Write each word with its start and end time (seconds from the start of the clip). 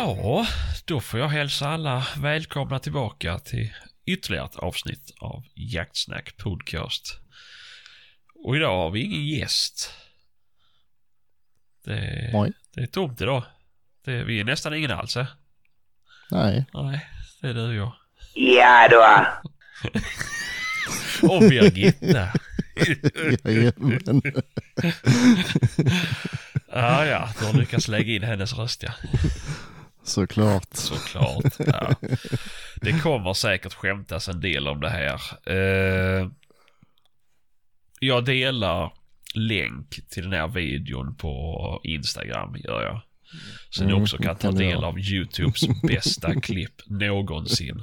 Ja, 0.00 0.46
då 0.84 1.00
får 1.00 1.20
jag 1.20 1.28
hälsa 1.28 1.68
alla 1.68 2.06
välkomna 2.16 2.78
tillbaka 2.78 3.38
till 3.38 3.74
ytterligare 4.06 4.46
ett 4.46 4.56
avsnitt 4.56 5.10
av 5.20 5.44
Jaktsnack 5.54 6.36
Podcast. 6.36 7.18
Och 8.44 8.56
idag 8.56 8.76
har 8.76 8.90
vi 8.90 9.00
ingen 9.00 9.26
gäst. 9.26 9.94
Det, 11.84 12.30
Oj. 12.34 12.52
det 12.74 12.80
är 12.80 12.86
tomt 12.86 13.20
idag. 13.20 13.44
Det, 14.04 14.24
vi 14.24 14.40
är 14.40 14.44
nästan 14.44 14.74
ingen 14.74 14.90
alls. 14.90 15.16
eh. 15.16 15.26
Nej. 16.30 16.64
Nej, 16.74 17.06
det 17.40 17.48
är 17.48 17.54
du 17.54 17.68
och 17.68 17.74
jag. 17.74 17.92
Ja 18.34 18.88
då. 18.90 19.26
Och 21.28 21.40
Birgitta. 21.40 22.32
Jajamän. 23.44 24.22
ja, 26.72 27.04
ja, 27.06 27.28
du 27.38 27.44
har 27.46 27.52
lyckats 27.52 27.88
lägga 27.88 28.12
in 28.14 28.22
hennes 28.22 28.54
röst 28.54 28.82
ja. 28.82 28.92
Såklart. 30.08 30.68
Såklart. 30.74 31.54
Ja. 31.66 31.94
Det 32.76 32.92
kommer 33.02 33.34
säkert 33.34 33.74
skämtas 33.74 34.28
en 34.28 34.40
del 34.40 34.68
om 34.68 34.80
det 34.80 34.90
här. 34.90 35.20
Eh, 35.46 36.28
jag 38.00 38.24
delar 38.24 38.92
länk 39.34 40.08
till 40.10 40.22
den 40.22 40.32
här 40.32 40.48
videon 40.48 41.14
på 41.16 41.80
Instagram, 41.84 42.56
gör 42.56 42.82
jag. 42.82 43.00
Så 43.70 43.84
ni 43.84 43.90
Mm, 43.90 44.02
också 44.02 44.18
kan 44.18 44.36
ta 44.36 44.50
del 44.50 44.84
av 44.84 44.98
YouTubes 44.98 45.62
bästa 45.82 46.34
klipp 46.42 46.82
någonsin. 46.86 47.82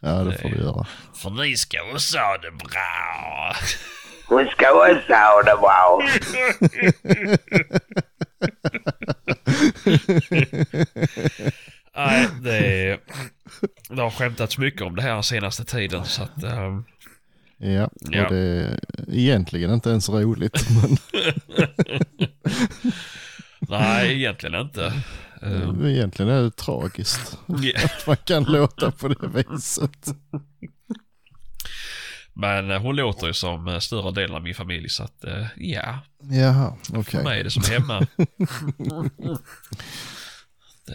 Ja, 0.00 0.10
det 0.24 0.38
får 0.38 0.48
du 0.48 0.56
göra. 0.56 0.86
För 1.14 1.30
ni 1.30 1.56
ska 1.56 1.78
också 1.94 2.18
ha 2.18 2.38
det 2.38 2.50
bra. 2.50 3.54
Hon 4.28 4.46
ska 4.48 4.70
också 4.70 5.12
ha 5.12 5.42
det 5.42 5.56
bra. 5.60 6.02
Nej, 11.96 12.28
det, 12.42 12.98
det 13.88 14.02
har 14.02 14.10
skämtats 14.10 14.58
mycket 14.58 14.82
om 14.82 14.96
det 14.96 15.02
här 15.02 15.22
senaste 15.22 15.64
tiden 15.64 16.04
så 16.04 16.22
att... 16.22 16.42
ehm, 16.42 16.84
Ja, 17.58 17.88
Ja. 18.10 18.24
och 18.26 18.32
det 18.34 18.38
är 18.38 18.78
egentligen 19.12 19.70
inte 19.74 19.90
ens 19.90 20.08
roligt. 20.08 20.66
Men 20.82 20.96
nej, 23.68 24.12
egentligen 24.14 24.60
inte. 24.60 24.92
Ehm, 25.42 25.86
egentligen 25.86 26.30
är 26.32 26.42
det 26.42 26.50
tragiskt 26.56 27.38
ja. 27.46 27.80
att 27.84 28.06
man 28.06 28.16
kan 28.16 28.44
låta 28.44 28.90
på 28.90 29.08
det 29.08 29.28
viset. 29.28 30.06
Men 32.36 32.70
eh, 32.70 32.80
hon 32.82 32.96
låter 32.96 33.26
ju 33.26 33.32
som 33.32 33.68
eh, 33.68 33.78
större 33.78 34.10
delen 34.10 34.36
av 34.36 34.42
min 34.42 34.54
familj 34.54 34.88
så 34.88 35.02
att 35.02 35.24
eh, 35.24 35.46
ja, 35.56 35.98
Jaha, 36.30 36.76
för 36.90 36.98
okej. 36.98 37.24
mig 37.24 37.40
är 37.40 37.44
det 37.44 37.50
som 37.50 37.62
hemma. 37.70 38.06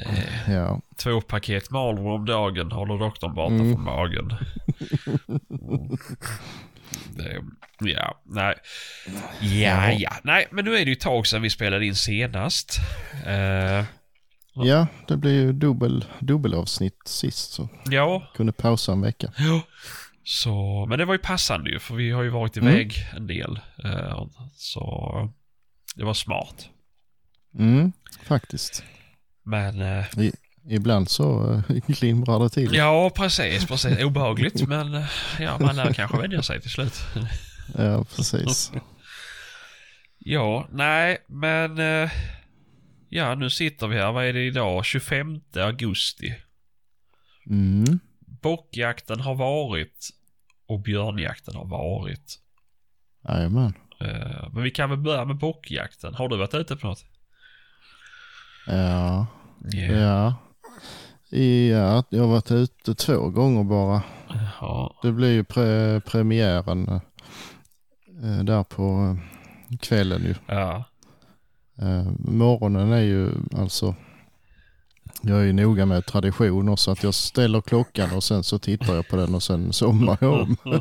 Är 0.06 0.54
Ja, 0.54 0.82
två 0.98 1.22
paket 1.22 1.72
Marlboro 1.72 2.16
om 2.16 2.26
dagen 2.26 2.72
håller 2.72 2.98
doktorn 3.00 3.34
borta 3.34 3.54
Mm. 3.54 3.74
från 3.74 3.84
magen. 3.84 4.30
Det, 7.10 7.42
ja, 7.80 8.22
nej. 8.26 8.56
Ja, 9.42 9.92
ja. 9.92 10.12
Nej, 10.24 10.48
men 10.52 10.66
nu 10.66 10.72
är 10.76 10.78
det 10.86 10.86
ju 10.86 10.92
ett 10.94 11.00
tag 11.00 11.28
sedan 11.28 11.42
vi 11.42 11.50
spelade 11.50 11.86
in 11.86 11.96
senast. 11.96 12.78
Eh, 13.26 13.86
ja 14.54 14.88
det 15.08 15.18
blir 15.18 15.32
ju 15.34 15.54
dubbel, 15.54 16.06
dubbelavsnitt 16.20 17.02
sist 17.06 17.52
så 17.52 17.70
ja, 17.90 18.32
kunde 18.36 18.52
pausa 18.54 18.92
en 18.92 19.02
vecka. 19.02 19.34
Ja. 19.38 19.62
Så, 20.32 20.86
men 20.90 21.00
det 21.00 21.06
var 21.06 21.14
ju 21.14 21.18
passande 21.20 21.70
ju, 21.70 21.80
för 21.80 21.96
vi 21.96 22.12
har 22.12 22.24
ju 22.24 22.30
varit 22.30 22.58
Mm. 22.58 22.70
iväg 22.74 22.94
en 23.16 23.28
del. 23.28 23.60
Eh, 23.84 24.28
så 24.56 25.30
det 25.96 26.04
var 26.04 26.14
smart. 26.14 26.70
Mm, 27.60 27.92
faktiskt. 28.24 28.84
Men, 29.44 29.82
eh, 29.82 30.06
Ibland 30.70 31.10
så 31.10 31.54
äh, 31.70 31.76
glimrar 31.88 32.40
det 32.40 32.50
till. 32.50 32.76
ja 32.76 33.12
precis, 33.16 33.66
precis. 33.66 34.00
Obehagligt, 34.04 34.68
men 34.68 34.94
eh, 34.94 35.06
ja, 35.40 35.58
man 35.60 35.76
lär 35.76 35.94
kanske 35.94 36.18
vänja 36.18 36.42
sig 36.42 36.62
till 36.62 36.72
slut. 36.72 36.94
Ja, 37.78 38.06
precis. 38.16 38.72
Ja, 40.22 40.68
nej, 40.72 41.18
men 41.28 41.80
eh, 41.80 42.12
ja, 43.10 43.36
nu 43.36 43.50
sitter 43.50 43.88
vi 43.88 43.98
här. 43.98 44.12
Vad 44.12 44.26
är 44.26 44.34
det 44.34 44.46
idag? 44.46 44.86
25 44.86 45.40
augusti. 45.56 46.36
Mm. 47.50 48.00
Bockjakten 48.42 49.20
har 49.20 49.36
varit 49.36 50.10
och 50.70 50.80
björnjakten 50.80 51.56
har 51.56 51.66
varit. 51.66 52.40
Jajamän. 53.28 53.74
Eh, 54.02 54.50
men 54.54 54.64
vi 54.64 54.72
kan 54.72 54.90
väl 54.90 55.00
börja 55.00 55.26
med 55.26 55.38
bockjakten. 55.38 56.14
Har 56.14 56.30
du 56.30 56.38
varit 56.38 56.54
ute 56.54 56.76
på 56.76 56.88
något? 56.88 57.06
Ja, 58.68 59.28
Yeah. 59.74 60.00
ja. 60.02 60.36
Ja, 61.32 62.04
jag 62.10 62.22
har 62.22 62.28
varit 62.28 62.52
ute 62.52 62.96
två 62.96 63.30
gånger 63.30 63.64
bara. 63.64 64.04
Ja. 64.62 65.00
Det 65.02 65.12
blir 65.12 65.32
ju 65.32 65.44
pre 65.44 66.02
premiären 66.02 66.88
eh, 68.24 68.44
där 68.44 68.64
på 68.64 69.18
eh, 69.72 69.78
kvällen 69.78 70.22
ju. 70.24 70.36
Ja. 70.48 70.84
Eh, 71.82 72.12
morgonen 72.20 72.92
är 72.92 73.02
ju 73.02 73.32
alltså, 73.58 73.96
jag 75.22 75.40
är 75.40 75.44
ju 75.44 75.54
noga 75.54 75.86
med 75.86 76.06
traditioner 76.06 76.76
så 76.76 76.92
att 76.92 77.04
jag 77.04 77.14
ställer 77.14 77.62
klockan 77.62 78.12
och 78.12 78.24
sen 78.24 78.44
så 78.44 78.60
tittar 78.60 78.96
jag 78.96 79.08
på 79.08 79.16
den 79.16 79.36
och 79.36 79.44
sen 79.44 79.74
somnar 79.74 80.18
jag 80.22 80.34
om. 80.34 80.58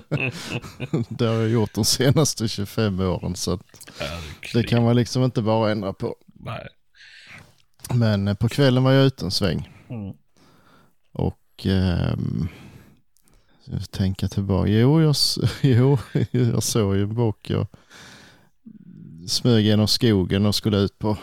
det 1.09 1.27
har 1.27 1.35
jag 1.35 1.49
gjort 1.49 1.75
de 1.75 1.85
senaste 1.85 2.49
25 2.49 3.01
åren 3.01 3.37
så 3.37 3.53
att 3.53 3.63
det 4.53 4.63
kan 4.63 4.83
man 4.83 4.97
liksom 4.97 5.25
inte 5.25 5.43
bara 5.43 5.71
ändra 5.71 5.93
på. 5.93 6.17
Nej. 6.27 6.69
Men 7.95 8.29
eh, 8.29 8.35
på 8.35 8.49
kvällen 8.49 8.85
var 8.85 8.93
jag 8.93 9.07
ute 9.07 9.25
en 9.25 9.31
sväng. 9.31 9.69
Mm. 9.89 10.15
Och 11.13 11.67
jag 13.65 13.91
tänker 13.91 14.29
tillbaka. 14.29 14.69
Jo, 14.69 15.03
jag, 15.03 15.15
jo, 15.61 15.99
jag 16.31 16.63
såg 16.63 16.97
ju 16.97 17.03
en 17.03 17.15
bock. 17.15 17.51
Jag 17.51 17.67
smög 19.29 19.65
genom 19.65 19.89
skogen 19.89 20.47
och 20.47 20.55
skulle 20.55 20.77
ut 20.77 20.99
på, 20.99 21.17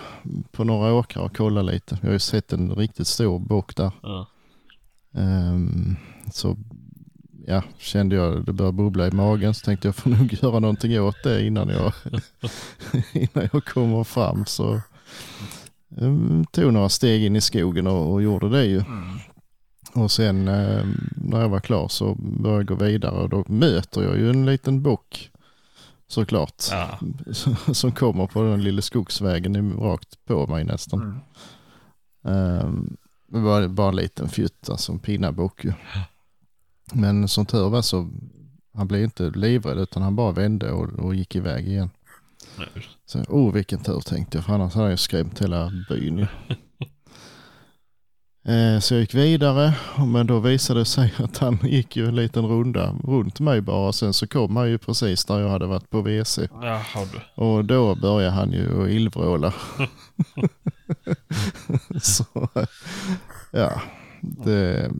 på 0.51 0.63
några 0.63 0.93
åkrar 0.93 1.23
och 1.23 1.37
kolla 1.37 1.61
lite. 1.61 1.97
Jag 2.01 2.07
har 2.07 2.13
ju 2.13 2.19
sett 2.19 2.53
en 2.53 2.75
riktigt 2.75 3.07
stor 3.07 3.39
bock 3.39 3.75
där. 3.75 3.91
Ja. 4.01 4.27
Ehm, 5.13 5.95
så 6.33 6.57
ja, 7.47 7.63
kände 7.77 8.15
jag 8.15 8.45
det 8.45 8.53
började 8.53 8.77
bubbla 8.77 9.07
i 9.07 9.11
magen 9.11 9.53
så 9.53 9.65
tänkte 9.65 9.87
jag 9.87 9.95
får 9.95 10.09
nog 10.09 10.33
göra 10.41 10.59
någonting 10.59 11.01
åt 11.01 11.23
det 11.23 11.45
innan 11.45 11.69
jag, 11.69 11.93
innan 13.13 13.49
jag 13.53 13.65
kommer 13.65 14.03
fram. 14.03 14.45
Så 14.45 14.81
um, 15.89 16.45
tog 16.51 16.73
några 16.73 16.89
steg 16.89 17.23
in 17.23 17.35
i 17.35 17.41
skogen 17.41 17.87
och, 17.87 18.13
och 18.13 18.23
gjorde 18.23 18.49
det 18.49 18.65
ju. 18.65 18.79
Mm. 18.79 19.19
Och 19.93 20.11
sen 20.11 20.47
eh, 20.47 20.85
när 21.15 21.41
jag 21.41 21.49
var 21.49 21.59
klar 21.59 21.87
så 21.87 22.15
började 22.15 22.59
jag 22.59 22.65
gå 22.65 22.85
vidare 22.85 23.21
och 23.21 23.29
då 23.29 23.43
möter 23.47 24.03
jag 24.03 24.17
ju 24.17 24.29
en 24.29 24.45
liten 24.45 24.81
bock 24.81 25.31
såklart. 26.07 26.63
Ja. 26.71 26.99
Som 27.73 27.91
kommer 27.91 28.27
på 28.27 28.43
den 28.43 28.63
lilla 28.63 28.81
skogsvägen 28.81 29.73
rakt 29.73 30.25
på 30.25 30.47
mig 30.47 30.63
nästan. 30.63 31.01
Mm. 32.23 32.59
Um, 32.61 32.97
det 33.27 33.39
var 33.39 33.67
bara 33.67 33.89
en 33.89 33.95
liten 33.95 34.29
fjutta 34.29 34.77
som 34.77 34.99
pinnabock 34.99 35.65
ju. 35.65 35.73
Men 36.93 37.27
som 37.27 37.45
tur 37.45 37.69
var 37.69 37.81
så 37.81 38.09
han 38.73 38.87
blev 38.87 39.03
inte 39.03 39.29
livrädd 39.29 39.79
utan 39.79 40.03
han 40.03 40.15
bara 40.15 40.31
vände 40.31 40.71
och, 40.71 40.89
och 40.89 41.15
gick 41.15 41.35
iväg 41.35 41.67
igen. 41.67 41.89
Nu. 42.57 42.65
Så, 43.05 43.19
oh 43.19 43.53
vilken 43.53 43.79
tur 43.79 43.99
tänkte 43.99 44.37
jag, 44.37 44.45
för 44.45 44.53
annars 44.53 44.73
hade 44.73 44.89
jag 44.89 44.99
skrämt 44.99 45.41
hela 45.41 45.71
byn 45.89 46.17
ju. 46.17 46.27
Eh, 48.45 48.79
Så 48.79 48.93
jag 48.93 49.01
gick 49.01 49.13
vidare, 49.13 49.73
men 50.07 50.27
då 50.27 50.39
visade 50.39 50.79
det 50.79 50.85
sig 50.85 51.13
att 51.17 51.37
han 51.37 51.59
gick 51.63 51.95
ju 51.95 52.07
en 52.07 52.15
liten 52.15 52.45
runda 52.45 52.95
runt 53.03 53.39
mig 53.39 53.61
bara. 53.61 53.93
Sen 53.93 54.13
så 54.13 54.27
kom 54.27 54.55
han 54.55 54.69
ju 54.69 54.77
precis 54.77 55.25
där 55.25 55.39
jag 55.39 55.49
hade 55.49 55.65
varit 55.65 55.89
på 55.89 56.01
WC. 56.01 56.39
Och 57.35 57.65
då 57.65 57.95
började 57.95 58.35
han 58.35 58.51
ju 58.51 58.91
illvråla. 58.91 59.53
så 62.01 62.25
ja, 63.51 63.81
det, 64.21 64.91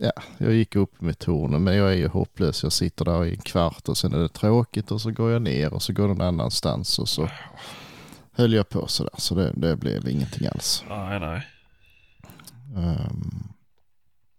ja, 0.00 0.12
jag 0.38 0.52
gick 0.54 0.76
upp 0.76 1.00
med 1.00 1.18
tornen 1.18 1.64
men 1.64 1.76
jag 1.76 1.92
är 1.92 1.96
ju 1.96 2.08
hopplös. 2.08 2.62
Jag 2.62 2.72
sitter 2.72 3.04
där 3.04 3.24
i 3.24 3.30
en 3.30 3.40
kvart 3.40 3.88
och 3.88 3.96
sen 3.96 4.14
är 4.14 4.18
det 4.18 4.28
tråkigt 4.28 4.90
och 4.90 5.00
så 5.00 5.10
går 5.10 5.30
jag 5.30 5.42
ner 5.42 5.74
och 5.74 5.82
så 5.82 5.92
går 5.92 6.08
någon 6.08 6.20
annanstans 6.20 6.98
och 6.98 7.08
så 7.08 7.28
höll 8.32 8.52
jag 8.52 8.68
på 8.68 8.86
sådär. 8.86 9.12
Så 9.18 9.34
det, 9.34 9.52
det 9.56 9.76
blev 9.76 10.08
ingenting 10.08 10.46
alls. 10.46 10.84
Nej, 10.88 11.20
nej. 11.20 11.46
Ehm, 12.76 13.42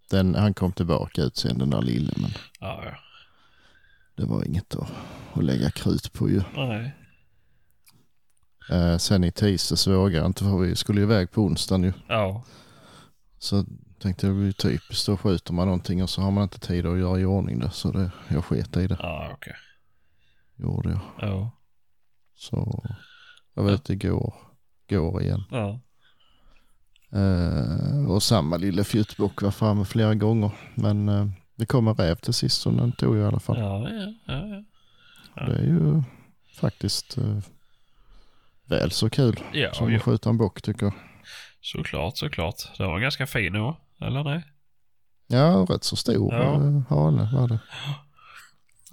den, 0.10 0.36
han 0.36 0.54
kom 0.54 0.72
tillbaka 0.72 1.22
ut 1.24 1.38
sen 1.38 1.58
den 1.58 1.70
där 1.70 1.82
lille 1.82 2.14
men 2.18 2.32
Ja, 2.60 2.82
ja. 2.86 2.96
det 4.16 4.26
var 4.26 4.44
inget 4.44 4.76
att, 4.76 4.92
att 5.34 5.44
lägga 5.44 5.72
krut 5.72 6.14
på 6.14 6.30
ju. 6.30 6.42
Nej. 6.56 6.96
Eh, 8.72 8.98
sen 8.98 9.24
i 9.24 9.32
tisdags 9.32 9.88
vågade 9.88 10.18
jag 10.18 10.26
inte 10.26 10.44
för 10.44 10.58
vi 10.58 10.76
skulle 10.76 11.02
iväg 11.02 11.32
på 11.32 11.42
onsdagen 11.42 11.84
ju. 11.84 11.94
Ja. 12.08 12.44
Så 13.40 13.66
tänkte 14.00 14.28
jag 14.28 14.36
det 14.36 14.40
blir 14.42 14.52
typiskt, 14.52 15.06
då 15.06 15.18
skjuter 15.18 15.54
man 15.54 15.68
någonting 15.68 16.04
och 16.04 16.10
så 16.10 16.22
har 16.22 16.32
man 16.32 16.44
inte 16.44 16.60
tid 16.60 16.86
att 16.86 17.00
göra 17.00 17.20
i 17.20 17.26
ordning 17.26 17.60
det. 17.60 17.72
Så 17.72 17.92
det, 17.92 18.12
jag 18.30 18.44
sket 18.46 18.78
i 18.78 18.88
det, 18.88 18.98
Ja, 19.00 19.30
okej. 19.34 19.56
gjorde 20.56 20.90
jag. 20.90 21.00
Ja. 21.30 21.52
Så 22.36 22.84
jag 23.54 23.64
var 23.64 23.72
ute 23.72 23.94
igår, 23.94 24.34
går 24.90 25.22
igen. 25.22 25.44
Ja. 25.52 25.80
Eh, 27.14 28.10
och 28.12 28.24
samma 28.24 28.58
lille 28.58 28.84
fjuttbock 28.84 29.42
var 29.42 29.52
framme 29.52 29.86
flera 29.86 30.16
gånger. 30.16 30.52
Men 30.76 31.10
eh, 31.10 31.28
det 31.56 31.66
kom 31.66 31.88
en 31.88 31.96
räv 31.96 32.16
till 32.16 32.34
sist 32.34 32.62
så 32.62 32.70
den 32.70 32.92
tog 32.92 33.18
i 33.18 33.24
alla 33.24 33.40
fall. 33.40 33.60
Ja, 33.60 33.90
ja, 33.90 34.14
ja. 34.26 34.64
ja. 35.36 35.46
Det 35.46 35.56
är 35.56 35.64
ju 35.64 36.04
faktiskt 36.56 37.18
eh, 37.18 37.40
väl 38.66 38.92
så 38.92 39.10
kul 39.10 39.40
Ja, 39.54 39.74
som 39.74 39.96
att 39.96 40.02
skjuta 40.04 40.30
en 40.30 40.38
bock 40.38 40.62
tycker 40.62 40.86
jag. 40.86 40.94
Såklart, 41.62 42.18
såklart. 42.18 42.56
Det 42.78 42.84
var 42.84 43.00
ganska 43.00 43.28
fin 43.28 43.54
nu, 43.54 43.74
eller 44.08 44.24
nej? 44.24 44.44
Ja, 45.28 45.66
rätt 45.70 45.84
så 45.84 45.96
stor 45.96 46.34
Ja. 46.34 46.54
eh, 46.54 46.82
hane 46.90 47.30
var 47.34 47.48
det. 47.48 47.60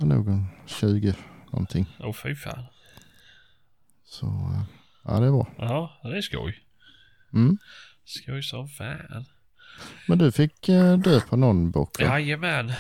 Nog 0.01 0.29
en 0.29 0.47
20 0.67 1.15
någonting. 1.53 1.87
Åh 2.01 2.13
fy 2.13 2.35
fan. 2.35 2.65
Så 4.05 4.27
ja, 5.05 5.21
det 5.21 5.27
är 5.27 5.31
bra. 5.31 5.47
Ja, 5.59 6.01
det 6.03 6.17
är 6.17 6.21
skoj. 6.23 6.59
Mm. 7.33 7.59
Skoj 8.05 8.43
som 8.43 8.69
fan. 8.69 9.25
Men 10.09 10.19
du 10.19 10.33
fick 10.33 10.69
eh, 10.69 10.99
dö 10.99 11.21
på 11.21 11.37
någon 11.37 11.71
bock 11.71 12.01
va? 12.01 12.05
Jajamän. 12.07 12.73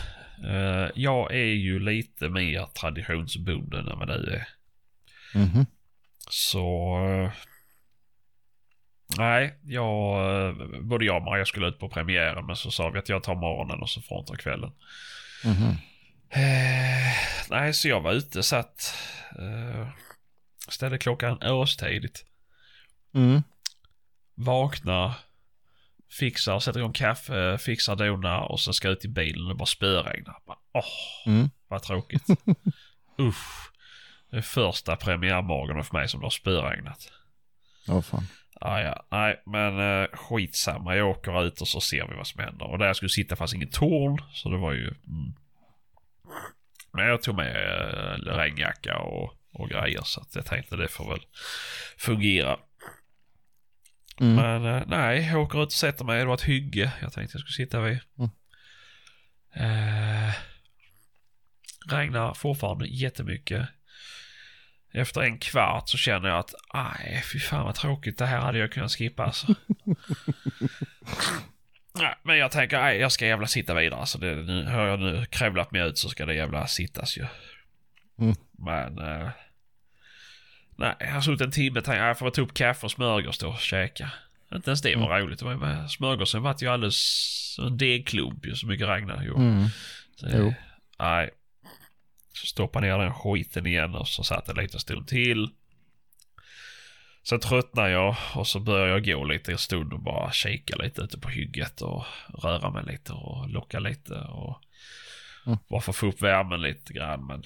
Uh, 0.44 0.90
jag 0.94 1.34
är 1.34 1.54
ju 1.54 1.78
lite 1.78 2.28
mer 2.28 2.66
traditionsbunden 2.80 3.88
än 3.88 3.98
vad 3.98 4.08
du 4.08 4.32
är. 4.32 4.48
Mhm. 5.34 5.66
Så... 6.30 6.96
eh, 7.06 7.32
nej, 9.18 9.58
jag... 9.62 10.48
eh, 10.48 10.80
både 10.80 11.04
jag 11.04 11.16
och 11.16 11.22
Maria 11.22 11.44
skulle 11.44 11.68
ut 11.68 11.78
på 11.78 11.88
premiären 11.88 12.46
men 12.46 12.56
så 12.56 12.70
sa 12.70 12.90
vi 12.90 12.98
att 12.98 13.08
jag 13.08 13.22
tar 13.22 13.34
morgonen 13.34 13.82
och 13.82 13.90
så 13.90 14.00
får 14.00 14.16
hon 14.16 14.24
ta 14.24 14.34
kvällen. 14.34 14.72
Mhm. 15.44 15.76
Eh, 16.30 17.14
nej, 17.50 17.74
så 17.74 17.88
jag 17.88 18.00
var 18.00 18.12
ute 18.12 18.42
satt... 18.42 18.94
Ställde 20.68 20.98
klockan 20.98 21.42
årstidigt. 21.42 22.24
Mm. 23.14 23.42
Vaknar. 24.34 25.12
Fixar, 26.18 26.58
sätter 26.60 26.80
igång 26.80 26.92
kaffe, 26.92 27.58
fixar, 27.58 27.96
donar 27.96 28.40
och 28.52 28.60
sen 28.60 28.74
ska 28.74 28.88
ut 28.88 29.04
i 29.04 29.08
bilen 29.08 29.50
och 29.50 29.56
bara 29.56 29.66
spöregnar. 29.66 30.36
Bara, 30.46 30.58
Åh, 30.72 30.84
Mm. 31.32 31.50
vad 31.68 31.82
tråkigt. 31.82 32.26
Usch. 33.20 33.70
Det 34.30 34.36
är 34.36 34.40
första 34.42 34.96
premiärmorgonen 34.96 35.84
för 35.84 35.96
mig 35.96 36.08
som 36.08 36.20
det 36.20 36.26
har 36.26 36.30
spöregnat. 36.30 37.12
Ja, 37.86 38.02
fan. 38.02 38.26
Ah, 38.60 38.80
ja, 38.80 39.06
nej, 39.10 39.42
men 39.46 39.78
uh, 39.80 40.08
skitsamma. 40.12 40.96
Jag 40.96 41.08
åker 41.10 41.44
ut 41.44 41.60
och 41.60 41.68
så 41.68 41.80
ser 41.80 42.06
vi 42.08 42.14
vad 42.16 42.26
som 42.26 42.44
händer. 42.44 42.66
Och 42.66 42.78
där 42.78 42.86
jag 42.86 42.96
skulle 42.96 43.08
sitta 43.08 43.36
fanns 43.36 43.54
ingen 43.54 43.70
torn, 43.70 44.22
så 44.32 44.48
det 44.48 44.56
var 44.56 44.72
ju... 44.72 44.86
Mm. 44.88 45.34
Men 46.92 47.06
jag 47.06 47.22
tog 47.22 47.34
med 47.34 47.56
uh, 47.56 48.24
regnjacka 48.36 48.98
och, 48.98 49.34
och 49.52 49.68
grejer, 49.68 50.02
så 50.04 50.20
att 50.20 50.34
jag 50.34 50.46
tänkte 50.46 50.76
det 50.76 50.88
får 50.88 51.10
väl 51.10 51.26
fungera. 51.98 52.58
Mm. 54.20 54.34
Men 54.34 54.74
eh, 54.74 54.82
nej, 54.86 55.26
jag 55.26 55.42
åker 55.42 55.62
ut 55.62 55.66
och 55.66 55.72
sätter 55.72 56.04
mig. 56.04 56.18
Det 56.18 56.26
var 56.26 56.34
ett 56.34 56.42
hygge 56.42 56.92
jag 57.00 57.12
tänkte 57.12 57.36
jag 57.36 57.40
skulle 57.40 57.66
sitta 57.66 57.80
vid. 57.80 57.98
Mm. 58.18 58.30
Eh, 59.54 60.34
regnar 61.88 62.34
fortfarande 62.34 62.86
jättemycket. 62.86 63.68
Efter 64.92 65.20
en 65.20 65.38
kvart 65.38 65.88
så 65.88 65.98
känner 65.98 66.28
jag 66.28 66.38
att 66.38 66.54
aj, 66.68 67.22
fy 67.32 67.38
fan 67.38 67.64
vad 67.64 67.74
tråkigt. 67.74 68.18
Det 68.18 68.26
här 68.26 68.40
hade 68.40 68.58
jag 68.58 68.72
kunnat 68.72 68.92
skippa 68.92 69.24
alltså. 69.24 69.46
nej, 71.94 72.14
men 72.22 72.38
jag 72.38 72.50
tänker, 72.50 72.80
nej, 72.80 72.98
jag 72.98 73.12
ska 73.12 73.26
jävla 73.26 73.46
sitta 73.46 73.74
vidare. 73.74 74.00
Alltså 74.00 74.18
det, 74.18 74.34
nu 74.34 74.64
har 74.64 74.86
jag 74.86 75.00
nu 75.00 75.26
krävlat 75.30 75.70
mig 75.70 75.82
ut 75.82 75.98
så 75.98 76.08
ska 76.08 76.26
det 76.26 76.34
jävla 76.34 76.66
sittas 76.66 77.18
ju. 77.18 77.26
Mm. 78.18 78.34
Men... 78.58 78.98
Eh, 78.98 79.28
nej, 80.76 80.94
jag 81.00 81.12
har 81.12 81.20
suttit 81.20 81.40
en 81.40 81.50
timme 81.50 81.78
och 81.78 81.84
tänkt, 81.84 81.98
jag 81.98 82.18
får 82.18 82.30
ta 82.30 82.42
upp 82.42 82.54
kaffe 82.54 82.86
och 82.86 82.90
smörgås 82.92 83.38
då 83.38 83.48
och 83.48 83.58
käka. 83.60 84.10
Inte 84.54 84.70
ens 84.70 84.82
det 84.82 84.96
var 84.96 85.20
roligt. 85.20 85.38
Det 85.38 85.44
var 85.44 85.54
med, 85.54 85.90
smörgåsen 85.90 86.42
vart 86.42 86.62
ju 86.62 86.68
alldeles 86.68 87.56
en 87.62 87.76
degklump 87.76 88.46
ju 88.46 88.54
så 88.54 88.66
mycket 88.66 88.88
regnade 88.88 89.24
ju. 89.24 89.34
Mm. 89.34 89.66
Så, 90.16 90.26
Jo. 90.32 90.54
Nej. 90.98 91.30
Så 92.32 92.46
stoppade 92.46 92.86
ner 92.86 92.98
den 92.98 93.14
skiten 93.14 93.66
igen 93.66 93.94
och 93.94 94.08
så 94.08 94.24
satt 94.24 94.48
en 94.48 94.56
liten 94.56 94.80
stund 94.80 95.08
till. 95.08 95.48
Sen 97.22 97.40
tröttnar 97.40 97.88
jag 97.88 98.16
och 98.34 98.46
så 98.46 98.60
börjar 98.60 98.86
jag 98.86 99.04
gå 99.04 99.24
lite 99.24 99.52
en 99.52 99.58
stund 99.58 99.92
och 99.92 100.00
bara 100.02 100.32
kika 100.32 100.76
lite 100.76 101.02
ute 101.02 101.18
på 101.18 101.28
hygget 101.28 101.80
och 101.82 102.04
röra 102.42 102.70
mig 102.70 102.84
lite 102.86 103.12
och 103.12 103.48
locka 103.50 103.78
lite 103.78 104.14
och 104.14 104.60
Mm. 105.46 105.58
bara 105.68 105.80
för 105.80 105.92
att 105.92 105.96
få 105.96 106.06
upp 106.06 106.22
värmen 106.22 106.62
lite 106.62 106.92
grann 106.92 107.26
men 107.26 107.42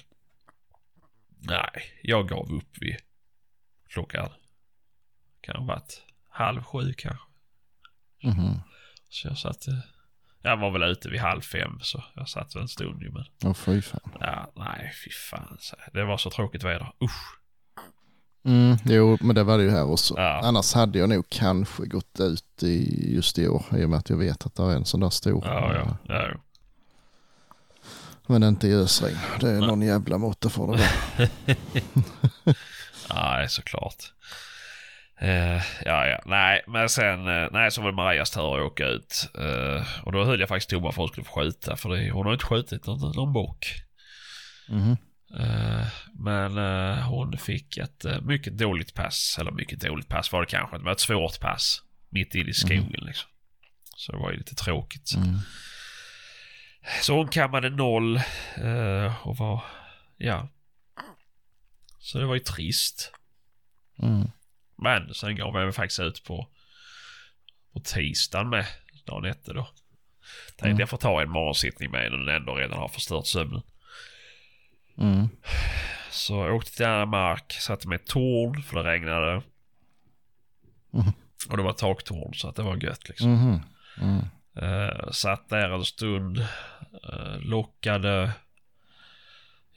nej, 1.39 1.83
jag 2.03 2.27
gav 2.29 2.51
upp 2.53 2.77
vid 2.81 2.95
klockan 3.89 4.29
kan 5.41 5.55
ha 5.55 5.63
varit 5.63 6.01
halv 6.29 6.63
sju 6.63 6.93
kanske. 6.97 7.25
Mhm. 8.23 8.59
Så 9.09 9.27
jag 9.27 9.37
satt, 9.37 9.67
eh, 9.67 9.73
jag 10.41 10.57
var 10.57 10.71
väl 10.71 10.83
ute 10.83 11.09
vid 11.09 11.19
halv 11.19 11.41
fem 11.41 11.79
så 11.81 12.03
jag 12.15 12.29
satt 12.29 12.55
väl 12.55 12.61
en 12.61 12.67
stund 12.67 13.01
ju 13.01 13.11
men 13.11 13.25
Åh 13.43 13.53
fy 13.53 13.81
fan. 13.81 14.11
Ja, 14.19 14.51
nej, 14.55 14.91
fy 15.05 15.09
fan. 15.11 15.57
Det 15.93 16.03
var 16.03 16.17
så 16.17 16.29
tråkigt 16.29 16.63
väder. 16.63 16.91
Usch. 17.03 17.35
Mm, 18.43 18.77
jo, 18.85 19.17
men 19.21 19.35
det 19.35 19.43
var 19.43 19.57
det 19.57 19.63
ju 19.63 19.69
här 19.69 19.91
också. 19.91 20.13
Ja. 20.17 20.41
Annars 20.43 20.73
hade 20.73 20.99
jag 20.99 21.09
nog 21.09 21.29
kanske 21.29 21.85
gått 21.85 22.19
ut 22.19 22.63
i 22.63 23.13
just 23.15 23.39
i 23.39 23.47
år 23.47 23.65
i 23.77 23.85
och 23.85 23.89
med 23.89 23.99
att 23.99 24.09
jag 24.09 24.17
vet 24.17 24.45
att 24.45 24.55
det 24.55 24.63
är 24.63 24.75
en 24.75 24.85
sån 24.85 24.99
där 24.99 25.09
stor. 25.09 25.43
Ja, 25.45 25.73
ja. 25.75 25.97
ja. 26.03 26.29
Men 28.27 28.43
inte 28.43 28.67
i 28.67 28.73
ösregn. 28.73 29.17
Det 29.39 29.49
är 29.49 29.59
någon 29.59 29.81
jävla 29.81 30.17
måtta 30.17 30.49
för 30.49 30.77
det. 30.77 30.89
Nej, 33.13 33.49
såklart. 33.49 34.03
Eh, 35.21 35.61
ja, 35.85 36.07
ja. 36.07 36.21
Nej, 36.25 36.61
men 36.67 36.89
sen 36.89 37.27
eh, 37.27 37.47
nej, 37.51 37.71
så 37.71 37.81
var 37.81 37.89
det 37.89 37.95
Marias 37.95 38.31
tur 38.31 38.55
att 38.55 38.71
åka 38.71 38.85
ut. 38.85 39.29
Eh, 39.39 39.87
och 40.03 40.11
då 40.11 40.23
höll 40.23 40.39
jag 40.39 40.49
faktiskt 40.49 40.69
tummarna 40.69 40.91
för 40.91 41.01
att 41.01 41.03
hon 41.03 41.07
skulle 41.07 41.25
få 41.25 41.41
skjuta. 41.41 41.75
För 41.75 41.89
det, 41.89 42.11
hon 42.11 42.25
har 42.25 42.33
inte 42.33 42.45
skjutit 42.45 42.85
någon, 42.85 43.15
någon 43.15 43.33
bock. 43.33 43.65
Mhm. 44.69 44.97
Eh, 45.39 45.87
men 46.13 46.57
hon 47.03 47.37
fick 47.37 47.77
ett 47.77 48.05
mycket 48.21 48.57
dåligt 48.57 48.93
pass. 48.93 49.37
Eller 49.39 49.51
mycket 49.51 49.79
dåligt 49.79 50.07
pass 50.07 50.31
var 50.31 50.41
det 50.41 50.47
kanske. 50.47 50.77
Var 50.77 50.91
ett 50.91 50.99
svårt 50.99 51.39
pass. 51.39 51.81
Mitt 52.09 52.35
inne 52.35 52.49
i 52.49 52.53
skogen 52.53 53.03
liksom. 53.05 53.29
Så 53.95 54.11
det 54.11 54.17
var 54.17 54.31
ju 54.31 54.37
lite 54.37 54.55
tråkigt. 54.55 55.15
Mm. 55.15 55.39
Så 57.01 57.15
hon 57.15 57.27
kammade 57.27 57.69
noll 57.69 58.21
och 59.23 59.37
var, 59.37 59.63
ja. 60.17 60.49
Så 61.99 62.17
det 62.19 62.25
var 62.25 62.33
ju 62.33 62.39
trist. 62.39 63.11
Mm. 64.01 64.27
Men 64.77 65.13
sen 65.13 65.35
gav 65.35 65.55
jag 65.55 65.63
mig 65.63 65.71
faktiskt 65.73 65.99
ut 65.99 66.23
på, 66.23 66.47
på 67.73 67.79
tisdagen 67.79 68.49
med 68.49 68.65
dagen 69.05 69.25
efter 69.25 69.53
då. 69.53 69.67
Tänkte 70.47 70.65
Mm. 70.67 70.79
jag 70.79 70.89
får 70.89 70.97
ta 70.97 71.21
en 71.21 71.29
morgonsittning 71.29 71.91
med 71.91 72.11
när 72.11 72.17
den 72.17 72.35
ändå 72.35 72.55
redan 72.55 72.79
har 72.79 72.87
förstört 72.87 73.27
sömnen. 73.27 73.61
Mm. 74.97 75.27
Så 76.11 76.33
jag 76.33 76.55
åkte 76.55 76.71
till 76.71 76.85
denna 76.85 77.05
mark, 77.05 77.51
satte 77.51 77.87
mig 77.87 77.97
i 77.97 78.01
ett 78.01 78.07
torn 78.07 78.63
för 78.63 78.83
det 78.83 78.89
regnade. 78.91 79.41
Mhm. 80.91 81.11
Och 81.49 81.57
det 81.57 81.63
var 81.63 81.73
taktorn 81.73 82.33
så 82.33 82.47
att 82.49 82.55
det 82.55 82.61
var 82.63 82.83
gött 82.83 83.09
liksom. 83.09 83.31
Mhm. 83.33 83.59
Mm. 84.01 84.25
Eh, 84.55 85.11
satt 85.11 85.49
där 85.49 85.69
en 85.69 85.85
stund, 85.85 86.39
eh, 87.13 87.39
lockade. 87.39 88.31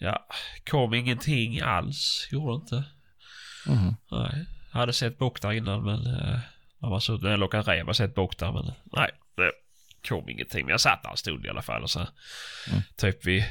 Ja, 0.03 0.27
kom 0.71 0.95
ingenting 0.95 1.61
alls, 1.61 2.29
gjorde 2.33 2.55
inte. 2.55 2.85
Mhm. 3.67 3.97
Nej, 4.11 4.47
jag 4.73 4.79
hade 4.79 4.93
sett 4.93 5.19
bock 5.19 5.43
där 5.43 5.53
innan 5.53 5.85
men 5.85 6.07
eh, 6.07 6.39
när 6.79 6.89
man 6.89 7.01
suttit, 7.01 7.23
när 7.23 7.31
jag 7.31 7.41
lockade 7.41 7.73
räv 7.73 7.87
har 7.87 7.93
sett 7.93 8.15
bock 8.15 8.39
där 8.39 8.53
men 8.53 8.73
nej, 8.97 9.11
det 9.37 9.53
kom 10.09 10.29
ingenting. 10.29 10.65
Men 10.67 10.71
jag 10.71 10.81
satt 10.81 11.03
där 11.03 11.11
en 11.11 11.17
stund 11.17 11.47
i 11.47 11.49
alla 11.49 11.63
fall 11.63 11.83
och 11.83 11.91
så 11.91 11.99
Mm. 12.71 12.83
typ 12.97 13.27
vid, 13.27 13.45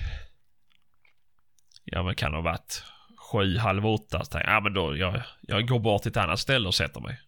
ja 1.83 2.03
men 2.03 2.15
kan 2.15 2.31
det 2.31 2.37
ha 2.37 2.41
varit 2.41 2.83
sju, 3.31 3.57
halv 3.57 3.85
åtta. 3.85 4.19
Så 4.23 4.31
tänkte 4.31 4.49
jag, 4.49 4.55
ja 4.55 4.59
men 4.59 4.73
då, 4.73 4.97
jag, 4.97 5.21
jag 5.41 5.67
går 5.67 5.79
bort 5.79 6.01
till 6.01 6.11
ett 6.11 6.17
annat 6.17 6.39
ställe 6.39 6.67
och 6.67 6.75
sätter 6.75 7.01
mig. 7.01 7.19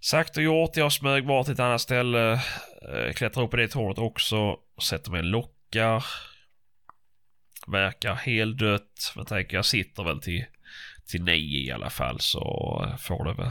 Sagt 0.00 0.36
och 0.36 0.42
gjort, 0.42 0.76
jag 0.76 0.92
smög 0.92 1.26
bort 1.26 1.44
till 1.44 1.54
ett 1.54 1.60
annat 1.60 1.80
ställe, 1.80 2.32
eh, 2.92 3.12
klättrar 3.14 3.44
upp 3.44 3.50
på 3.50 3.56
det 3.56 3.68
tornet 3.68 3.98
också, 3.98 4.56
sätter 4.82 5.10
mig 5.10 5.20
och 5.20 5.26
lockar. 5.26 6.04
Verkar 7.66 8.14
heldött, 8.14 9.12
men 9.16 9.24
tänker 9.24 9.56
jag 9.56 9.64
sitter 9.64 10.04
väl 10.04 10.20
till, 10.20 10.44
till 11.06 11.22
nio 11.22 11.58
i 11.58 11.72
alla 11.72 11.90
fall 11.90 12.20
så 12.20 12.94
får 12.98 13.24
det 13.24 13.32
väl 13.42 13.50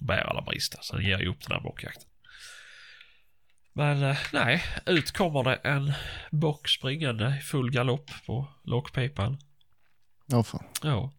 bära 0.00 0.30
eller 0.30 0.42
brista. 0.42 0.82
Sen 0.82 1.02
ger 1.02 1.10
jag 1.10 1.26
upp 1.26 1.40
den 1.46 1.52
här 1.56 1.62
bockjakten. 1.62 2.08
Men 3.72 4.02
eh, 4.02 4.16
nej, 4.32 4.62
ut 4.86 5.12
kommer 5.12 5.42
det 5.44 5.54
en 5.54 5.92
bock 6.30 6.68
springande 6.68 7.36
i 7.38 7.42
full 7.42 7.70
galopp 7.70 8.10
på 8.26 8.46
lockpipan. 8.64 9.38
Ja, 10.26 10.42
fan. 10.42 10.64
Ja. 10.82 11.12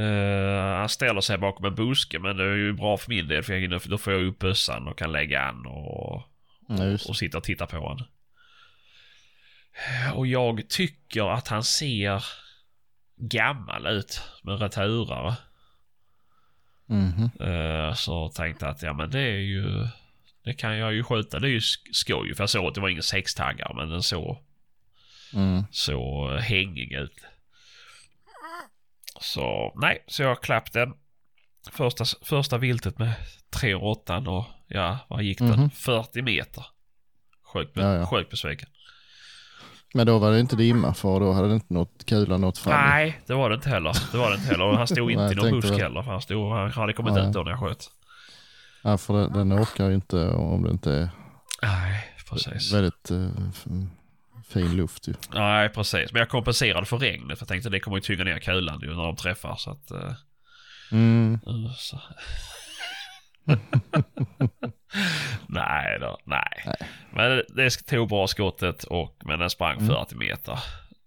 Eh, 0.00 0.76
han 0.78 0.88
ställer 0.88 1.20
sig 1.20 1.38
bakom 1.38 1.64
en 1.64 1.74
buske 1.74 2.18
men 2.18 2.36
det 2.36 2.44
är 2.44 2.54
ju 2.56 2.72
bra 2.72 2.96
för 2.96 3.08
min 3.08 3.28
del 3.28 3.42
för 3.42 3.54
jag, 3.54 3.80
då 3.84 3.98
får 3.98 4.12
jag 4.12 4.22
upp 4.22 4.38
bössan 4.38 4.88
och 4.88 4.98
kan 4.98 5.12
lägga 5.12 5.42
an 5.42 5.66
och, 5.66 6.22
Ja, 6.68 6.84
just. 6.84 7.08
och 7.08 7.16
sitta 7.16 7.38
och 7.38 7.44
titta 7.44 7.66
på 7.66 7.76
honom. 7.76 8.06
Och 10.14 10.26
jag 10.26 10.68
tycker 10.68 11.32
att 11.34 11.48
han 11.48 11.64
ser 11.64 12.24
gammal 13.16 13.86
ut 13.86 14.20
med 14.42 14.60
returare. 14.60 15.34
Mhm. 16.86 17.30
Eh, 17.40 17.94
Så 17.94 18.28
tänkte 18.28 18.64
jag 18.66 18.72
att 18.74 18.82
ja 18.82 18.92
men 18.92 19.10
det 19.10 19.20
är 19.20 19.38
ju... 19.38 19.86
Det 20.44 20.54
kan 20.54 20.76
jag 20.78 20.92
ju 20.94 21.04
skjuta. 21.04 21.38
Det 21.38 21.46
är 21.48 21.50
ju 21.50 21.58
sk- 21.58 21.92
skoj. 21.92 22.34
För 22.34 22.42
jag 22.42 22.50
såg 22.50 22.66
att 22.66 22.74
det 22.74 22.80
var 22.80 22.88
ingen 22.88 23.02
sextaggare 23.02 23.74
men 23.74 23.88
den 23.90 24.02
såg 24.02 24.38
Mm. 25.34 25.64
så 25.70 26.30
hängig 26.36 26.92
ut. 26.92 27.20
Så 29.20 29.72
nej, 29.76 30.04
så 30.06 30.22
jag 30.22 30.42
klapp 30.42 30.72
den. 30.72 30.94
Första, 31.70 32.04
första 32.22 32.58
viltet 32.58 32.98
med 32.98 33.12
308 33.50 34.16
och 34.18 34.44
ja, 34.66 34.98
vad 35.08 35.22
gick 35.22 35.38
den? 35.38 35.48
Mhm. 35.60 35.70
40 35.70 36.22
meter. 36.22 36.66
Sjukt 37.52 37.74
be, 37.74 37.80
Ja, 37.82 37.94
ja. 37.94 38.06
sjukt 38.06 38.30
besviken. 38.30 38.68
Men 39.96 40.06
då 40.06 40.18
var 40.18 40.32
det 40.32 40.40
inte 40.40 40.56
dimma 40.56 40.94
för 40.94 41.20
då 41.20 41.32
hade 41.32 41.48
det 41.48 41.54
inte 41.54 41.74
nått 41.74 42.06
kulan 42.06 42.40
nått 42.40 42.58
fram. 42.58 42.80
Nej, 42.88 43.20
det 43.26 43.34
var 43.34 43.50
det 43.50 43.54
inte 43.54 43.68
heller. 43.68 43.92
Det 44.12 44.18
var 44.18 44.30
det 44.30 44.36
inte 44.36 44.48
heller. 44.48 44.64
Och 44.64 44.76
han 44.78 44.86
stod 44.86 45.10
inte 45.10 45.22
Nej, 45.24 45.32
i 45.32 45.36
någon 45.36 45.50
busk 45.60 45.72
heller. 45.74 46.02
För 46.02 46.10
han, 46.10 46.20
stod, 46.22 46.52
han 46.52 46.70
hade 46.70 46.92
kommit 46.92 47.14
Nej. 47.14 47.26
ut 47.26 47.32
då 47.32 47.42
när 47.42 47.50
jag 47.50 47.60
sköt. 47.60 47.90
Ja, 48.82 48.98
för 48.98 49.14
den, 49.14 49.32
den 49.32 49.62
orkar 49.62 49.88
ju 49.88 49.94
inte 49.94 50.28
om 50.28 50.62
det 50.62 50.70
inte 50.70 50.92
är 50.92 51.08
Nej, 51.62 52.04
precis. 52.30 52.72
väldigt 52.72 53.10
eh, 53.10 53.26
f- 53.50 53.64
fin 54.48 54.76
luft 54.76 55.08
ju. 55.08 55.14
Nej, 55.34 55.68
precis. 55.68 56.12
Men 56.12 56.20
jag 56.20 56.28
kompenserade 56.28 56.86
för 56.86 56.98
regnet. 56.98 57.38
För 57.38 57.42
jag 57.44 57.48
tänkte 57.48 57.70
det 57.70 57.80
kommer 57.80 57.96
ju 57.96 58.00
tynga 58.00 58.24
ner 58.24 58.38
kulan 58.38 58.80
ju 58.82 58.88
när 58.96 59.02
de 59.04 59.16
träffar. 59.16 59.56
Så 59.56 59.70
att... 59.70 59.90
eh, 59.90 60.12
Mm. 60.92 61.38
Uh, 61.48 61.72
Så. 61.76 62.00
nej 65.48 65.98
då, 66.00 66.18
nej. 66.24 66.62
Nej. 66.66 66.76
Men 67.12 67.42
det- 67.56 67.86
tog 67.86 68.08
bra 68.08 68.26
skottet 68.26 68.84
och 68.84 69.16
men 69.24 69.38
den 69.38 69.50
sprang 69.50 69.76
Mm. 69.78 69.86
40 69.88 70.14
meter. 70.14 70.58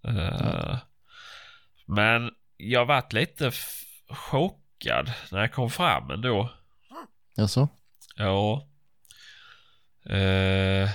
Uh, 0.08 0.76
Men 1.86 2.30
jag 2.56 2.86
vart 2.86 3.12
lite 3.12 3.50
chockad 4.08 5.12
när 5.32 5.40
jag 5.40 5.52
kom 5.52 5.70
fram 5.70 6.10
ändå. 6.10 6.50
Jaså? 7.36 7.68
Ja. 8.16 8.66
Uh, 10.10 10.88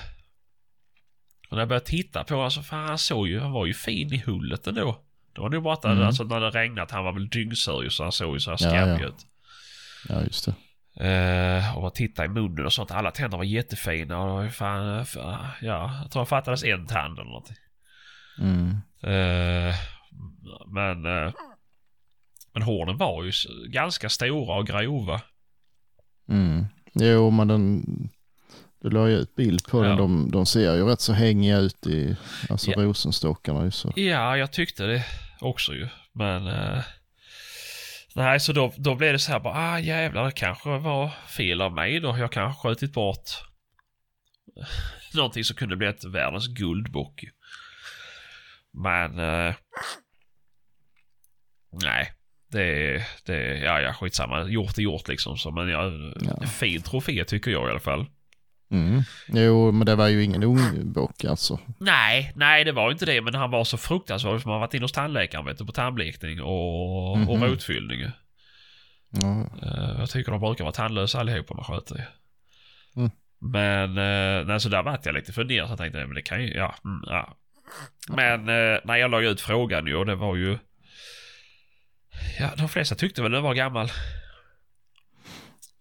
och 1.50 1.56
när 1.56 1.58
jag 1.58 1.68
började 1.68 1.86
titta 1.86 2.24
på 2.24 2.34
honom 2.34 2.50
så 2.50 2.62
fan 2.62 2.88
han 2.88 2.98
såg 2.98 3.28
ju, 3.28 3.40
han 3.40 3.52
var 3.52 3.66
ju 3.66 3.74
fin 3.74 4.12
i 4.12 4.18
hullet 4.26 4.66
ändå. 4.66 5.00
Det 5.34 5.40
var 5.40 5.48
nog 5.48 5.62
bara 5.62 5.74
att 5.74 5.84
Mm. 5.84 6.02
alltså, 6.06 6.24
när 6.24 6.40
det 6.40 6.50
regnat, 6.50 6.90
han 6.90 7.04
var 7.04 7.12
väl 7.12 7.28
dyngsur 7.28 7.88
så 7.88 8.02
han 8.02 8.12
såg 8.12 8.34
ju 8.34 8.40
så 8.40 8.50
här 8.50 8.58
Ja, 8.60 8.68
skabbig 8.70 9.04
ja. 9.04 9.08
ut. 9.08 9.26
Ja, 10.08 10.22
just 10.22 10.44
det. 10.46 10.54
Eh, 11.00 11.76
och 11.76 11.82
bara 11.82 11.90
titta 11.90 12.24
i 12.24 12.28
munnen 12.28 12.66
och 12.66 12.72
sånt. 12.72 12.90
Alla 12.90 13.10
tänder 13.10 13.36
var 13.38 13.44
jättefina 13.44 14.18
och 14.22 14.52
fan, 14.52 14.98
eh, 14.98 15.02
fa- 15.04 15.46
ja, 15.60 15.98
jag 16.02 16.10
tror 16.10 16.22
det 16.22 16.26
fattades 16.26 16.64
en 16.64 16.86
tand 16.86 17.18
eller 17.18 17.30
någonting. 17.30 17.56
Mm. 18.38 18.70
Eh, 19.02 19.74
men, 20.66 21.06
eh, 21.06 21.32
men 22.52 22.62
hornen 22.62 22.96
var 22.96 23.24
ju 23.24 23.32
ganska 23.68 24.08
stora 24.08 24.58
och 24.58 24.66
grova. 24.66 25.20
Mm. 26.28 26.64
Jo, 26.94 27.30
men 27.30 27.48
den... 27.48 27.84
Du 28.82 28.90
la 28.90 29.08
ju 29.08 29.14
ut 29.16 29.34
bild 29.34 29.64
på 29.66 29.84
Ja. 29.84 29.88
den. 29.88 29.96
De, 29.96 30.30
de 30.30 30.46
ser 30.46 30.74
ju 30.74 30.84
rätt 30.84 31.00
så 31.00 31.12
hängiga 31.12 31.58
ut 31.58 31.86
i 31.86 32.16
alltså 32.50 32.70
Ja. 32.70 32.76
rosenstockarna. 32.82 33.70
Så. 33.70 33.92
Ja, 33.96 34.36
jag 34.36 34.52
tyckte 34.52 34.86
det 34.86 35.04
också 35.40 35.72
ju. 35.74 35.88
Men, 36.12 36.46
nej, 38.16 38.40
så 38.40 38.52
då, 38.52 38.72
då 38.76 38.94
blev 38.94 39.12
det 39.12 39.18
så 39.18 39.32
här 39.32 39.40
bara, 39.40 39.54
ah 39.54 39.78
jävlar, 39.80 40.24
det 40.24 40.32
kanske 40.32 40.68
var 40.78 41.10
fel 41.36 41.60
av 41.60 41.72
mig 41.72 42.00
då. 42.00 42.18
Jag 42.18 42.32
kanske 42.32 42.68
skjutit 42.68 42.92
bort 42.92 43.30
någonting 45.14 45.44
som 45.44 45.56
kunde 45.56 45.76
bli 45.76 45.86
ett 45.86 46.04
världens 46.04 46.46
guldbock. 46.48 47.24
Men, 48.72 49.18
eh, 49.18 49.54
nej. 51.82 52.12
Det, 52.48 53.02
det, 53.24 53.58
ja, 53.58 53.80
ja, 53.80 53.94
skitsamma. 53.94 54.44
Gjort 54.44 54.78
är 54.78 54.82
gjort 54.82 55.08
liksom. 55.08 55.36
Så, 55.38 55.50
men 55.50 55.68
ja, 55.68 55.90
Ja. 56.40 56.46
fin 56.46 56.82
trofé 56.82 57.24
tycker 57.24 57.50
jag 57.50 57.68
i 57.68 57.70
alla 57.70 57.80
fall. 57.80 58.06
Mm. 58.70 59.02
Jo, 59.28 59.72
men 59.72 59.86
det 59.86 59.94
var 59.94 60.08
ju 60.08 60.24
ingen 60.24 60.42
ung 60.42 60.92
bock 60.92 61.24
alltså. 61.24 61.60
Nej, 61.78 62.32
nej 62.36 62.64
det 62.64 62.72
var 62.72 62.90
inte 62.92 63.06
det. 63.06 63.20
Men 63.20 63.34
han 63.34 63.50
var 63.50 63.64
så 63.64 63.76
fruktansvärd 63.76 64.42
som 64.42 64.50
har 64.50 64.58
varit 64.58 64.74
inne 64.74 64.84
hos 64.84 64.92
tandläkaren 64.92 65.44
vet 65.44 65.58
du, 65.58 65.66
på 65.66 65.72
tandblekning 65.72 66.42
och, 66.42 67.12
och 67.12 67.18
Mhm. 67.18 67.44
rotfyllning. 67.44 68.00
Eh, 68.02 68.12
jag 69.98 70.10
tycker 70.10 70.32
de 70.32 70.40
brukar 70.40 70.64
vara 70.64 70.72
tandlösa 70.72 71.20
allihopa 71.20 71.54
man 71.54 71.64
sköter 71.64 71.94
det. 71.94 72.08
Mm. 72.96 73.10
Men, 73.38 73.90
uh, 73.98 74.46
nej, 74.46 74.60
så 74.60 74.68
där 74.68 74.82
vart 74.82 75.06
jag 75.06 75.14
lite 75.14 75.32
funderad. 75.32 75.66
Så 75.68 75.72
jag 75.72 75.78
tänkte, 75.78 75.98
nej, 75.98 76.06
men 76.06 76.14
det 76.14 76.22
kan 76.22 76.42
ju, 76.42 76.54
ja. 76.54 76.74
Mm, 76.84 77.02
ja. 77.06 77.36
Men 78.08 78.40
uh, 78.40 78.78
när 78.84 78.96
jag 78.96 79.10
la 79.10 79.20
ut 79.20 79.40
frågan 79.40 79.86
ju 79.86 79.94
och 79.96 80.06
det 80.06 80.14
var 80.14 80.36
ju... 80.36 80.58
Ja, 82.40 82.50
de 82.56 82.68
flesta 82.68 82.94
tyckte 82.94 83.22
väl 83.22 83.32
den 83.32 83.42
var 83.42 83.54
gammal. 83.54 83.90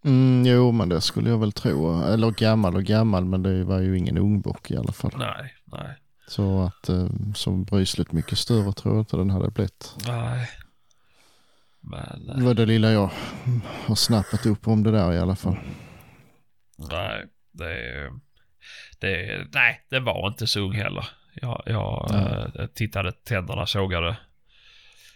Mm, 0.05 0.45
jo, 0.45 0.71
men 0.71 0.89
det 0.89 1.01
skulle 1.01 1.29
jag 1.29 1.37
väl 1.37 1.51
tro. 1.51 2.03
Eller 2.03 2.31
gammal 2.31 2.75
och 2.75 2.83
gammal, 2.83 3.25
men 3.25 3.43
det 3.43 3.63
var 3.63 3.79
ju 3.79 3.97
ingen 3.97 4.17
ung 4.17 4.41
bock 4.41 4.71
i 4.71 4.77
alla 4.77 4.91
fall. 4.91 5.11
Nej, 5.17 5.53
nej, 5.65 5.97
Så 6.27 6.61
att 6.61 6.89
eh, 6.89 7.07
som 7.35 7.63
brysligt 7.63 8.11
mycket 8.11 8.37
större 8.37 8.73
tror 8.73 8.93
jag 8.95 9.01
inte 9.01 9.17
den 9.17 9.29
hade 9.29 9.51
blivit. 9.51 9.95
nej. 10.07 10.49
Men, 11.79 12.25
Det 12.27 12.33
eh, 12.33 12.45
var 12.45 12.53
det 12.53 12.65
lilla 12.65 12.91
jag 12.91 13.09
har 13.85 13.95
snappat 13.95 14.45
upp 14.45 14.67
om 14.67 14.83
det 14.83 14.91
där 14.91 15.13
i 15.13 15.19
alla 15.19 15.35
fall. 15.35 15.57
nej. 16.77 17.25
Det, 17.51 18.09
det, 18.99 19.47
nej, 19.53 19.81
den 19.89 20.03
var 20.03 20.27
inte 20.27 20.47
så 20.47 20.59
ung 20.59 20.73
heller. 20.73 21.07
Jag, 21.33 21.63
jag 21.65 22.07
Nej. 22.11 22.51
eh, 22.59 22.65
tittade 22.67 23.11
tänderna, 23.11 23.65
sågade. 23.65 24.17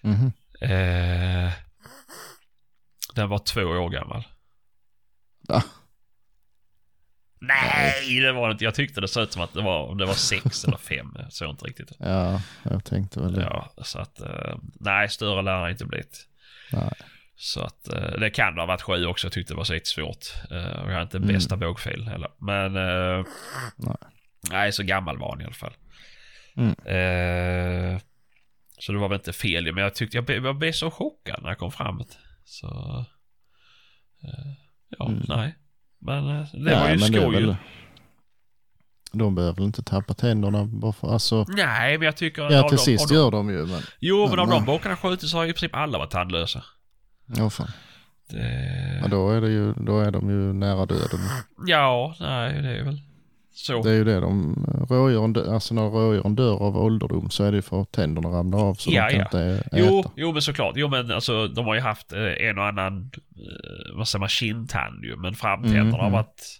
Mhm. 0.01 0.31
Eh, 0.62 1.51
den 3.15 3.29
var 3.29 3.39
två 3.39 3.62
år 3.62 3.89
gammal. 3.89 4.24
Va? 5.50 5.63
Nej, 7.41 8.20
det 8.22 8.32
var 8.32 8.48
det 8.48 8.51
inte. 8.51 8.63
Jag 8.63 8.75
tyckte 8.75 9.01
det 9.01 9.08
såg 9.08 9.24
ut 9.24 9.34
som 9.34 9.41
att 9.41 9.53
det 9.53 9.62
var, 9.62 9.88
om 9.88 9.98
det 9.98 10.06
var 10.06 10.13
sex 10.13 10.63
eller 10.68 10.77
fem. 10.77 11.15
Jag 11.15 11.34
såg 11.34 11.50
inte 11.50 11.65
riktigt. 11.65 11.91
Ja, 12.00 12.41
jag 12.63 12.86
tänkte 12.86 13.20
väl 13.20 13.34
det. 13.34 13.41
Ja, 13.41 13.74
så 13.84 14.00
att 14.00 14.22
eh, 14.22 14.58
nej, 14.79 15.10
större 15.10 15.41
lär 15.41 15.65
det 15.65 15.72
inte 15.72 15.86
blivit. 15.86 16.27
Nej. 16.72 16.91
Så 17.36 17.62
att 17.62 17.88
eh, 17.94 18.12
det 18.20 18.29
kan 18.29 18.58
ha 18.58 18.65
varit 18.65 18.82
sju 18.82 19.06
också. 19.06 19.25
Jag 19.27 19.32
tyckte 19.34 19.53
det 19.53 19.58
var 19.58 19.63
så 19.63 19.74
lite 19.74 19.89
svårt. 19.89 20.25
Eh, 20.51 20.58
jag 20.58 20.94
har 20.94 21.01
inte 21.01 21.18
Mm. 21.18 21.27
bästa 21.34 21.58
bågfil 21.58 22.08
heller. 22.08 22.29
Men 22.38 22.74
Nej. 23.75 23.96
nej, 24.51 24.72
så 24.72 24.84
gammal 24.84 25.18
var 25.18 25.29
han 25.32 25.41
i 25.41 25.46
alla 25.46 25.53
fall. 25.53 25.74
Mm. 26.58 26.70
Eh, 26.86 28.00
så 28.79 28.91
det 28.91 28.98
var 28.98 29.10
väl 29.10 29.18
inte 29.20 29.34
fel. 29.34 29.74
Men 29.74 29.84
jag 29.84 29.96
tyckte 29.96 30.18
jag 30.18 30.29
jag 30.29 30.56
blev 30.58 30.72
så 30.72 30.91
chockad 30.91 31.41
när 31.41 31.50
jag 31.50 31.58
kom 31.58 31.72
fram. 31.72 32.03
Så 32.46 33.06
eh, 34.24 34.51
ja, 34.89 35.08
Mm. 35.08 35.22
nej. 35.27 35.55
Men 36.01 36.27
eh, 36.39 36.46
det 36.53 36.72
Ja, 36.72 36.79
var 36.79 36.89
ju 36.89 36.98
men 36.98 37.08
skoj. 37.13 37.19
ju. 37.39 37.46
väl- 37.46 37.55
De 39.12 39.36
behöver 39.36 39.55
väl 39.55 39.65
inte 39.65 39.84
tappa 39.84 40.13
tänderna 40.13 40.65
bara 40.65 40.93
för, 40.93 41.13
alltså. 41.13 41.46
Nej, 41.50 41.98
men 41.98 42.05
jag 42.05 42.17
tycker... 42.17 42.41
Ja, 42.51 42.69
till 42.69 42.77
de- 42.77 42.84
sist 42.84 43.10
de- 43.10 43.15
gör 43.15 43.31
de 43.31 43.50
ju, 43.50 43.65
men. 43.65 43.81
Jo, 44.00 44.27
men 44.27 44.36
Ja, 44.36 44.41
av 44.41 44.48
de 44.48 44.55
men- 44.55 44.65
bockarna 44.65 44.96
skjutits 44.96 45.34
har 45.34 45.46
i 45.46 45.53
princip 45.53 45.75
alla 45.75 45.98
varit 45.98 46.12
tandlösa. 46.12 46.63
Ja, 47.38 47.50
fan. 47.50 47.67
Det... 48.29 49.00
Ja, 49.01 49.08
då 49.08 49.31
är 49.31 49.41
det 49.41 49.50
ju, 49.50 49.74
då 49.74 50.00
är 50.00 50.12
de 50.12 50.29
ju 50.29 50.53
nära 50.53 50.86
döden. 50.86 51.19
Ja, 51.67 52.15
nej, 52.19 52.62
det 52.62 52.77
är 52.77 52.84
väl 52.84 53.01
så. 53.51 53.82
Det 53.84 53.91
är 53.91 53.96
ju 53.96 54.03
det 54.03 54.20
de, 54.20 54.56
rådjuren, 54.89 55.53
alltså 55.53 55.74
när 55.74 55.82
rådjuren 55.89 56.36
dör 56.36 56.53
av 56.63 56.77
ålderdom 56.77 57.29
så 57.29 57.44
är 57.44 57.51
det 57.51 57.62
för 57.62 57.82
att 57.82 57.91
tänderna 57.91 58.29
ramlar 58.29 58.60
av 58.60 58.74
så 58.74 58.91
Ja, 58.91 59.06
de 59.06 59.12
kan 59.12 59.20
ja. 59.20 59.25
inte 59.25 59.39
äta. 59.65 59.77
Jo, 59.79 60.03
jo, 60.15 60.34
men 60.34 60.41
såklart. 60.41 60.74
Jo, 60.77 60.88
men 60.88 61.12
alltså 61.12 61.48
de 61.48 61.65
har 61.65 61.75
ju 61.75 61.82
haft 61.82 62.12
eh, 62.13 62.22
en 62.50 62.58
och 62.58 62.65
annan, 62.68 63.12
eh, 63.36 63.96
vad 63.98 64.08
säger 64.08 64.20
man, 64.20 64.29
kindtand 64.29 65.03
ju. 65.03 65.15
Men 65.15 65.36
framtänderna 65.36 65.98
har 65.98 66.03
Mhm. 66.03 66.12
varit 66.12 66.60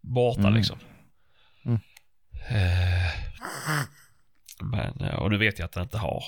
borta 0.00 0.40
Mm. 0.40 0.54
liksom. 0.54 0.78
Mm. 1.64 1.78
Eh, 2.48 3.12
men, 4.62 5.14
och 5.14 5.30
nu 5.30 5.38
vet 5.38 5.58
jag 5.58 5.66
att 5.66 5.72
det 5.72 5.82
inte 5.82 5.98
har. 5.98 6.22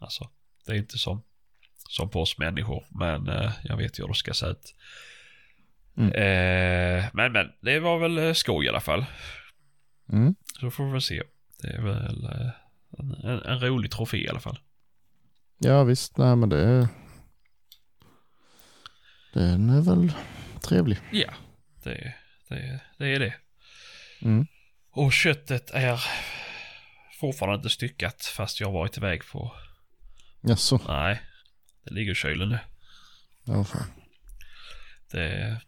Alltså, 0.00 0.28
det 0.66 0.72
är 0.72 0.76
inte 0.76 0.98
som, 0.98 1.22
som 1.88 2.10
på 2.10 2.20
oss 2.22 2.38
människor. 2.38 2.84
Men 2.90 3.30
jag 3.64 3.76
vet 3.76 3.98
ju 3.98 4.02
hur 4.02 4.08
det 4.08 4.14
ska 4.14 4.32
se 4.34 4.46
ut. 4.46 4.74
Mm. 5.96 6.12
Eh, 6.12 7.04
men, 7.12 7.32
men, 7.32 7.52
det 7.60 7.80
var 7.80 7.98
väl 7.98 8.18
eh, 8.18 8.32
skoj 8.32 8.64
i 8.64 8.68
alla 8.68 8.80
fall. 8.80 9.04
Mm. 10.12 10.34
Så 10.60 10.70
får 10.70 10.84
vi 10.84 10.92
väl 10.92 11.02
se. 11.02 11.22
Det 11.62 11.68
är 11.68 11.82
väl 11.82 12.24
eh, 12.24 12.50
en, 12.98 13.14
en, 13.14 13.42
en 13.42 13.60
rolig 13.60 13.90
trofé 13.90 14.24
i 14.24 14.28
alla 14.28 14.40
fall. 14.40 14.58
Ja 15.58 15.84
visst, 15.84 16.16
nej 16.16 16.36
men 16.36 16.48
det 16.48 16.60
är... 16.60 16.88
Den 19.32 19.70
är 19.70 19.80
väl 19.80 20.12
trevlig. 20.60 20.98
Ja, 21.12 21.30
det, 21.82 22.14
det, 22.48 22.80
det 22.98 23.14
är 23.14 23.18
det. 23.18 23.34
Mm. 24.22 24.46
Och 24.90 25.12
köttet 25.12 25.70
är 25.70 26.04
fortfarande 27.20 27.56
inte 27.56 27.70
styckat 27.70 28.24
fast 28.24 28.60
jag 28.60 28.68
har 28.68 28.72
varit 28.72 28.96
iväg 28.96 29.22
på... 29.32 29.52
Jaså? 30.40 30.80
Nej, 30.88 31.22
det 31.84 31.94
ligger 31.94 32.12
i 32.12 32.14
kylen 32.14 32.48
nu. 32.48 32.58
Ja, 33.44 33.64
fan. 33.64 33.92
Det... 35.10 35.60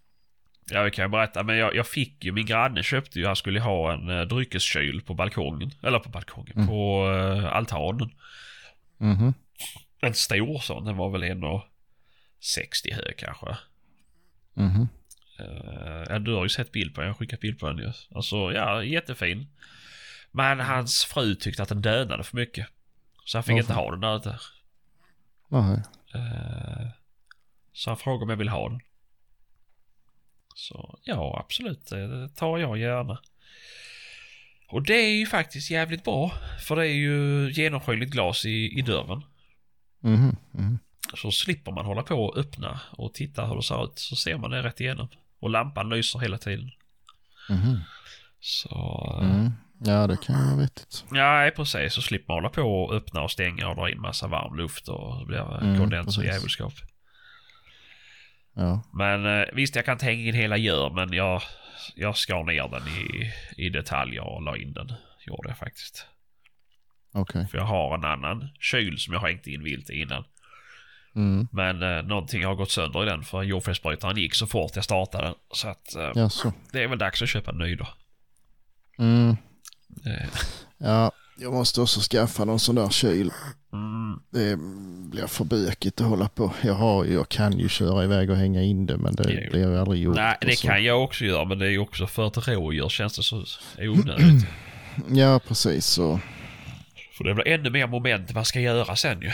Ja, 0.71 0.83
vi 0.83 0.90
kan 0.90 1.04
ju 1.04 1.09
berätta, 1.09 1.42
men 1.42 1.57
jag, 1.57 1.75
jag 1.75 1.87
fick 1.87 2.25
ju, 2.25 2.33
min 2.33 2.47
granne 2.47 2.83
köpte 2.83 3.19
ju, 3.19 3.26
han 3.26 3.37
skulle 3.37 3.61
ha 3.61 3.92
en 3.92 4.09
uh, 4.11 4.23
dryckeskyl 4.23 5.02
på 5.02 5.14
balkongen. 5.14 5.71
Eller 5.83 5.99
på 5.99 6.09
balkongen, 6.09 6.52
Mm. 6.57 6.66
på 6.69 7.09
uh, 7.11 7.45
altanen. 7.57 8.11
Mhm. 8.99 9.35
En 10.00 10.14
stor 10.14 10.59
sån, 10.59 10.85
den 10.85 10.97
var 10.97 11.11
väl 11.11 11.23
1,60 11.25 12.95
hög 12.95 13.14
kanske. 13.19 13.57
Mhm. 14.54 14.88
Uh, 15.40 16.04
ja, 16.09 16.19
du 16.19 16.35
har 16.35 16.42
ju 16.42 16.49
sett 16.49 16.73
bild 16.73 16.95
på 16.95 17.00
den. 17.00 17.09
Jag 17.09 17.14
har 17.14 17.19
skickat 17.19 17.40
bild 17.40 17.59
på 17.59 17.69
den 17.69 17.78
ju. 17.78 17.92
Alltså, 18.14 18.52
ja, 18.52 18.83
jättefin. 18.85 19.47
Men 20.31 20.61
hans 20.61 21.04
fru 21.04 21.35
tyckte 21.35 21.62
att 21.62 21.69
den 21.69 21.83
dönade 21.83 22.25
för 22.25 22.37
mycket. 22.37 22.66
Så 23.25 23.38
han 23.38 23.42
fick 23.42 23.52
Varför? 23.52 23.61
inte 23.62 23.73
ha 23.75 23.90
den 23.90 24.00
där 24.00 24.16
ute. 24.16 24.38
Nej. 25.49 25.83
Eh, 26.14 26.87
så 27.73 27.90
han 27.90 27.97
frågade 27.97 28.23
om 28.25 28.31
jag 28.31 28.37
vill 28.37 28.49
ha 28.49 28.69
den. 28.69 28.81
Så 30.54 30.99
ja, 31.04 31.40
absolut. 31.44 31.87
Det 31.87 32.28
tar 32.37 32.59
jag 32.59 32.78
gärna. 32.78 33.18
Och 34.68 34.82
det 34.82 34.94
är 34.94 35.14
ju 35.18 35.26
faktiskt 35.26 35.71
jävligt 35.71 36.04
bra. 36.04 36.32
För 36.66 36.76
det 36.76 36.87
är 36.87 36.94
ju 36.94 37.50
genomskinligt 37.52 38.12
glas 38.12 38.44
i, 38.44 38.78
i 38.78 38.82
dörren. 38.82 39.23
Mhm. 40.00 40.37
Mhm. 40.50 40.78
Så 41.14 41.30
slipper 41.30 41.73
man 41.73 41.87
hålla 41.87 42.02
på 42.02 42.14
och 42.25 42.37
öppna 42.38 42.80
och 42.90 43.14
titta 43.14 43.47
hur 43.47 43.56
det 43.56 43.62
ser 43.62 43.85
ut. 43.85 43.99
Så 43.99 44.16
ser 44.16 44.37
man 44.38 44.50
det 44.50 44.62
rätt 44.62 44.80
igenom. 44.80 45.09
Och 45.40 45.50
lampan 45.50 45.88
lyser 45.88 46.18
hela 46.18 46.38
tiden. 46.38 46.71
Mhm. 47.49 47.80
Så... 48.40 49.18
eh, 49.23 49.30
Mm. 49.30 49.52
Ja, 49.85 50.06
det 50.06 50.16
kan 50.23 50.38
ju 50.40 50.44
vara 50.47 50.56
vettigt. 50.61 51.04
Ja, 51.12 51.50
precis. 51.56 51.94
Så 51.94 52.02
slipper 52.02 52.28
man 52.35 52.37
hålla 52.37 52.49
på 52.49 52.62
och 52.62 52.94
öppna 52.94 53.23
och 53.23 53.30
stänga 53.30 53.68
och 53.68 53.76
dra 53.76 53.90
in 53.90 54.00
massa 54.00 54.26
varm 54.28 54.56
luft 54.56 54.88
och 54.88 55.18
det 55.18 55.25
blir 55.26 55.62
Mm, 55.62 55.78
kondens 55.80 56.18
och 56.18 56.25
djävulskap. 56.25 56.73
Ja. 58.54 58.82
Men 58.92 59.26
eh, 59.40 59.47
visst, 59.52 59.76
jag 59.76 59.85
kan 59.85 59.99
hänga 59.99 60.28
in 60.28 60.35
hela 60.35 60.56
gör, 60.56 60.90
men 60.90 61.12
jag, 61.12 61.42
jag 61.94 62.16
skar 62.16 62.44
ner 62.44 62.68
den 62.68 62.88
i, 62.88 63.32
i 63.66 63.68
detaljer 63.68 64.23
och 64.25 64.42
la 64.42 64.56
in 64.56 64.73
den. 64.73 64.92
Gjorde 65.26 65.49
jag 65.49 65.59
faktiskt. 65.59 66.06
Okej. 67.12 67.47
För 67.50 67.59
jag 67.59 67.64
har 67.64 67.94
en 67.94 68.04
annan 68.04 68.49
kyl 68.61 68.99
som 68.99 69.12
jag 69.14 69.21
har 69.21 69.28
hängt 69.28 69.47
in 69.47 69.62
vilt 69.62 69.90
i 69.90 70.00
innan. 70.00 70.25
Mm. 71.14 71.49
Men 71.52 71.82
eh, 71.82 72.02
någonting 72.02 72.44
har 72.44 72.54
gått 72.54 72.71
sönder 72.71 73.02
i 73.02 73.06
den 73.06 73.23
för 73.23 73.42
jordfelsbrytaren 73.42 74.16
gick 74.16 74.35
så 74.35 74.47
fort 74.47 74.71
jag 74.75 74.85
startade 74.85 75.25
den. 75.25 75.35
Så 75.54 75.68
att 75.68 75.94
eh, 75.94 76.11
Ja, 76.14 76.28
så. 76.28 76.52
det 76.73 76.82
är 76.82 76.88
väl 76.88 76.99
dags 76.99 77.23
att 77.23 77.28
köpa 77.28 77.50
en 77.50 77.59
ny 77.59 77.75
då. 77.75 77.88
Mm. 78.99 79.30
Eh, 80.06 80.28
Ja, 80.78 81.12
jag 81.38 81.52
måste 81.52 81.80
också 81.80 82.00
skaffa 82.00 82.44
någon 82.44 82.61
sån 82.61 82.75
där 82.75 82.88
kyl. 82.88 83.30
Mm, 83.73 84.19
Det 84.31 84.57
blir 85.11 85.26
för 85.26 85.45
bökigt 85.45 86.00
att 86.00 86.07
hålla 86.07 86.29
på. 86.29 86.52
Jag, 86.62 86.75
har, 86.75 87.05
jag 87.05 87.29
kan 87.29 87.59
ju 87.59 87.69
köra 87.69 88.05
iväg 88.05 88.31
och 88.31 88.37
hänga 88.37 88.62
in 88.62 88.87
det, 88.87 88.97
men 88.97 89.14
det 89.14 89.23
blir 89.50 89.57
ju 89.69 89.79
aldrig 89.79 90.02
gjort. 90.02 90.17
nej, 90.17 90.37
det 90.41 90.62
kan 90.62 90.85
jag 90.85 91.05
också 91.05 91.25
göra, 91.25 91.45
men 91.45 91.59
det 91.59 91.67
är 91.67 91.71
ju 91.71 91.79
också 91.79 92.07
för 92.07 92.26
ett 92.26 92.49
rådjur 92.49 92.88
känns 92.88 93.17
det 93.17 93.23
så 93.23 93.45
onödigt. 93.79 94.47
Ja, 95.09 95.41
precis. 95.49 95.87
Så. 95.87 96.21
för 97.19 97.25
det 97.25 97.35
blir 97.35 97.49
ännu 97.49 97.71
mer 97.71 97.87
moment 97.87 98.35
man 98.35 98.45
ska 98.45 98.61
göra 98.61 98.97
sen 98.97 99.20
ju. 99.23 99.31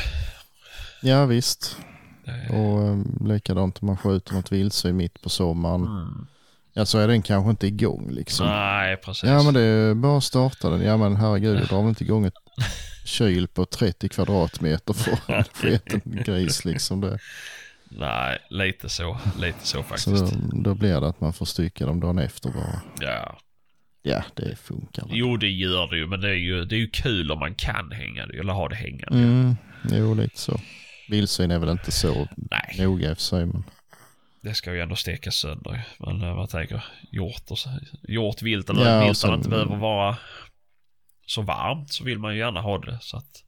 Ja, 1.03 1.27
visst. 1.27 1.77
Eh, 2.27 2.55
Och 2.61 2.79
um, 2.79 3.23
likadant 3.27 3.79
om 3.83 3.87
man 3.87 3.97
skjuter 3.97 4.35
något 4.35 4.53
vildsvin 4.53 4.97
mitt 4.97 5.23
på 5.23 5.29
sommaren. 5.29 5.83
Mm. 5.87 6.27
Ja, 6.73 6.87
så 6.87 6.99
är 6.99 7.09
den 7.09 7.23
kanske 7.23 7.51
inte 7.51 7.67
igång 7.67 8.11
liksom. 8.11 8.47
Nej, 8.47 8.97
precis. 8.97 9.29
Ja, 9.31 9.43
men 9.43 9.55
det 9.55 9.61
är 9.61 9.95
bara 9.95 10.19
att 10.19 10.25
starta 10.25 10.71
den. 10.71 10.83
Ja, 10.83 10.97
men 10.97 11.17
herregud, 11.17 11.57
jag 11.61 11.67
drar 11.67 11.81
väl 11.81 11.89
inte 11.89 12.05
igång 12.05 12.25
ett 12.27 12.35
kyl 13.09 13.49
på 13.49 13.65
30 13.65 14.09
kvadratmeter 14.09 14.93
för 14.95 15.19
en 15.35 15.45
sketen 15.45 16.01
gris 16.25 16.65
liksom. 16.65 17.01
Det. 17.01 17.19
Nej, 17.91 18.39
lite 18.51 18.89
så. 18.89 19.19
Lite 19.39 19.59
så 19.67 19.77
Så 19.77 19.83
faktiskt. 19.83 20.33
då, 20.35 20.63
då 20.63 20.75
blir 20.75 21.01
det 21.01 21.09
att 21.09 21.21
man 21.21 21.33
får 21.33 21.47
stycka 21.47 21.87
dem 21.87 22.01
dagen 22.01 22.19
efter 22.19 22.51
bara. 22.51 22.83
Ja. 23.01 23.39
Ja, 24.03 24.23
det 24.35 24.57
funkar. 24.59 25.03
väl. 25.03 25.17
Jo, 25.17 25.37
det 25.37 25.49
gör 25.49 25.87
det 25.91 25.97
ju, 25.97 26.07
men 26.07 26.21
det 26.21 26.29
är 26.31 26.35
ju, 26.35 26.65
det 26.65 26.75
är 26.75 26.79
ju 26.79 26.91
kul 26.91 27.31
om 27.33 27.39
man 27.39 27.55
kan 27.55 27.93
hänga 27.93 28.27
det, 28.27 28.39
eller 28.39 28.53
ha 28.53 28.69
det 28.69 28.75
hängande. 28.77 29.19
Mm, 29.19 29.57
jo, 29.91 30.15
lite 30.15 30.39
så. 30.39 30.61
Vildsvin 31.09 31.51
är 31.51 31.59
väl 31.59 31.69
inte 31.69 31.91
så 31.93 32.29
Nej, 32.37 32.77
noga 32.79 33.11
i 33.11 33.13
och 33.13 33.17
för 33.17 33.25
sig, 33.25 33.47
men 33.47 33.65
det 34.43 34.55
ska 34.55 34.73
ju 34.75 34.81
ändå 34.81 34.97
stekas 34.97 35.35
sönder. 35.35 35.83
Men 35.99 36.23
eh, 36.23 36.35
vad 36.37 36.51
tänker 36.51 36.85
hjort 37.13 37.43
och 37.51 37.59
så, 37.59 37.71
hjort, 38.09 38.43
vilt 38.43 38.71
eller 38.71 38.91
Ja, 38.99 39.05
vilt 39.07 39.19
sen- 39.19 39.35
inte 39.35 39.49
behöver 39.49 39.77
vara 39.77 40.17
så 41.29 41.43
varmt 41.43 41.93
så 41.93 42.05
vill 42.05 42.19
man 42.19 42.33
ju 42.35 42.39
gärna 42.39 42.61
ha 42.61 42.79
det 42.79 42.99
så 43.01 43.17
att 43.17 43.45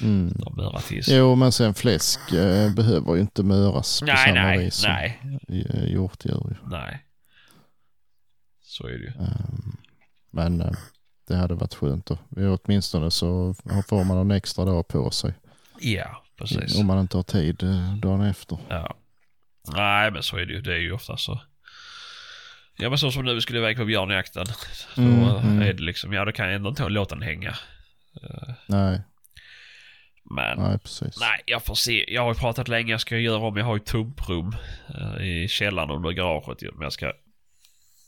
mm. 0.00 0.32
de 0.36 0.56
mörar 0.56 0.80
till 0.80 1.04
sig. 1.04 1.16
Jo, 1.16 1.34
men 1.34 1.52
sen 1.52 1.74
fläsk 1.74 2.32
eh, 2.32 2.74
behöver 2.74 3.14
ju 3.14 3.20
inte 3.20 3.42
möras 3.42 4.00
på 4.00 4.06
Nej, 4.06 4.16
samma 4.16 4.46
nej, 4.46 4.58
vis 4.58 4.74
som 4.74 4.92
nej, 4.92 5.20
eh, 5.48 5.92
hjortdjur. 5.92 6.46
ju. 6.50 6.70
nej. 6.70 7.06
Så 8.62 8.86
är 8.86 8.92
det 8.92 8.98
ju. 9.04 9.08
Ehm, 9.08 9.76
Men 10.30 10.60
eh, 10.60 10.72
det 11.28 11.36
hade 11.36 11.54
varit 11.54 11.74
skönt. 11.74 12.06
Då. 12.06 12.18
Åtminstone 12.64 13.10
så 13.10 13.54
får 13.88 14.04
man 14.04 14.18
en 14.18 14.30
extra 14.30 14.64
dag 14.64 14.88
på 14.88 15.10
sig. 15.10 15.34
Ja, 15.80 16.22
precis. 16.38 16.78
Om 16.78 16.86
man 16.86 17.00
inte 17.00 17.16
har 17.16 17.22
tid 17.22 17.62
eh, 17.62 17.96
dagen 17.96 18.20
efter. 18.20 18.58
Ja. 18.68 18.96
Nej, 19.74 20.10
men 20.10 20.22
så 20.22 20.36
är 20.36 20.46
det 20.46 20.52
ju. 20.52 20.60
Det 20.60 20.72
är 20.72 20.78
ju 20.78 20.92
ofta 20.92 21.16
så. 21.16 21.40
Ja, 22.78 22.88
men 22.88 22.98
så 22.98 23.10
som 23.10 23.24
nu 23.24 23.34
vi 23.34 23.40
skulle 23.40 23.58
iväg 23.58 23.76
på 23.76 23.84
björnjakten. 23.84 24.46
Så 24.46 25.00
Mm, 25.00 25.22
eh, 25.22 25.44
mm. 25.44 25.62
är 25.62 25.72
det 25.72 25.82
liksom, 25.82 26.12
ja 26.12 26.24
då 26.24 26.32
kan 26.32 26.46
jag 26.46 26.54
ändå 26.54 26.68
inte 26.70 26.88
låta 26.88 27.14
den 27.14 27.22
hänga. 27.24 27.54
Nej, 28.66 29.00
Men 30.30 30.58
nej 30.58 30.78
precis. 30.78 31.20
nej, 31.20 31.40
jag 31.46 31.64
får 31.64 31.74
se. 31.74 32.14
Jag 32.14 32.22
har 32.22 32.34
ju 32.34 32.40
pratat 32.40 32.68
länge, 32.68 32.90
jag 32.90 33.00
ska 33.00 33.18
göra 33.18 33.38
om, 33.38 33.56
jag 33.56 33.64
har 33.64 33.76
ju 33.76 33.80
tumprum 33.82 34.52
eh, 34.98 35.26
i 35.26 35.48
källaren 35.48 35.90
under 35.90 36.10
garaget. 36.10 36.62
Men 36.74 36.82
jag 36.82 36.92
ska, 36.92 37.12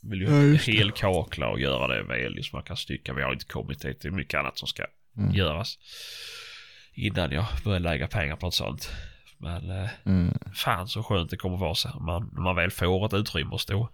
vill 0.03 0.23
Ja, 0.23 0.31
ju 0.31 0.53
det. 0.57 0.73
helkakla 0.73 1.49
och 1.49 1.61
göra 1.61 1.87
det 1.97 2.05
med 2.05 2.19
älg 2.25 2.43
så 2.43 2.57
man 2.57 2.63
kan 2.65 2.77
stycka. 2.77 3.13
Vi 3.15 3.23
har 3.23 3.33
inte 3.33 3.45
kommit 3.45 3.81
dit, 3.83 4.01
det 4.03 4.09
är 4.09 4.13
mycket 4.13 4.41
annat 4.41 4.59
som 4.59 4.69
ska 4.69 4.85
Mm. 5.19 5.35
göras. 5.35 5.79
Innan 6.95 7.31
jag 7.33 7.45
börjar 7.65 7.81
lägga 7.81 8.09
pengar 8.09 8.37
på 8.37 8.49
ett 8.49 8.55
sånt. 8.55 8.91
Men 9.39 9.71
eh, 9.71 9.89
Mm. 10.07 10.39
fan 10.55 10.89
så 10.89 11.03
skönt 11.03 11.31
det 11.31 11.37
kommer 11.37 11.57
vara 11.57 11.75
så 11.75 11.89
man, 12.01 12.31
när 12.35 12.41
man 12.43 12.57
väl 12.57 12.71
får 12.71 13.07
ett 13.07 13.13
utrymme 13.15 13.55
att 13.55 13.61
stå. 13.61 13.89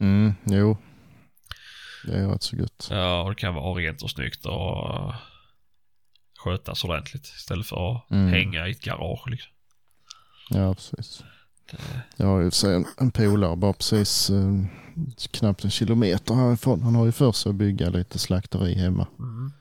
Mm, 0.00 0.34
jo. 0.44 0.76
Det 2.04 2.12
är 2.18 2.28
rätt 2.28 2.42
så 2.42 2.56
gött. 2.56 2.88
Ja, 2.90 3.22
och 3.22 3.30
det 3.30 3.36
kan 3.36 3.54
vara 3.54 3.74
rent 3.80 4.02
och 4.02 4.10
snyggt 4.10 4.46
och 4.46 4.94
uh, 4.94 5.14
skötas 6.38 6.84
ordentligt 6.84 7.24
istället 7.24 7.66
för 7.66 7.96
att 7.96 8.10
Mm. 8.10 8.28
hänga 8.32 8.68
i 8.68 8.70
ett 8.70 8.80
garage 8.80 9.28
liksom. 9.30 9.52
Ja, 10.50 10.74
precis. 10.74 11.22
Det, 11.70 11.76
Jag 12.16 12.26
har 12.26 12.40
ju 12.40 12.74
en, 12.76 12.86
en 12.98 13.10
polare 13.10 13.56
bara 13.56 13.72
precis 13.72 14.30
eh, 14.30 14.64
knappt 15.30 15.64
en 15.64 15.70
kilometer 15.70 16.34
härifrån. 16.34 16.82
Han 16.82 16.94
har 16.94 17.06
ju 17.06 17.12
för 17.12 17.32
sig 17.32 17.50
att 17.50 17.56
bygga 17.56 17.88
lite 17.90 18.18
slakteri 18.18 18.74
hemma. 18.74 19.06
mm. 19.18 19.52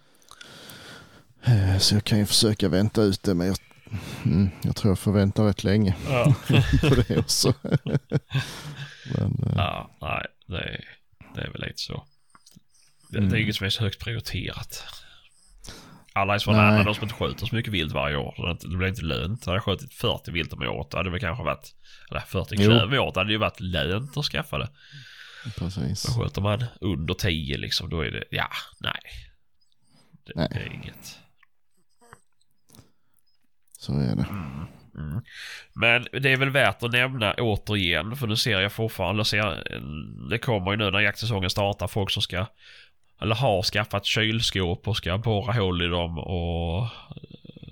Eh, 1.44 1.78
Så 1.80 1.96
jag 1.96 2.04
kan 2.04 2.18
ju 2.20 2.26
försöka 2.26 2.70
vänta 2.70 3.02
ut 3.02 3.24
det 3.24 3.34
men 3.36 3.48
jag, 3.48 3.58
mm, 4.26 4.50
jag 4.62 4.76
tror 4.76 4.92
jag 4.92 5.00
får 5.00 5.12
vänta 5.12 5.48
rätt 5.48 5.64
länge 5.64 5.96
ja. 6.10 6.36
på 6.82 6.96
det 6.96 7.18
också. 7.18 7.54
men, 9.18 9.44
eh, 9.48 9.54
ja, 9.56 9.98
nej, 10.02 10.26
det 10.48 10.58
är, 10.58 10.86
det 11.36 11.42
är 11.42 11.52
väl 11.52 11.62
lite 11.62 11.78
så. 11.82 12.06
Det, 13.10 13.18
Mm. 13.18 13.30
det 13.30 13.38
är 13.38 13.42
inget 13.42 13.56
som 13.56 13.66
är 13.66 13.70
så 13.70 13.84
högt 13.84 14.00
prioriterat. 14.00 14.84
Alla 16.14 16.34
är 16.36 16.40
så 16.40 16.52
nära 16.52 16.84
de 16.84 16.96
som 16.96 17.04
inte 17.04 17.16
skjuter 17.16 17.46
så 17.46 17.56
mycket 17.56 17.74
vilt 17.74 17.94
varje 17.94 18.16
år. 18.18 18.58
Det, 18.62 18.78
blir 18.78 18.88
inte 18.88 19.02
lönt. 19.02 19.46
Hade 19.46 19.56
jag 19.58 19.64
skjutit 19.64 19.94
40 19.94 20.32
vilt 20.32 20.54
om 20.54 20.62
året, 20.62 20.94
hade 20.94 21.04
det 21.04 21.12
väl 21.12 21.20
kanske 21.20 21.44
varit, 21.44 21.76
eller 22.10 22.20
40 22.22 22.56
Jo. 22.58 22.64
klöv 22.70 22.94
i 22.94 22.98
året, 23.00 23.16
hade 23.16 23.30
det 23.30 23.34
ju 23.34 23.38
varit 23.40 23.60
lönt 23.60 24.18
att 24.18 24.26
skaffa 24.26 24.58
det. 24.58 24.70
precis. 25.58 26.08
Men 26.08 26.24
skjuter 26.24 26.42
man 26.42 26.66
under 26.82 27.14
10 27.14 27.58
liksom, 27.58 27.90
då 27.90 28.02
är 28.02 28.12
det, 28.12 28.24
ja, 28.32 28.50
nej. 28.80 29.00
Det, 30.26 30.34
Nej. 30.36 30.48
det 30.52 30.60
är 30.60 30.74
inget. 30.74 31.20
Så 33.80 33.94
är 33.94 34.16
det. 34.16 34.26
Mm. 34.30 34.66
Men 35.74 36.08
det 36.12 36.32
är 36.32 36.38
väl 36.38 36.50
värt 36.50 36.84
att 36.84 36.92
nämna 36.92 37.34
återigen, 37.34 38.16
för 38.16 38.28
nu 38.28 38.36
ser 38.36 38.60
jag 38.60 38.72
fortfarande, 38.72 39.26
ser, 39.26 39.64
det 40.30 40.38
kommer 40.38 40.72
ju 40.72 40.78
nu 40.78 40.92
när 40.92 41.00
jaktsäsongen 41.00 41.50
startar, 41.50 41.88
folk 41.88 42.12
som 42.12 42.22
ska, 42.22 42.46
eller 43.22 43.36
har 43.36 43.64
skaffat 43.64 44.06
kylskåp 44.06 44.88
och 44.88 44.98
ska 44.98 45.18
borra 45.18 45.54
hål 45.54 45.82
i 45.82 45.88
dem 45.88 46.20
och 46.20 46.88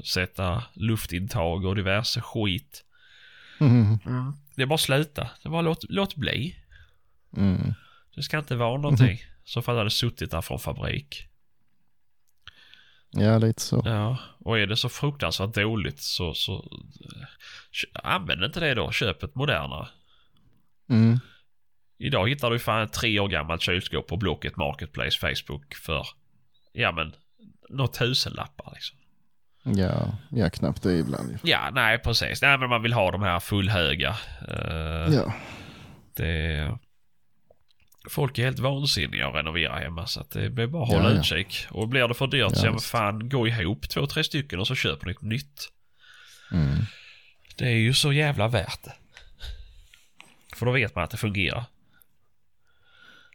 sätta 0.04 0.64
luftintag 0.74 1.66
och 1.66 1.76
diverse 1.76 2.22
skit. 2.22 2.84
Mm. 3.60 4.00
Det 4.56 4.62
är 4.62 4.66
bara 4.66 4.76
att 4.76 4.82
sluta. 4.82 5.22
Det 5.22 5.48
är 5.48 5.50
bara 5.50 5.62
låt, 5.62 5.86
låt 5.90 6.16
bli. 6.16 6.56
Mm. 7.38 7.74
Det 8.16 8.24
ska 8.24 8.38
inte 8.38 8.56
vara 8.56 8.78
någonting. 8.78 9.20
Så 9.44 9.62
fall 9.62 9.76
hade 9.76 9.86
det 9.86 9.92
suttit 9.92 10.32
där 10.32 10.42
från 10.42 10.60
fabrik. 10.60 11.28
Ja, 13.12 13.38
lite 13.38 13.62
så. 13.62 13.82
Ja, 13.86 14.18
och 14.40 14.60
är 14.60 14.68
det 14.68 14.78
så 14.78 14.90
fruktansvärt 14.90 15.54
dåligt 15.54 16.00
så, 16.00 16.34
så 16.34 16.54
eh, 16.54 18.14
använd 18.14 18.44
inte 18.44 18.60
det 18.60 18.74
då. 18.74 18.92
Köp 18.92 19.24
ett 19.24 19.36
modernare. 19.36 19.88
Mm. 20.90 21.20
Idag 21.98 22.30
hittar 22.30 22.50
du 22.50 22.60
fan 22.60 22.84
ett 22.84 22.94
tre 22.94 23.20
år 23.20 23.28
gammalt 23.28 23.62
kylskåp 23.62 24.08
på 24.08 24.18
Blocket 24.18 24.56
Marketplace 24.56 25.20
Facebook 25.20 25.76
för, 25.76 26.08
ja 26.74 26.92
men, 26.92 27.14
några 27.70 27.92
tusenlappar 27.92 28.72
liksom. 28.74 28.98
Ja, 29.64 30.18
ja, 30.32 30.50
knappt 30.50 30.84
det 30.84 30.94
ibland. 30.94 31.40
Ja, 31.44 31.70
nej 31.74 31.98
precis. 31.98 32.42
Nej 32.42 32.58
men 32.58 32.70
man 32.70 32.82
vill 32.82 32.94
ha 32.94 33.12
de 33.12 33.22
här 33.22 33.40
fullhöga. 33.40 34.16
Uh, 34.50 35.16
Ja. 35.16 35.34
Det... 36.16 36.78
Folk 38.10 38.38
är 38.38 38.44
helt 38.44 38.60
vansinniga 38.60 39.28
att 39.28 39.36
renovera 39.36 39.76
hemma 39.80 40.08
så 40.08 40.22
att 40.22 40.32
det 40.32 40.50
blir 40.50 40.68
bara 40.68 40.84
att 40.84 40.90
hålla 40.90 41.10
Ja, 41.10 41.14
ja. 41.14 41.20
utkik. 41.20 41.66
Och 41.70 41.88
blir 41.88 42.08
det 42.08 42.14
för 42.14 42.28
dyrt 42.28 42.40
Ja, 42.42 42.50
så 42.50 42.66
ja, 42.66 42.72
men 42.72 42.80
fan 42.80 43.30
gå 43.30 43.48
ihop 43.48 43.90
två, 43.90 44.08
tre 44.08 44.24
stycken 44.24 44.60
och 44.60 44.68
så 44.68 44.76
köper 44.76 45.08
ni 45.08 45.16
nytt. 45.22 45.70
Mm. 46.52 46.76
Det 47.56 47.66
är 47.66 47.78
ju 47.78 47.94
så 47.94 48.14
jävla 48.14 48.48
värt 48.48 48.84
det. 48.84 48.94
För 50.56 50.66
då 50.66 50.72
vet 50.72 50.96
man 50.96 51.04
att 51.04 51.12
det 51.12 51.18
fungerar. 51.18 51.64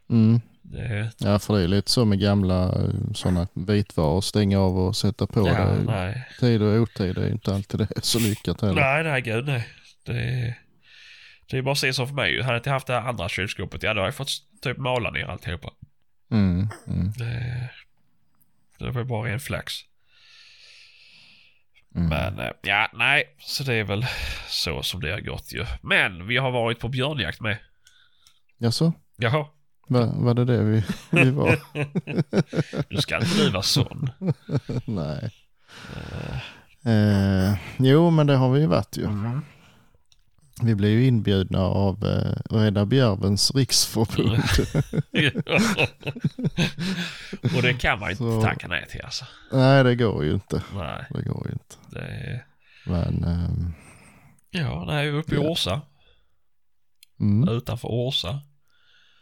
Mm. 0.09 0.41
Det, 0.61 1.11
Ja, 1.17 1.39
för 1.39 1.57
det 1.57 1.63
är 1.63 1.67
lite 1.67 1.91
så 1.91 2.05
med 2.05 2.19
gamla 2.19 2.73
sådana 3.13 3.47
vitvaror. 3.53 4.21
Stänga 4.21 4.59
av 4.59 4.77
och 4.79 4.95
sätta 4.95 5.27
på. 5.27 5.47
ja, 5.47 5.65
det. 5.65 5.83
nej. 5.83 6.27
Tid 6.39 6.61
och 6.61 6.81
otid 6.81 7.17
är 7.17 7.29
inte 7.31 7.55
alltid 7.55 7.79
det 7.79 7.87
är 7.95 8.01
så 8.01 8.19
lyckat 8.19 8.61
heller. 8.61 8.81
Nej, 8.81 9.03
nej, 9.03 9.21
gud 9.21 9.45
nej. 9.45 9.67
Det, 10.05 10.55
det 11.49 11.57
är 11.57 11.61
bara 11.61 11.71
att 11.71 11.77
se 11.77 11.93
så 11.93 12.07
för 12.07 12.13
mig. 12.13 12.41
Hade 12.41 12.53
jag 12.53 12.59
inte 12.59 12.69
haft 12.69 12.87
det 12.87 12.93
här 12.93 13.09
andra 13.09 13.29
kylskåpet, 13.29 13.83
ja 13.83 13.93
då 13.93 14.01
har 14.01 14.07
jag 14.07 14.15
fått 14.15 14.31
typ 14.61 14.77
mala 14.77 15.11
ner 15.11 15.25
alltihopa. 15.25 15.69
Mm, 16.31 16.67
mm, 16.87 17.11
Det, 17.17 17.69
det 18.79 18.91
var 18.91 19.03
bara 19.03 19.29
en 19.29 19.39
flax. 19.39 19.73
mm. 21.95 22.09
Men 22.09 22.39
eh, 22.39 22.51
ja, 22.61 22.89
nej, 22.93 23.35
så 23.39 23.63
det 23.63 23.73
är 23.73 23.83
väl 23.83 24.05
så 24.47 24.83
som 24.83 25.01
det 25.01 25.11
har 25.11 25.19
gått 25.21 25.53
ju. 25.53 25.65
Men 25.81 26.27
vi 26.27 26.37
har 26.37 26.51
varit 26.51 26.79
på 26.79 26.87
björnjakt 26.87 27.41
med. 27.41 27.57
Jaså? 28.57 28.93
Jaha, 29.17 29.47
Va, 29.87 30.13
var 30.15 30.33
det 30.33 30.45
det 30.45 30.63
vi, 30.63 30.83
vi 31.11 31.31
var? 31.31 31.59
du 32.89 32.97
ska 32.97 33.15
inte 33.15 33.37
du 33.37 33.49
vara 33.49 33.63
sån. 33.63 34.09
Nej. 34.85 35.31
Eh, 36.85 37.55
jo, 37.79 38.09
men 38.09 38.27
det 38.27 38.35
har 38.35 38.51
vi 38.51 38.59
ju 38.59 38.67
varit 38.67 38.97
ju. 38.97 39.07
Vi 40.61 40.75
blev 40.75 40.91
ju 40.91 41.07
inbjudna 41.07 41.59
av 41.59 42.05
eh, 42.05 42.55
Rädda 42.55 42.85
Bjärvens 42.85 43.55
riksförbund. 43.55 44.43
Och 47.55 47.61
det 47.61 47.73
kan 47.73 47.99
man 47.99 48.09
ju 48.09 48.15
Så- 48.15 48.35
inte 48.35 48.47
tacka 48.47 48.67
nej 48.67 48.85
till 48.89 49.01
alltså. 49.01 49.25
Nej, 49.51 49.83
det 49.83 49.95
går 49.95 50.23
ju 50.25 50.33
inte. 50.33 50.63
Nej, 50.75 51.05
Det 51.09 51.21
går 51.21 51.47
ju 51.47 51.53
inte. 51.53 51.75
det. 51.89 52.43
Men, 52.85 53.23
ehm, 53.23 53.73
Ja, 54.51 54.83
nej, 54.87 55.09
uppe 55.09 55.35
i 55.35 55.37
Ja. 55.37 55.43
Åsa. 55.49 55.81
mm, 57.19 57.49
Utanför 57.49 57.87
Åsa. 57.91 58.41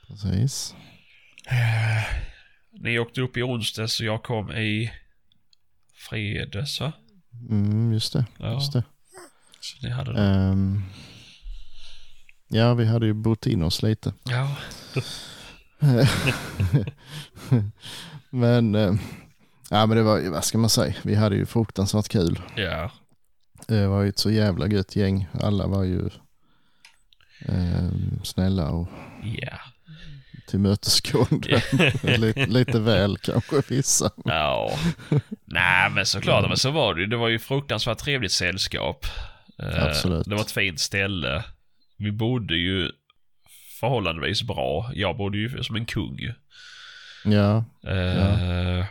precis. 0.07 0.75
Ni 2.79 2.99
åkte 2.99 3.21
upp 3.21 3.37
i 3.37 3.43
onsdags 3.43 3.99
och 3.99 4.05
jag 4.05 4.23
kom 4.23 4.51
i 4.51 4.91
fredags 6.09 6.81
va? 6.81 6.93
Mm, 7.49 7.93
just 7.93 8.13
det. 8.13 8.25
Ja. 8.39 8.53
Just 8.53 8.73
det. 8.73 8.83
Så 9.61 9.87
ni 9.87 9.93
hade 9.93 10.13
det. 10.13 10.19
Ehm, 10.21 10.83
ja, 12.51 12.73
vi 12.73 12.85
hade 12.85 13.05
ju 13.05 13.13
bott 13.13 13.45
in 13.47 13.63
oss 13.63 13.81
lite. 13.81 14.13
Ja. 14.23 14.55
men, 18.29 18.75
eh, 18.75 18.93
ja 19.69 19.85
men 19.85 19.97
det 19.97 20.03
var, 20.03 20.29
vad 20.29 20.43
ska 20.45 20.57
man 20.57 20.69
säga, 20.69 20.93
vi 21.03 21.15
hade 21.15 21.35
ju 21.35 21.45
fruktansvärt 21.45 22.07
kul. 22.09 22.39
Ja. 22.55 22.91
Det 23.67 23.87
var 23.87 24.01
ju 24.01 24.09
ett 24.09 24.19
så 24.19 24.31
jävla 24.31 24.67
gött 24.67 24.95
gäng. 24.95 25.27
Alla 25.41 25.67
var 25.67 25.83
ju 25.83 26.05
eh, 27.45 27.89
snälla 28.23 28.69
och 28.69 28.87
Ja. 29.23 29.57
tillmötesgående. 30.47 31.61
lite, 32.17 32.45
lite 32.45 32.79
väl 32.79 33.17
kanske 33.17 33.61
vissa. 33.67 34.11
Ja. 34.25 34.71
Nej 35.45 35.89
men 35.89 36.05
såklart, 36.05 36.47
men 36.47 36.57
så 36.57 36.71
var 36.71 36.95
det 36.95 37.01
ju. 37.01 37.07
Det 37.07 37.17
var 37.17 37.29
ju 37.29 37.39
fruktansvärt 37.39 37.97
trevligt 37.97 38.31
sällskap. 38.31 39.05
Eh, 39.59 39.83
Absolut. 39.83 40.25
Det 40.25 40.35
var 40.35 40.41
ett 40.41 40.51
fint 40.51 40.79
ställe. 40.79 41.43
Vi 42.01 42.11
bodde 42.11 42.55
ju 42.55 42.91
förhållandevis 43.79 44.43
bra. 44.43 44.91
Jag 44.93 45.17
bodde 45.17 45.37
ju 45.37 45.63
som 45.63 45.75
en 45.75 45.85
kung. 45.85 46.17
Ja, 47.25 47.63
Eh, 47.87 48.85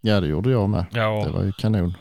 ja, 0.00 0.20
det 0.20 0.26
gjorde 0.26 0.50
jag 0.50 0.70
med. 0.70 0.86
ja. 0.92 1.22
Det 1.26 1.30
var 1.32 1.44
ju 1.44 1.52
kanon. 1.52 1.96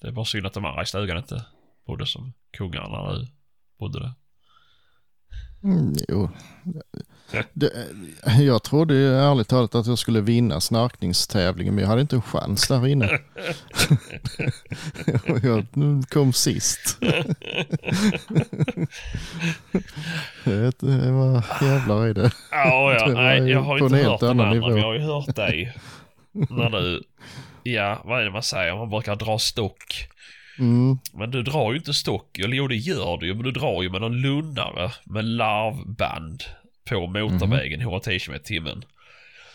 Det 0.00 0.12
bara 0.12 0.24
synd 0.24 0.46
att 0.46 0.52
de 0.52 0.64
andra 0.64 0.82
i 0.82 0.86
stugan 0.86 1.18
inte 1.18 1.44
bodde 1.86 2.06
som 2.06 2.32
kungarna 2.56 3.12
nu 3.12 3.26
bodde 3.78 4.00
det. 4.00 4.12
Mm, 5.66 5.94
jo. 6.08 6.30
Det, 7.52 7.70
jag 8.38 8.62
trodde 8.62 8.94
ju 8.94 9.14
ärligt 9.14 9.48
talat 9.48 9.74
att 9.74 9.86
jag 9.86 9.98
skulle 9.98 10.20
vinna 10.20 10.60
snarkningstävlingen 10.60 11.74
men 11.74 11.82
jag 11.82 11.88
hade 11.88 12.00
inte 12.00 12.16
en 12.16 12.22
chans 12.22 12.68
där 12.68 12.86
inne. 12.86 13.08
Jag 15.42 15.66
kom 16.08 16.32
sist. 16.32 16.98
det, 20.44 20.78
det 20.78 21.10
var 21.12 21.44
jävlar 21.62 22.08
i 22.08 22.12
det. 22.12 22.30
Ja, 22.50 22.94
ja. 22.94 23.06
Det 23.08 23.14
Nej, 23.14 23.50
jag 23.50 23.60
har 23.60 23.78
inte 23.78 23.96
hört 23.96 24.20
den 24.20 24.30
annan 24.30 24.46
andra, 24.46 24.54
nivå. 24.54 24.68
men 24.68 24.76
jag 24.76 24.84
har 24.86 24.94
ju 24.94 25.00
hört 25.00 25.36
dig. 25.36 25.74
när 26.32 26.70
du, 26.70 27.02
ja, 27.62 28.02
vad 28.04 28.20
är 28.20 28.24
det 28.24 28.30
man 28.30 28.42
säger? 28.42 28.76
Man 28.76 28.90
brukar 28.90 29.16
dra 29.16 29.38
stock. 29.38 30.08
Mm, 30.58 30.98
Men 31.14 31.30
du 31.30 31.42
drar 31.42 31.72
ju 31.72 31.78
inte 31.78 31.94
stock, 31.94 32.38
eller 32.38 32.56
jo 32.56 32.68
det 32.68 32.76
gör 32.76 33.16
du 33.18 33.26
ju, 33.26 33.34
men 33.34 33.42
du 33.44 33.50
drar 33.52 33.82
ju 33.82 33.90
med 33.90 34.00
någon 34.00 34.16
lunnare 34.20 34.92
med 35.04 35.24
larvband 35.24 36.42
på 36.90 37.06
motorvägen 37.06 37.80
110 37.80 38.18
km 38.18 38.38
timmen. 38.44 38.84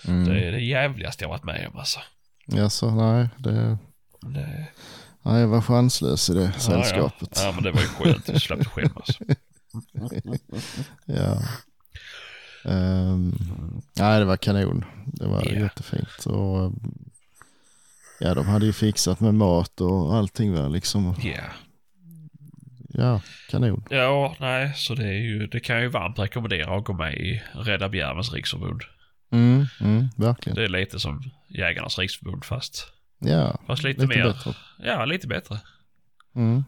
mm. 0.07 0.25
Det 0.29 0.39
är 0.39 0.51
det 0.51 0.59
jävligaste 0.61 1.23
jag 1.23 1.29
varit 1.29 1.43
med 1.43 1.67
om 1.73 1.79
alltså. 1.79 1.99
Jaså, 2.45 2.91
nej, 2.95 3.29
det, 3.37 3.77
Det, 4.21 4.67
nej, 5.21 5.41
jag 5.41 5.47
var 5.47 5.61
chanslös 5.61 6.29
i 6.29 6.33
det 6.33 6.51
sällskapet. 6.51 7.29
Ja, 7.35 7.41
ja. 7.41 7.47
ja, 7.47 7.51
men 7.55 7.63
det 7.63 7.71
var 7.71 7.81
ju 7.81 7.87
skönt. 7.87 8.25
Du 8.25 8.39
slapp 8.39 8.67
skämmas. 8.67 9.19
Ja. 11.05 11.41
Ehm, 12.65 13.35
nej, 13.93 14.19
det 14.19 14.25
var 14.25 14.37
kanon. 14.37 14.85
Det 15.05 15.27
var 15.27 15.43
Ja. 15.45 15.51
jättefint. 15.59 16.25
Och, 16.25 16.71
ja, 18.21 18.33
de 18.33 18.45
hade 18.47 18.65
ju 18.65 18.73
fixat 18.73 19.19
med 19.19 19.33
mat 19.35 19.81
och 19.81 20.15
allting 20.15 20.53
var 20.53 20.69
liksom. 20.69 21.15
Ja. 21.23 21.43
Ja, 22.93 23.21
kanon. 23.49 23.83
Ja, 23.89 24.35
nej, 24.39 24.73
så 24.75 24.95
det 24.95 25.07
är 25.07 25.13
ju, 25.19 25.47
det 25.47 25.59
kan 25.59 25.75
jag 25.75 25.83
ju 25.83 25.89
varmt 25.89 26.19
rekommendera 26.19 26.77
att 26.77 26.83
gå 26.85 26.93
med 26.93 27.13
i 27.13 27.41
Rädda 27.53 27.89
Bjärvens 27.89 28.33
riksförbund. 28.33 28.81
Mm, 29.31 29.65
mm, 29.81 30.07
verkligen. 30.17 30.55
Det 30.55 30.63
är 30.63 30.69
lite 30.69 30.99
som 30.99 31.31
Jägarnas 31.47 31.99
riksförbund 31.99 32.45
fast, 32.45 32.87
Ja, 33.19 33.59
fast 33.67 33.83
lite, 33.83 34.01
lite 34.01 34.17
mer, 34.17 34.23
bättre. 34.23 34.53
ja 34.83 35.05
lite 35.05 35.27
bättre. 35.27 35.59
Mm. 36.35 36.63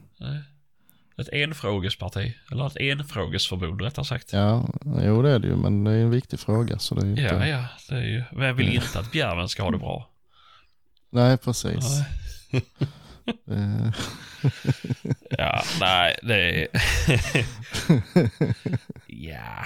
Ett 1.17 1.29
enfrågesparti, 1.33 2.33
eller 2.51 2.67
ett 2.67 2.77
enfrågesförbund 2.77 3.81
rättare 3.81 4.05
sagt. 4.05 4.33
ja, 4.33 4.69
jo 5.03 5.21
det 5.21 5.29
är 5.31 5.39
det 5.39 5.47
ju, 5.47 5.55
men 5.55 5.83
det 5.83 5.91
är 5.91 5.95
en 5.99 6.09
viktig 6.09 6.39
fråga. 6.39 6.79
Så 6.79 6.95
det 6.95 7.01
är 7.01 7.05
ju 7.05 7.11
inte... 7.11 7.23
Ja, 7.23 7.47
ja, 7.47 7.65
det 7.89 7.95
är 7.95 8.01
ju, 8.05 8.23
vem 8.31 8.55
vill 8.55 8.73
inte 8.73 8.99
att 8.99 9.11
Bjärven 9.11 9.49
ska 9.49 9.63
ha 9.63 9.71
det 9.71 9.77
bra? 9.77 10.09
Nej, 11.13 11.37
precis. 11.37 11.99
Eh, 13.51 13.89
Ja, 15.29 15.63
nej, 15.79 16.15
det 16.23 16.61
är... 16.61 16.67
ja. 19.07 19.65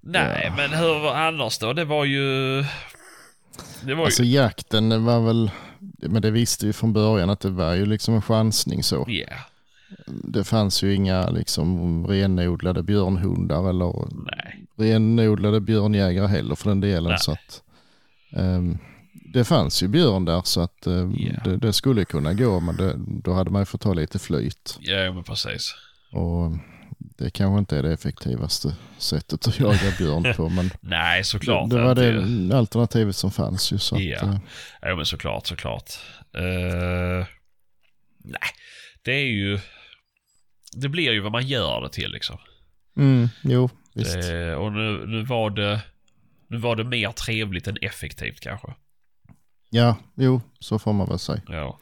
Nej, 0.00 0.42
Ja. 0.44 0.54
men 0.56 0.70
hur 0.78 1.00
var 1.00 1.14
annars 1.14 1.58
då? 1.58 1.72
Det 1.72 1.84
var 1.84 2.04
ju... 2.04 2.62
Det 3.82 3.94
var 3.94 3.96
ju... 3.96 4.04
alltså 4.04 4.22
jakten 4.22 4.88
det 4.88 4.98
var 4.98 5.20
väl, 5.20 5.50
men 5.80 6.22
det 6.22 6.30
visste 6.30 6.66
vi 6.66 6.72
från 6.72 6.92
början 6.92 7.30
att 7.30 7.40
det 7.40 7.50
var 7.50 7.74
ju 7.74 7.86
liksom 7.86 8.14
en 8.14 8.22
chansning 8.22 8.82
så. 8.82 9.04
Ja, 9.08 9.36
Det 10.06 10.44
fanns 10.44 10.82
ju 10.82 10.94
inga 10.94 11.30
liksom 11.30 12.06
renodlade 12.06 12.82
björnhundar 12.82 13.70
eller 13.70 13.94
nej. 14.36 14.66
renodlade 14.76 15.60
björnjägare 15.60 16.26
heller 16.26 16.54
för 16.54 16.68
den 16.68 16.80
delen. 16.80 17.08
Nej. 17.10 17.18
Så 17.18 17.32
att, 17.32 17.62
ehm, 18.32 18.78
det 19.32 19.44
fanns 19.44 19.82
ju 19.82 19.88
björn 19.88 20.24
där 20.24 20.42
så 20.44 20.60
att 20.60 20.78
Ja. 20.86 21.40
det, 21.44 21.56
det 21.56 21.72
skulle 21.72 22.04
kunna 22.04 22.34
gå 22.34 22.60
men 22.60 22.76
det, 22.76 22.94
då 23.22 23.32
hade 23.32 23.50
man 23.50 23.62
ju 23.62 23.66
fått 23.66 23.80
ta 23.80 23.94
lite 23.94 24.18
flyt. 24.18 24.78
Ja, 24.80 25.12
men 25.12 25.24
precis. 25.24 25.74
Och 26.12 26.50
det 26.98 27.30
kanske 27.30 27.58
inte 27.58 27.78
är 27.78 27.82
det 27.82 27.92
effektivaste 27.92 28.74
sättet 28.98 29.48
att 29.48 29.58
jaga 29.58 29.92
björn 29.98 30.34
på 30.36 30.48
men 30.56 30.70
Nej, 30.80 31.24
såklart. 31.24 31.70
det, 31.70 31.76
det 31.76 31.82
var 31.84 31.94
det 31.94 32.56
alternativet 32.58 33.16
som 33.16 33.30
fanns 33.30 33.72
ju. 33.72 33.78
Så 33.78 33.96
Ja. 34.00 34.16
att, 34.16 34.22
eh, 34.22 34.38
Ja, 34.82 34.96
men 34.96 35.06
såklart, 35.06 35.46
såklart. 35.46 35.90
Eh, 36.34 37.26
nej, 38.24 38.50
det 39.04 39.12
är 39.12 39.26
ju... 39.26 39.58
Det 40.72 40.88
blir 40.88 41.12
ju 41.12 41.20
vad 41.20 41.32
man 41.32 41.46
gör 41.46 41.80
det 41.80 41.88
till 41.88 42.10
liksom. 42.10 42.38
mm, 42.96 43.28
jo, 43.42 43.70
visst. 43.94 44.12
Det, 44.14 44.56
och 44.56 44.72
nu, 44.72 45.06
nu 45.06 45.22
var 45.24 45.50
det... 45.50 45.80
Nu 46.48 46.56
var 46.56 46.76
det 46.76 46.84
mer 46.84 47.10
trevligt 47.12 47.66
än 47.66 47.76
effektivt 47.82 48.40
kanske. 48.40 48.68
Ja, 49.76 49.96
jo, 50.14 50.40
så 50.60 50.78
får 50.78 50.92
man 50.92 51.06
väl 51.08 51.18
säga. 51.18 51.40
Ja. 51.48 51.78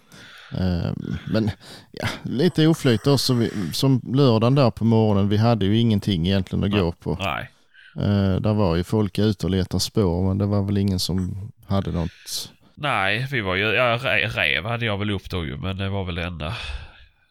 Ehm, 0.59 1.17
Men 1.27 1.51
ja, 1.91 2.09
lite 2.23 2.67
oflyt 2.67 3.07
också. 3.07 3.35
Som 3.73 4.01
lördagen 4.15 4.55
där 4.55 4.71
på 4.71 4.85
morgonen, 4.85 5.29
vi 5.29 5.37
hade 5.37 5.65
ju 5.67 5.79
ingenting 5.79 6.27
egentligen 6.27 6.65
att 6.65 6.71
gå 6.71 6.93
på. 6.93 7.19
Nej. 7.21 7.51
Uh, 7.97 8.41
där 8.41 8.55
var 8.55 8.77
ju 8.77 8.85
folk 8.85 9.19
ute 9.19 9.47
och 9.47 9.51
letade 9.51 9.81
spår, 9.81 10.29
men 10.29 10.39
det 10.39 10.47
var 10.47 10.63
väl 10.63 10.79
ingen 10.79 10.99
som 10.99 11.51
hade 11.67 11.91
något. 11.93 12.51
Nej, 12.75 13.27
vi 13.31 13.41
var 13.41 13.55
ju... 13.55 13.65
Ja, 13.65 13.99
re- 13.99 14.29
rev 14.29 14.65
hade 14.65 14.85
jag 14.87 14.99
väl 14.99 15.11
upp 15.11 15.31
då 15.31 15.45
ju, 15.47 15.57
men 15.57 15.77
det 15.77 15.89
var 15.89 16.05
väl 16.05 16.15
det 16.15 16.25
enda. 16.25 16.47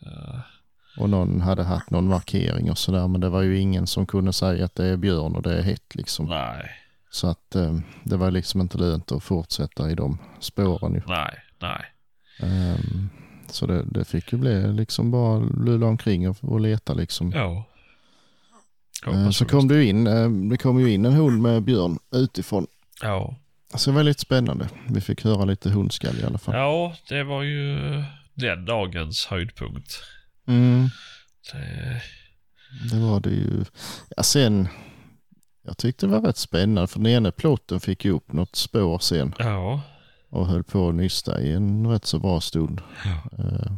Eh, 0.06 0.40
Och 0.98 1.10
någon 1.10 1.42
hade 1.42 1.64
haft 1.64 1.90
någon 1.90 2.08
markering 2.08 2.72
och 2.72 2.78
sådär, 2.78 3.08
men 3.08 3.22
det 3.22 3.30
var 3.30 3.42
ju 3.42 3.60
ingen 3.60 3.88
som 3.88 4.06
kunde 4.06 4.34
säga 4.34 4.66
att 4.66 4.76
det 4.76 4.86
är 4.86 4.98
björn 4.98 5.36
och 5.36 5.42
det 5.42 5.58
är 5.58 5.62
hett 5.62 5.96
liksom. 5.96 6.26
nej, 6.26 6.72
Så 7.14 7.28
att 7.28 7.56
eh, 7.56 7.80
det 8.04 8.18
var 8.18 8.32
liksom 8.32 8.62
inte 8.62 8.78
lönt 8.78 9.12
att 9.12 9.24
fortsätta 9.24 9.92
i 9.92 9.96
de 9.96 10.18
spåren 10.40 10.94
ju. 10.94 11.02
nej, 11.08 11.36
nej. 11.62 11.86
Ehm, 12.40 13.10
så 13.50 13.66
det, 13.66 13.84
det 13.84 14.06
fick 14.06 14.32
ju 14.32 14.38
bli 14.38 14.74
liksom 14.74 15.12
bara 15.12 15.40
lulla 15.40 15.86
omkring 15.86 16.30
och, 16.30 16.38
och 16.42 16.60
leta 16.60 16.94
liksom. 16.94 17.32
Ja. 17.32 17.66
Hoppas 19.06 19.38
Så 19.38 19.46
kom 19.46 19.68
det 19.68 19.76
ju 19.76 19.86
in, 19.90 20.08
eh, 20.08 20.30
det 20.30 20.58
kom 20.58 20.80
ju 20.80 20.94
in 20.94 21.06
en 21.06 21.14
hund 21.14 21.42
med 21.42 21.64
björn 21.64 22.00
utifrån. 22.12 22.68
Ja. 23.02 23.36
Så 23.76 23.90
det 23.90 23.96
var 23.96 24.04
lite 24.04 24.22
spännande. 24.22 24.70
Vi 24.90 25.02
fick 25.02 25.24
höra 25.24 25.46
lite 25.46 25.70
hundskall 25.70 26.16
i 26.20 26.24
alla 26.24 26.38
fall. 26.38 26.56
ja, 26.56 26.96
det 27.10 27.24
var 27.24 27.44
ju 27.44 27.78
den 28.34 28.66
dagens 28.66 29.26
höjdpunkt. 29.26 29.94
Mm, 30.48 30.90
Det, 31.52 32.02
det 32.92 33.00
var 33.00 33.20
det 33.20 33.30
ju. 33.30 33.66
Ja, 34.18 34.24
sen, 34.24 34.68
jag 35.64 35.78
tyckte 35.78 36.06
det 36.06 36.12
var 36.12 36.22
rätt 36.22 36.38
spännande 36.38 36.88
för 36.88 37.00
den 37.00 37.08
ena 37.08 37.32
plotten 37.32 37.80
fick 37.80 38.06
ju 38.06 38.12
upp 38.12 38.34
något 38.34 38.56
spår 38.56 39.00
sen 39.00 39.34
ja. 39.40 39.82
och 40.30 40.48
höll 40.48 40.64
på 40.64 40.90
att 40.90 40.96
nysta 40.96 41.42
i 41.42 41.54
en 41.54 41.88
rätt 41.88 42.06
så 42.06 42.20
bra 42.20 42.42
stund. 42.42 42.82
Ja. 43.06 43.44
Eh, 43.44 43.72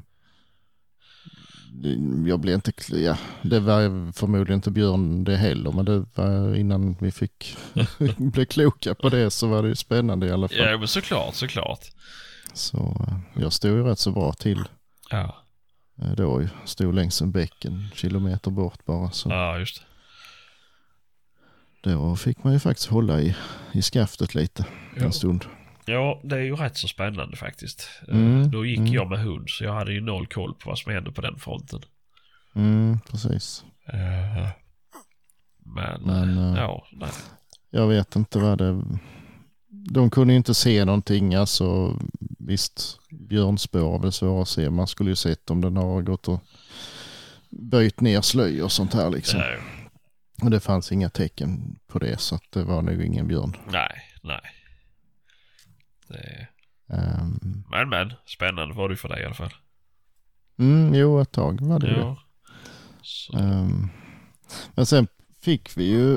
Jag 2.28 2.40
blev 2.40 2.56
inte, 2.56 2.72
ja, 2.98 3.18
det 3.42 3.60
var 3.60 4.12
förmodligen 4.12 4.58
inte 4.58 4.72
Björn 4.72 5.24
det 5.24 5.38
heller, 5.38 5.72
men 5.72 5.86
det 5.86 6.06
var 6.16 6.56
innan 6.56 6.96
vi 7.00 7.12
fick 7.12 7.58
bli 8.18 8.46
kloka 8.46 8.96
på 8.96 9.10
det 9.10 9.32
så 9.32 9.48
var 9.48 9.64
det 9.64 9.70
ju 9.70 9.76
spännande 9.76 10.28
i 10.28 10.32
alla 10.32 10.48
fall. 10.48 10.58
ja, 10.58 10.78
men 10.78 10.88
såklart, 10.88 11.36
såklart. 11.36 11.86
Så 12.54 12.78
eh, 12.78 13.42
jag 13.42 13.54
stod 13.54 13.72
ju 13.72 13.84
rätt 13.84 14.00
så 14.00 14.12
bra 14.12 14.34
till 14.34 14.64
Ja, 15.10 15.36
eh, 16.02 16.12
då. 16.12 16.48
Stod 16.66 16.96
längs 16.96 17.22
en 17.22 17.32
bäck 17.32 17.66
en 17.66 17.90
kilometer 17.94 18.52
bort 18.52 18.86
bara. 18.86 19.12
Så 19.12 19.30
ja 19.30 19.60
just 19.60 19.80
det. 19.80 19.86
Då 21.94 22.16
fick 22.16 22.44
man 22.44 22.54
ju 22.54 22.60
faktiskt 22.60 22.90
hålla 22.90 23.22
i, 23.22 23.36
i 23.74 23.82
skaftet 23.82 24.36
lite 24.36 24.66
Ja. 24.96 25.04
en 25.04 25.14
stund. 25.14 25.46
Ja, 25.86 26.22
det 26.24 26.36
är 26.36 26.42
ju 26.42 26.56
rätt 26.56 26.78
så 26.78 26.88
spännande 26.88 27.38
faktiskt. 27.38 27.90
Eh, 28.08 28.16
Mm, 28.16 28.52
Då 28.52 28.66
gick 28.66 28.78
mm. 28.80 28.94
jag 28.94 29.10
med 29.10 29.20
hund, 29.20 29.50
så 29.50 29.64
jag 29.64 29.74
hade 29.74 29.94
ju 29.94 30.02
noll 30.02 30.28
koll 30.28 30.54
på 30.54 30.70
vad 30.70 30.80
som 30.80 30.92
hände 30.94 31.12
på 31.12 31.22
den 31.22 31.40
fronten. 31.40 31.80
Mm, 32.56 33.00
precis. 33.12 33.64
Eh, 33.94 34.50
Men, 35.66 36.02
Men, 36.02 36.38
eh, 36.54 36.60
ja, 36.60 36.86
nej. 36.92 37.10
Jag 37.70 37.88
vet 37.88 38.16
inte 38.16 38.40
vad 38.40 38.58
det... 38.58 38.82
De 39.90 40.10
kunde 40.10 40.34
ju 40.34 40.38
inte 40.38 40.54
se 40.54 40.86
någonting. 40.86 41.36
Alltså, 41.36 42.00
visst, 42.40 43.00
björnspår 43.30 43.96
är 43.96 44.00
väl 44.02 44.12
svåra 44.12 44.42
att 44.42 44.48
se. 44.50 44.70
Man 44.70 44.88
skulle 44.88 45.10
ju 45.10 45.16
sett 45.16 45.50
om 45.50 45.62
den 45.62 45.78
har 45.78 46.02
gått 46.02 46.28
och 46.28 46.40
böjt 47.50 48.02
ner 48.02 48.22
slöj 48.22 48.64
och 48.64 48.72
sånt 48.72 48.94
här 48.94 49.10
liksom. 49.10 49.40
Nej, 49.40 49.58
Och 50.44 50.52
det 50.52 50.60
fanns 50.60 50.92
inga 50.92 51.10
tecken 51.10 51.80
på 51.88 52.00
det 52.00 52.20
så 52.20 52.36
att 52.36 52.44
det 52.50 52.64
var 52.64 52.82
nog 52.82 53.02
ingen 53.04 53.28
björn. 53.28 53.56
nej, 53.72 54.02
nej. 54.24 54.42
Det, 56.08 56.48
Ehm, 56.90 57.64
men, 57.70 57.90
men, 57.90 58.14
spännande 58.26 58.76
var 58.76 58.90
det 58.90 58.94
ju 58.94 58.98
för 58.98 59.10
dig 59.10 59.22
i 59.22 59.26
alla 59.26 59.34
fall. 59.36 59.54
mm, 60.60 60.94
jo, 60.96 61.20
ett 61.22 61.32
tag 61.32 61.62
var 61.62 61.80
det 61.80 61.88
ju. 61.88 61.98
Ja. 62.00 62.18
Så, 63.02 63.38
Ehm, 63.38 63.90
men 64.76 64.86
sen 64.86 65.08
fick 65.42 65.78
vi 65.78 65.84
ju... 65.84 66.14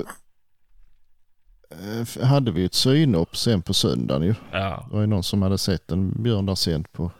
eh, 1.70 2.24
hade 2.26 2.50
vi 2.52 2.61
ju 2.61 2.66
ett 2.66 2.74
synop 2.74 3.37
sen 3.37 3.62
på 3.62 3.74
söndagen 3.74 4.22
ju. 4.22 4.35
ja, 4.52 4.87
Det 4.88 4.94
var 4.94 5.00
ju 5.00 5.07
någon 5.07 5.22
som 5.22 5.42
hade 5.42 5.59
sett 5.59 5.90
en 5.92 6.22
björn 6.22 6.46
där 6.46 6.54
sent 6.54 6.92
på, 6.92 7.11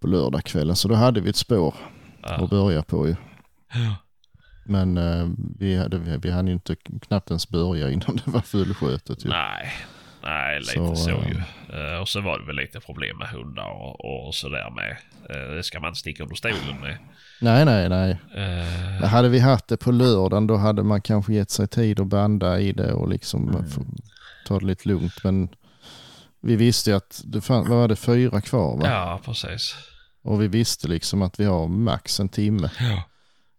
på 0.00 0.06
lördagskvällen. 0.06 0.76
Så 0.76 0.88
då 0.88 0.94
hade 0.94 1.20
vi 1.20 1.30
ett 1.30 1.36
spår 1.36 1.74
ja. 2.22 2.28
att 2.34 2.50
börja 2.50 2.82
på 2.82 3.08
ju. 3.08 3.16
Ja. 3.74 3.96
Men 4.64 4.98
eh, 4.98 5.28
vi, 5.58 5.76
hade, 5.76 5.98
vi, 5.98 6.16
vi 6.16 6.30
hann 6.30 6.46
ju 6.46 6.52
inte 6.52 6.76
knappt 7.08 7.30
ens 7.30 7.48
börja 7.48 7.90
innan 7.90 8.16
det 8.24 8.30
var 8.30 8.40
fullskötet 8.40 9.24
ju. 9.24 9.28
Nej, 9.28 9.72
nej 10.22 10.60
lite 10.60 10.72
Så, 10.72 10.96
så, 10.96 11.10
eh, 11.10 11.28
ju. 11.28 11.36
Eh, 11.94 12.00
och 12.00 12.08
så 12.08 12.20
var 12.20 12.38
det 12.38 12.46
väl 12.46 12.56
lite 12.56 12.80
problem 12.80 13.18
med 13.18 13.28
hundar 13.28 13.70
och, 13.70 14.26
och 14.26 14.34
sådär 14.34 14.70
med. 14.70 14.96
Eh, 15.30 15.54
det 15.56 15.62
ska 15.62 15.80
man 15.80 15.88
inte 15.88 16.00
sticka 16.00 16.22
under 16.22 16.36
stolen 16.36 16.80
med. 16.80 16.96
Nej, 17.40 17.64
nej, 17.64 17.88
nej. 17.88 18.18
Eh, 18.34 19.08
Hade 19.08 19.28
vi 19.28 19.38
haft 19.38 19.68
det 19.68 19.76
på 19.76 19.92
lördagen 19.92 20.46
då 20.46 20.56
hade 20.56 20.82
man 20.82 21.00
kanske 21.00 21.34
gett 21.34 21.50
sig 21.50 21.66
tid 21.68 22.00
att 22.00 22.06
banda 22.06 22.60
i 22.60 22.72
det 22.72 22.92
och 22.92 23.08
liksom 23.08 23.48
Mm. 23.48 23.64
ta 24.46 24.58
det 24.58 24.66
lite 24.66 24.88
lugnt. 24.88 25.24
Men 25.24 25.48
vi 26.40 26.56
visste 26.56 26.90
ju 26.90 26.96
att 26.96 27.22
det 27.24 27.40
fann, 27.40 27.68
vad 27.68 27.78
var 27.78 27.88
det, 27.88 27.96
fyra 27.96 28.40
kvar 28.40 28.76
va? 28.76 28.86
ja, 28.88 29.20
precis. 29.24 29.74
Och 30.22 30.42
vi 30.42 30.48
visste 30.48 30.88
liksom 30.88 31.22
att 31.22 31.40
vi 31.40 31.44
har 31.44 31.68
max 31.68 32.20
en 32.20 32.28
timme. 32.28 32.70
Ja. 32.80 33.02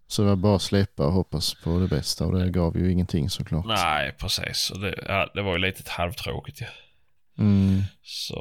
Så 0.07 0.21
det 0.21 0.27
var 0.27 0.35
bara 0.35 0.55
att 0.55 0.61
släppa 0.61 1.05
och 1.05 1.13
hoppas 1.13 1.53
på 1.63 1.79
det 1.79 1.87
bästa 1.87 2.25
och 2.25 2.39
det 2.39 2.49
gav 2.49 2.77
ju 2.77 2.91
ingenting 2.91 3.29
såklart. 3.29 3.65
Nej, 3.65 4.15
precis. 4.19 4.71
Det, 4.81 4.95
ja, 5.07 5.29
det 5.33 5.41
var 5.41 5.51
ju 5.53 5.57
lite 5.59 5.91
halvtråkigt 5.91 6.61
ju. 6.61 6.65
Mm, 7.39 7.81
Så... 8.03 8.39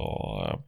eh, 0.51 0.61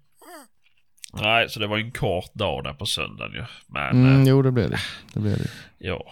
nej, 1.22 1.48
så 1.50 1.60
det 1.60 1.66
var 1.66 1.78
en 1.78 1.92
kort 1.92 2.34
dag 2.34 2.64
där 2.64 2.72
på 2.72 2.86
söndagen 2.86 3.32
ju. 3.34 3.44
Men, 3.66 3.90
mm, 4.06 4.22
eh, 4.22 4.28
jo, 4.28 4.42
det 4.42 4.52
blev 4.52 4.70
det. 4.70 4.80
Det 5.14 5.20
blev 5.20 5.38
det. 5.38 5.48
ja. 5.78 6.04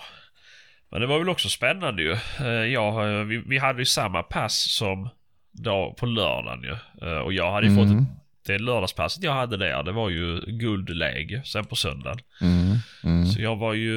Men 0.91 1.01
det 1.01 1.07
var 1.07 1.19
väl 1.19 1.29
också 1.29 1.49
spännande 1.49 2.03
ju. 2.03 2.13
Eh, 2.41 2.47
jag, 2.73 3.19
eh, 3.21 3.25
vi, 3.25 3.39
vi 3.47 3.59
hade 3.59 3.79
ju 3.79 3.85
samma 3.85 4.23
pass 4.23 4.75
som 4.77 5.09
dag 5.53 5.97
på 5.97 6.07
lördagen 6.07 6.63
ju. 6.63 6.77
Och 7.21 7.33
jag 7.33 7.53
hade 7.53 7.67
ju 7.67 7.77
fått 7.77 7.85
Mm. 7.85 7.99
ett, 8.03 8.09
det 8.47 8.59
lördagspasset 8.59 9.23
jag 9.23 9.33
hade 9.33 9.57
där, 9.57 9.83
det 9.83 9.93
var 9.93 10.11
ju 10.11 10.41
guldläge 10.41 11.43
sen 11.45 11.65
på 11.65 11.77
söndagen. 11.77 12.19
Mm, 12.41 12.77
mm. 13.05 13.27
Så 13.27 13.41
jag 13.41 13.57
var 13.57 13.75
ju... 13.75 13.95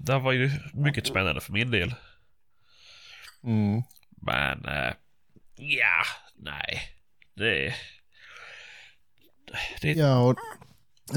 Det 0.00 0.18
var 0.18 0.32
ju 0.32 0.50
mycket 0.72 1.06
spännande 1.06 1.40
för 1.40 1.52
min 1.52 1.70
del. 1.70 1.94
Mm. 3.44 3.82
Men, 4.22 4.64
eh, 4.64 4.92
ja, 5.56 6.02
nej. 6.36 6.80
Det... 7.34 7.74
Det, 9.80 9.92
Ja, 9.92 10.20
och 10.20 10.36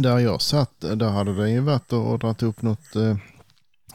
där 0.01 0.19
jag 0.19 0.41
satt, 0.41 0.81
där 0.81 1.09
hade 1.09 1.35
det 1.35 1.49
ju 1.49 1.59
varit 1.59 1.93
och 1.93 2.19
dragit 2.19 2.43
upp 2.43 2.61
något 2.61 2.95
eh, 2.95 3.17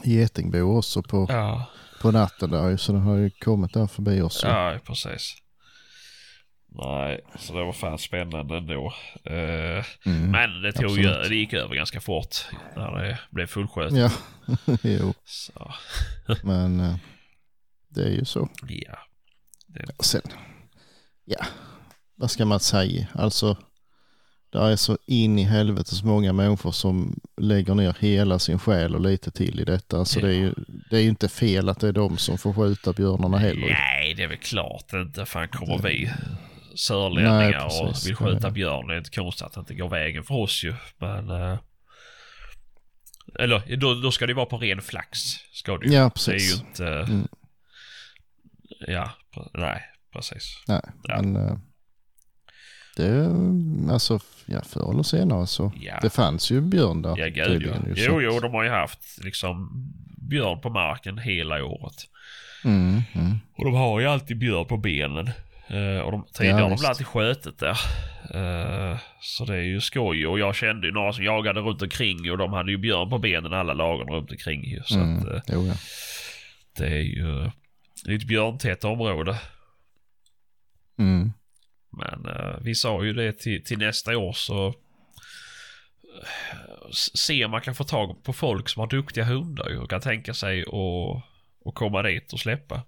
getingbo 0.03 0.77
också 0.77 1.03
på, 1.03 1.25
ja, 1.29 1.69
på 2.01 2.11
natten 2.11 2.51
där 2.51 2.77
så 2.77 2.91
den 2.91 3.01
har 3.01 3.15
ju 3.15 3.29
kommit 3.29 3.73
där 3.73 3.87
förbi 3.87 4.21
oss. 4.21 4.41
ja, 4.43 4.79
precis. 4.85 5.35
Nej, 6.77 7.21
så 7.35 7.53
det 7.53 7.63
var 7.63 7.73
fan 7.73 7.97
spännande 7.97 8.57
ändå. 8.57 8.93
Eh, 9.23 9.85
Mm. 10.05 10.31
Men 10.31 10.61
det, 10.61 10.71
tog 10.71 10.97
ju, 10.97 11.03
det 11.03 11.35
gick 11.35 11.53
över 11.53 11.75
ganska 11.75 12.01
fort 12.01 12.35
när 12.75 12.91
det 12.91 13.19
blev 13.29 13.47
fullsköt. 13.47 13.93
Ja, 13.93 14.11
jo, 14.81 15.13
men 16.43 16.79
eh, 16.79 16.95
det 17.89 18.01
är 18.03 18.09
ju 18.09 18.25
så. 18.25 18.49
ja. 18.67 18.97
Sen, 19.99 20.21
ja, 21.25 21.45
vad 22.15 22.31
ska 22.31 22.45
man 22.45 22.59
säga? 22.59 23.07
Alltså, 23.13 23.57
det 24.49 24.59
är 24.59 24.75
så 24.75 24.97
in 25.05 25.39
i 25.39 25.43
helvetes 25.43 26.03
många 26.03 26.33
människor 26.33 26.71
som 26.71 27.19
lägger 27.41 27.75
ner 27.75 27.97
hela 27.99 28.39
sin 28.39 28.59
själ 28.59 28.95
och 28.95 29.01
lite 29.01 29.31
till 29.31 29.59
i 29.59 29.63
detta. 29.63 30.05
Så 30.05 30.19
det, 30.19 30.27
är 30.29 30.33
ju, 30.33 30.53
det 30.89 30.97
är 30.97 31.01
ju 31.01 31.09
inte 31.09 31.29
fel 31.29 31.69
att 31.69 31.79
det 31.79 31.87
är 31.87 31.91
de 31.93 32.17
som 32.17 32.37
får 32.37 32.53
skjuta 32.53 32.93
björnarna 32.93 33.37
heller. 33.37 33.67
Nej, 33.67 34.13
det 34.13 34.23
är 34.23 34.27
väl 34.27 34.37
klart 34.37 34.93
inte. 34.93 35.25
Fan 35.25 35.47
kommer 35.47 35.77
vi 35.77 36.11
Nej, 36.77 36.81
sörlänningar 36.81 37.65
och 37.65 37.87
precis. 37.87 38.07
vill 38.09 38.15
skjuta 38.15 38.39
Nej. 38.47 38.51
björn. 38.51 38.87
Det 38.87 38.93
är 38.93 38.97
inte 38.97 39.09
konstigt 39.09 39.47
att 39.47 39.53
det 39.53 39.59
inte 39.59 39.73
går 39.75 39.89
vägen 39.89 40.23
för 40.23 40.35
oss 40.35 40.63
ju. 40.63 40.73
Men... 40.97 41.29
eh, 41.29 41.57
eller 43.39 43.75
då, 43.77 43.93
då 43.93 44.11
ska 44.11 44.27
det 44.27 44.33
vara 44.33 44.45
på 44.45 44.57
ren 44.57 44.81
flax. 44.81 45.19
Ska 45.51 45.77
det 45.77 45.85
ju. 45.85 45.93
Ja, 45.93 45.99
Det 45.99 46.05
är 46.05 46.09
precis. 46.09 46.55
ju 46.55 46.67
inte... 46.67 46.87
Mm. 46.87 47.27
Ja, 48.87 49.11
nej, 49.53 49.81
precis. 50.13 50.63
Nej, 50.67 50.81
Ja. 51.03 51.21
men 51.21 51.35
eh, 51.35 51.57
det, 52.95 53.29
alltså, 53.93 54.19
ja, 54.45 54.61
förr 54.61 54.91
eller 54.91 55.03
senare 55.03 55.47
så. 55.47 55.71
Ja. 55.81 55.99
Det 56.01 56.09
fanns 56.09 56.51
ju 56.51 56.61
björn 56.61 57.01
där. 57.01 57.17
Ja, 57.17 57.27
gud 57.27 57.61
ja. 57.67 57.73
så 57.73 58.01
Jo, 58.01 58.21
jo, 58.21 58.39
de 58.39 58.53
har 58.53 58.63
ju 58.63 58.69
haft 58.69 58.99
liksom 59.23 59.69
björn 60.29 60.61
på 60.61 60.69
marken 60.69 61.17
hela 61.17 61.63
året. 61.63 61.95
Mm, 62.65 63.01
mm. 63.13 63.37
Och 63.57 63.65
de 63.65 63.73
har 63.73 63.99
ju 63.99 64.05
alltid 64.05 64.39
björn 64.39 64.65
på 64.65 64.77
benen. 64.77 65.29
Eh, 65.69 65.99
och 65.99 66.11
de, 66.11 66.25
tidigare 66.33 66.57
Ja, 66.57 66.63
har 66.63 66.69
de 66.69 66.75
väl 66.81 66.85
alltid 66.85 67.07
skjutit 67.07 67.59
där. 67.59 67.77
Eh, 68.33 68.97
så 69.21 69.45
det 69.45 69.55
är 69.55 69.61
ju 69.61 69.81
skoj. 69.81 70.27
Och 70.27 70.39
jag 70.39 70.55
kände 70.55 70.87
ju 70.87 70.93
några 70.93 71.13
som 71.13 71.23
jagade 71.23 71.59
runt 71.59 71.81
omkring 71.81 72.31
och 72.31 72.37
de 72.37 72.53
hade 72.53 72.71
ju 72.71 72.77
björn 72.77 73.09
på 73.09 73.17
benen 73.17 73.53
alla 73.53 73.73
lagen 73.73 74.07
runt 74.07 74.31
omkring 74.31 74.63
ju. 74.63 74.81
Så 74.83 74.99
Mm. 74.99 75.17
att 75.19 75.25
eh, 75.27 75.41
Jo, 75.47 75.65
ja. 75.67 75.73
det 76.77 76.87
är 76.87 77.01
ju 77.01 77.49
det 78.05 78.11
är 78.11 78.15
ett 78.15 78.27
björntätt 78.27 78.83
område. 78.83 79.39
Mm. 80.99 81.31
Men 81.91 82.27
vi 82.63 82.75
sa 82.75 83.03
ju 83.03 83.13
det 83.13 83.33
till, 83.39 83.63
till 83.63 83.77
nästa 83.77 84.17
år 84.17 84.33
så 84.33 84.73
se 87.15 87.45
om 87.45 87.51
man 87.51 87.61
kan 87.61 87.75
få 87.75 87.83
tag 87.83 88.23
på 88.23 88.33
folk 88.33 88.69
som 88.69 88.79
har 88.79 88.87
duktiga 88.87 89.23
hundar 89.23 89.77
och 89.81 89.89
kan 89.89 90.01
tänka 90.01 90.33
sig 90.33 90.61
att 90.61 91.23
att 91.65 91.75
komma 91.75 92.01
dit 92.01 92.33
och 92.33 92.39
släppa. 92.39 92.81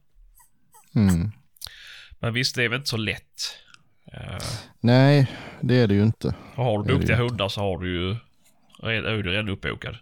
Mm. 0.95 1.31
Men 2.19 2.33
visst, 2.33 2.55
det 2.55 2.63
är 2.63 2.69
väl 2.69 2.77
inte 2.77 2.89
så 2.89 2.97
lätt. 2.97 3.57
Eh, 4.13 4.37
Nej, 4.79 5.31
det 5.61 5.75
är 5.75 5.87
det 5.87 5.93
ju 5.93 6.03
inte. 6.03 6.35
och 6.55 6.65
har 6.65 6.83
du 6.83 6.93
duktiga 6.93 7.17
hundar 7.17 7.49
så 7.49 7.61
har 7.61 7.77
du 7.77 7.91
ju 7.93 8.15
är 8.83 9.03
är 9.03 9.23
du 9.23 9.31
redan 9.31 9.49
uppbokad. 9.49 9.97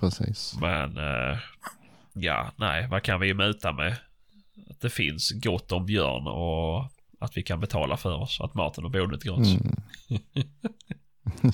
Precis. 0.00 0.54
Men 0.60 0.96
eh, 0.96 1.38
ja, 2.12 2.52
nej, 2.56 2.88
vad 2.90 3.02
kan 3.02 3.20
vi 3.20 3.34
möta 3.34 3.72
med? 3.72 3.96
Att 4.70 4.80
det 4.80 4.90
finns 4.90 5.30
gott 5.30 5.72
om 5.72 5.86
björn 5.86 6.26
och 6.26 6.90
att 7.20 7.36
vi 7.36 7.42
kan 7.42 7.60
betala 7.60 7.96
för 7.96 8.14
oss. 8.14 8.40
Att 8.40 8.54
maten 8.54 8.84
och 8.84 8.90
boendet 8.90 9.24
är 9.24 9.26
gratis. 9.28 9.56
Mm. 9.60 9.76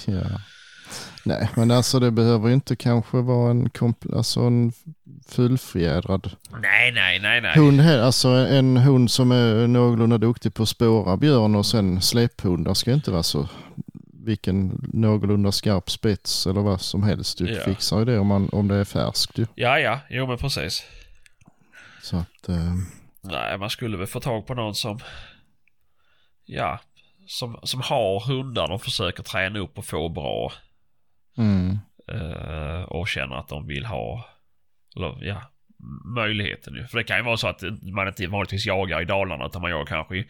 ja. 0.23 0.41
Nej, 1.25 1.51
men 1.57 1.71
alltså 1.71 2.01
det 2.01 2.11
behöver 2.11 2.49
ju 2.49 2.55
inte 2.55 2.77
kanske 2.77 3.17
vara 3.17 3.51
en, 3.51 3.69
kompl- 3.71 4.17
alltså 4.17 4.41
en 4.41 4.73
fullfjädrad 5.29 6.31
Nej, 6.63 6.93
nej, 6.93 7.19
nej, 7.21 7.41
nej. 7.41 7.55
hund. 7.59 7.81
här. 7.81 7.99
Alltså 7.99 8.29
en 8.29 8.77
hund 8.77 9.11
som 9.11 9.33
är 9.33 9.67
någorlunda 9.67 10.19
duktig 10.19 10.55
på 10.55 10.63
att 10.63 10.69
spåra 10.69 11.17
björn 11.17 11.55
och 11.55 11.67
sen 11.67 12.03
släpphundar 12.03 12.75
ska 12.75 12.93
inte 12.93 13.11
vara 13.11 13.23
så 13.23 13.49
vilken 14.25 14.89
någorlunda 14.93 15.53
skarp 15.53 15.91
spets 15.91 16.47
eller 16.47 16.61
vad 16.61 16.81
som 16.81 17.03
helst. 17.03 17.39
Du 17.39 17.53
Ja. 17.53 17.65
fixar 17.65 17.99
ju 17.99 18.05
det 18.05 18.19
om, 18.19 18.27
man, 18.27 18.49
om 18.53 18.69
det 18.69 18.75
är 18.75 18.85
färskt 18.85 19.39
ju. 19.39 19.47
Ja, 19.55 19.79
ja, 19.79 20.01
jo 20.11 20.27
men 20.27 20.39
precis. 20.39 20.83
Så 22.03 22.17
att, 22.17 22.49
eh, 22.49 22.75
Nej, 23.23 23.59
man 23.59 23.71
skulle 23.71 23.97
väl 23.97 24.07
få 24.07 24.21
tag 24.21 24.47
på 24.47 24.55
någon 24.55 24.75
som, 24.75 24.99
ja, 26.47 26.81
som, 27.27 27.59
som 27.63 27.81
har 27.81 28.21
hundar 28.27 28.69
de 28.69 28.79
försöker 28.81 29.23
träna 29.23 29.59
upp 29.59 29.79
och 29.79 29.85
få 29.85 30.09
bra. 30.09 30.53
Mm, 31.37 31.79
eh, 32.09 32.83
och 32.83 33.09
känner 33.09 33.37
att 33.37 33.49
de 33.49 33.67
vill 33.67 33.87
ha, 33.87 34.29
eller 34.97 35.25
ja, 35.25 35.43
möjligheten 36.05 36.75
ju. 36.75 36.87
För 36.87 36.99
det 36.99 37.05
kan 37.05 37.17
ju 37.17 37.23
vara 37.23 37.37
så 37.37 37.49
att 37.49 37.63
man 37.83 38.09
inte 38.09 38.27
vanligtvis 38.27 38.67
jagar 38.67 39.03
i 39.03 39.05
Dalarna 39.05 39.47
utan 39.47 39.63
man 39.63 39.71
jagar 39.71 39.87
kanske 39.87 40.17
i, 40.17 40.27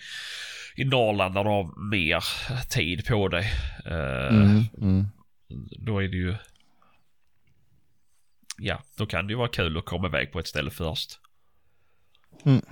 i 0.76 0.84
Norrland 0.84 1.34
där 1.34 1.44
du 1.44 1.50
har 1.50 1.90
mer 1.90 2.24
tid 2.70 3.06
på 3.06 3.28
dig. 3.28 3.52
Eh, 3.86 4.36
mm, 4.36 4.62
mm. 4.80 5.06
Då 5.78 6.02
är 6.02 6.08
det 6.08 6.16
ju, 6.16 6.34
ja, 8.58 8.82
då 8.96 9.06
kan 9.06 9.26
det 9.26 9.30
ju 9.32 9.36
vara 9.36 9.48
kul 9.48 9.78
att 9.78 9.84
komma 9.84 10.06
iväg 10.06 10.32
på 10.32 10.38
ett 10.38 10.46
ställe 10.46 10.70
först. 10.70 11.18
Mm. 12.44 12.62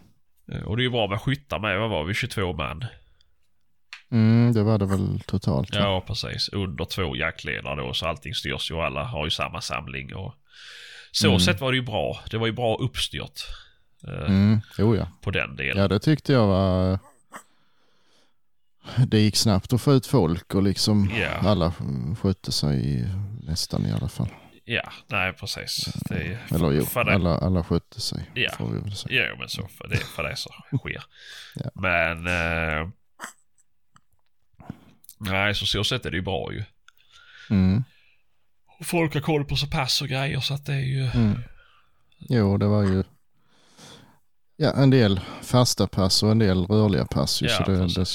Eh, 0.53 0.63
Och 0.63 0.77
det 0.77 0.81
är 0.83 0.85
ju 0.85 0.91
bra 0.91 1.09
med 1.09 1.21
skyttar 1.21 1.59
med, 1.59 1.79
vad 1.79 1.91
var 1.91 2.05
vi, 2.05 2.15
22 2.15 2.53
man? 2.53 2.85
Mm, 4.13 4.53
det 4.53 4.63
var 4.63 4.79
det 4.79 4.87
väl 4.87 5.21
totalt. 5.27 5.75
va? 5.75 5.81
Ja, 5.81 6.05
precis. 6.07 6.49
Under 6.49 6.85
två 6.85 7.17
jaktledare 7.17 7.77
då, 7.77 7.95
så 7.95 8.07
allting 8.07 8.35
styrs 8.35 8.71
ju 8.71 8.75
och 8.75 8.85
alla 8.85 9.05
har 9.05 9.25
ju 9.25 9.31
samma 9.31 9.61
samling. 9.61 10.15
Och 10.15 10.35
så 11.13 11.29
Mm. 11.29 11.41
sett 11.41 11.61
var 11.61 11.73
det 11.73 11.77
ju 11.77 11.83
bra. 11.85 12.21
Det 12.31 12.39
var 12.39 12.47
ju 12.47 12.53
bra 12.53 12.77
uppstyrt 12.77 13.41
eh, 14.09 14.25
Mm, 14.27 14.61
jo 14.79 14.97
ja. 14.97 15.09
på 15.21 15.31
den 15.31 15.57
delen. 15.57 15.83
Ja, 15.83 15.89
det 15.89 15.99
tyckte 15.99 16.33
jag 16.33 16.47
var... 16.47 16.99
Det 19.07 19.19
gick 19.19 19.37
snabbt 19.37 19.73
att 19.73 19.81
få 19.81 19.93
ut 19.95 20.07
folk 20.07 20.55
och 20.55 20.63
liksom 20.63 21.11
Ja. 21.21 21.29
alla 21.49 21.73
skötte 22.23 22.53
sig 22.53 23.05
nästan 23.43 23.87
i 23.87 23.93
alla 23.93 24.09
fall. 24.09 24.29
Ja, 24.65 24.93
nej 25.07 25.33
precis. 25.33 25.85
Det 26.09 26.15
är, 26.15 26.39
Eller 26.55 26.71
jo, 26.73 26.87
det, 26.95 27.01
alla, 27.15 27.39
alla 27.39 27.65
skötte 27.65 28.01
sig. 28.01 28.31
Ja. 28.35 28.51
Får 28.59 28.69
vi 28.71 28.79
väl 28.81 28.97
säga. 28.97 29.29
Jo, 29.31 29.37
men 29.39 29.49
så 29.49 29.67
för 29.69 29.89
det, 29.89 29.97
för 29.97 30.23
det 30.23 30.37
så 30.37 30.51
sker. 30.79 31.03
Ja. 31.55 31.71
Men... 31.75 32.27
Eh, 32.27 32.89
nej, 35.23 35.55
så 35.55 35.67
så 35.67 35.85
sett 35.85 36.07
är 36.07 36.11
det 36.11 36.17
ju 36.17 36.23
bra 36.23 36.53
ju. 36.53 36.65
Mm, 37.51 37.85
folk 38.83 39.15
har 39.15 39.21
koll 39.21 39.45
på 39.45 39.57
så 39.57 39.67
pass 39.67 40.03
och 40.03 40.09
grejer 40.09 40.41
så 40.41 40.55
att 40.55 40.67
det 40.67 40.75
är 40.75 40.81
ju... 40.81 41.07
mm. 41.07 41.39
Jo, 42.29 42.57
det 42.57 42.67
var 42.67 42.83
ju 42.83 43.05
ja, 44.57 44.73
en 44.73 44.91
del 44.91 45.21
fasta 45.43 45.87
pass 45.87 46.23
och 46.23 46.31
en 46.31 46.39
del 46.39 46.67
rörliga 46.67 47.05
pass. 47.07 47.43
Ju, 47.43 47.47
Ja, 47.47 47.57
så 47.57 47.71
det, 47.71 47.87
det, 47.87 48.07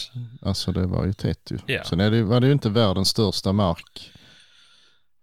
alltså 0.41 0.71
det 0.71 0.85
var 0.85 1.05
ju 1.05 1.13
tätt 1.13 1.51
ju. 1.51 1.57
Ja. 1.65 1.83
Sen 1.83 1.99
är 1.99 2.11
det, 2.11 2.23
var 2.23 2.39
det 2.39 2.47
ju 2.47 2.53
inte 2.53 2.69
världens 2.69 3.09
största 3.09 3.53
mark. 3.53 4.11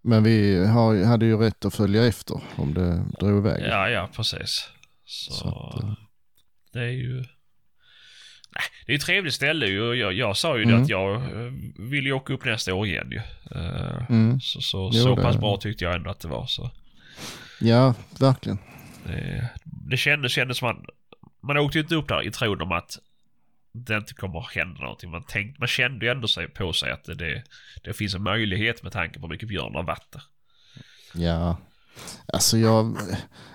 Men 0.03 0.23
vi 0.23 0.67
har, 0.67 1.05
hade 1.05 1.27
ju 1.27 1.37
rätt 1.37 1.65
att 1.65 1.75
följa 1.75 2.07
efter 2.07 2.41
om 2.57 2.75
det 2.75 3.05
drog 3.21 3.39
iväg. 3.39 3.63
Ja, 3.69 3.89
ja, 3.89 4.09
precis. 4.17 4.69
Så, 5.05 5.33
Så 5.33 5.49
att, 5.49 5.83
eh, 5.85 5.95
det 6.73 6.79
är 6.81 6.93
ju... 6.93 7.25
Det 8.87 8.93
är 8.93 8.97
ett 8.97 9.03
trevligt 9.03 9.35
ställe 9.35 9.67
ju. 9.67 9.95
Jag, 9.95 10.13
jag 10.13 10.37
sa 10.37 10.59
ju 10.59 10.65
det 10.65 10.71
Mm. 10.71 10.83
att 10.83 10.89
jag 10.89 11.15
eh, 11.15 11.53
vill 11.79 12.07
ju 12.07 12.13
åka 12.13 12.33
upp 12.33 12.45
nästa 12.45 12.75
år 12.75 12.87
igen 12.87 13.09
ju. 13.11 13.21
Eh, 13.61 14.11
Mm. 14.11 14.41
Så, 14.41 14.61
så, 14.61 14.91
Jo, 14.95 15.03
så 15.03 15.15
det- 15.17 15.23
pass 15.23 15.37
bra 15.37 15.57
tyckte 15.57 15.85
jag 15.85 15.95
ändå 15.95 16.11
att 16.11 16.21
det 16.21 16.29
var. 16.29 16.47
Så 16.47 16.71
Ja, 17.61 17.95
verkligen. 18.21 18.59
det, 19.07 19.49
det 19.65 19.97
kändes, 19.97 20.33
kändes 20.33 20.59
som 20.59 20.67
man... 20.67 20.87
Man 21.43 21.57
åkte 21.59 21.79
ju 21.79 21.83
inte 21.83 21.95
upp 21.95 22.09
där 22.09 22.23
i 22.27 22.31
tron 22.31 22.61
om 22.63 22.73
att 22.73 22.99
det 23.73 23.97
inte 23.97 24.15
kommer 24.15 24.39
att 24.41 24.55
hända 24.55 24.81
någonting. 24.81 25.11
Man, 25.11 25.23
tänkte, 25.25 25.61
man 25.61 25.69
kände 25.69 26.07
ju 26.07 26.13
ändå 26.13 26.29
sig, 26.29 26.49
på 26.49 26.73
sig 26.73 26.91
att 26.91 27.05
det, 27.05 27.15
det, 27.15 27.43
det 27.85 27.93
finns 27.93 28.15
en 28.15 28.23
möjlighet 28.23 28.83
med 28.83 28.93
tanke 28.93 29.19
på 29.19 29.27
hur 29.27 29.29
mycket 29.35 29.49
björn 29.49 29.75
har 29.75 29.83
varit 29.83 30.13
där. 30.13 30.23
Ja, 31.15 31.57
alltså 32.33 32.59
jag, 32.59 32.97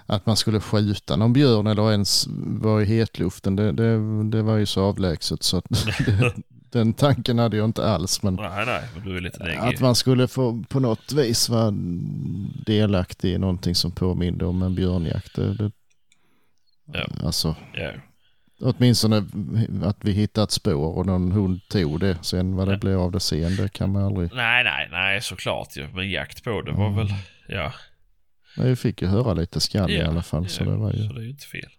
att 0.06 0.26
man 0.26 0.36
skulle 0.38 0.60
skjuta 0.60 1.16
någon 1.16 1.34
björn 1.34 1.68
eller 1.68 1.92
ens 1.92 2.28
vara 2.48 2.82
i 2.82 2.86
hetluften, 2.86 3.56
det, 3.56 3.72
det, 3.72 4.24
det 4.30 4.42
var 4.42 4.58
ju 4.58 4.66
så 4.66 4.84
avlägset 4.84 5.44
så 5.44 5.58
att 5.58 5.66
det, 6.06 6.34
den 6.72 6.94
tanken 6.94 7.40
hade 7.40 7.58
jag 7.58 7.66
inte 7.66 7.86
alls. 7.86 8.24
Men 8.24 8.36
Nej, 8.36 8.66
nej, 8.66 8.82
men 9.40 9.60
att 9.60 9.80
man 9.80 9.96
skulle 9.96 10.28
få 10.28 10.64
på 10.70 10.80
något 10.80 11.12
vis 11.12 11.50
vara 11.50 11.74
delaktig 12.66 13.34
i 13.34 13.38
någonting 13.38 13.76
som 13.76 13.92
påminner 13.92 14.44
om 14.46 14.62
en 14.62 14.76
björnjakt. 14.76 15.36
Det, 15.36 15.54
det, 15.54 15.72
Ja. 16.94 17.08
Alltså, 17.24 17.56
Ja. 17.74 17.92
åtminstone 18.62 19.26
att 19.84 19.98
vi 20.02 20.12
hittade 20.12 20.44
ett 20.44 20.52
spår 20.52 20.98
och 20.98 21.06
någon 21.06 21.32
hund 21.32 21.60
tog 21.70 22.00
det. 22.00 22.18
Sen 22.22 22.56
vad 22.56 22.68
det 22.68 22.74
Ja. 22.74 22.80
blev 22.80 23.00
av 23.00 23.12
det 23.12 23.20
sen, 23.20 23.56
det 23.56 23.70
kan 23.74 23.92
man 23.92 24.04
aldrig. 24.04 24.30
Nej, 24.34 24.64
nej, 24.64 24.88
nej, 24.92 25.22
såklart 25.22 25.78
ju. 25.78 25.88
Men 25.94 26.10
jakt 26.10 26.44
på 26.44 26.62
det 26.62 26.72
var 26.72 26.86
Mm. 26.88 26.98
väl, 26.98 27.08
ja. 27.48 27.74
Vi 28.64 28.76
fick 28.76 29.02
ju 29.02 29.08
höra 29.08 29.34
lite 29.34 29.60
skall 29.60 29.92
i 29.92 29.98
Ja, 29.98 30.08
alla 30.08 30.22
fall. 30.22 30.50
Så 30.50 30.64
ja, 30.64 30.70
det 30.70 30.76
var 30.78 30.94
ju, 30.94 31.08
Så 31.08 31.14
det 31.14 31.20
är 31.20 31.24
ju 31.24 31.30
inte 31.30 31.46
fel. 31.46 31.70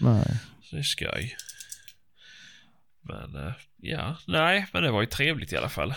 nej. 0.00 0.24
Så 0.62 0.76
det 0.76 0.80
är 0.80 0.82
skoj. 0.82 1.36
Men, 3.02 3.46
eh, 3.46 3.52
ja, 3.76 4.16
nej, 4.26 4.66
men 4.72 4.82
det 4.82 4.90
var 4.90 5.00
ju 5.00 5.06
trevligt 5.06 5.52
i 5.52 5.56
alla 5.56 5.68
fall. 5.68 5.94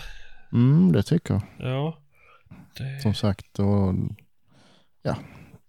Mm, 0.52 0.92
det 0.92 1.02
tycker 1.02 1.34
jag. 1.34 1.42
Ja. 1.58 1.98
Det, 2.76 3.00
Som 3.02 3.14
sagt, 3.14 3.58
och, 3.58 3.94
ja, 5.02 5.16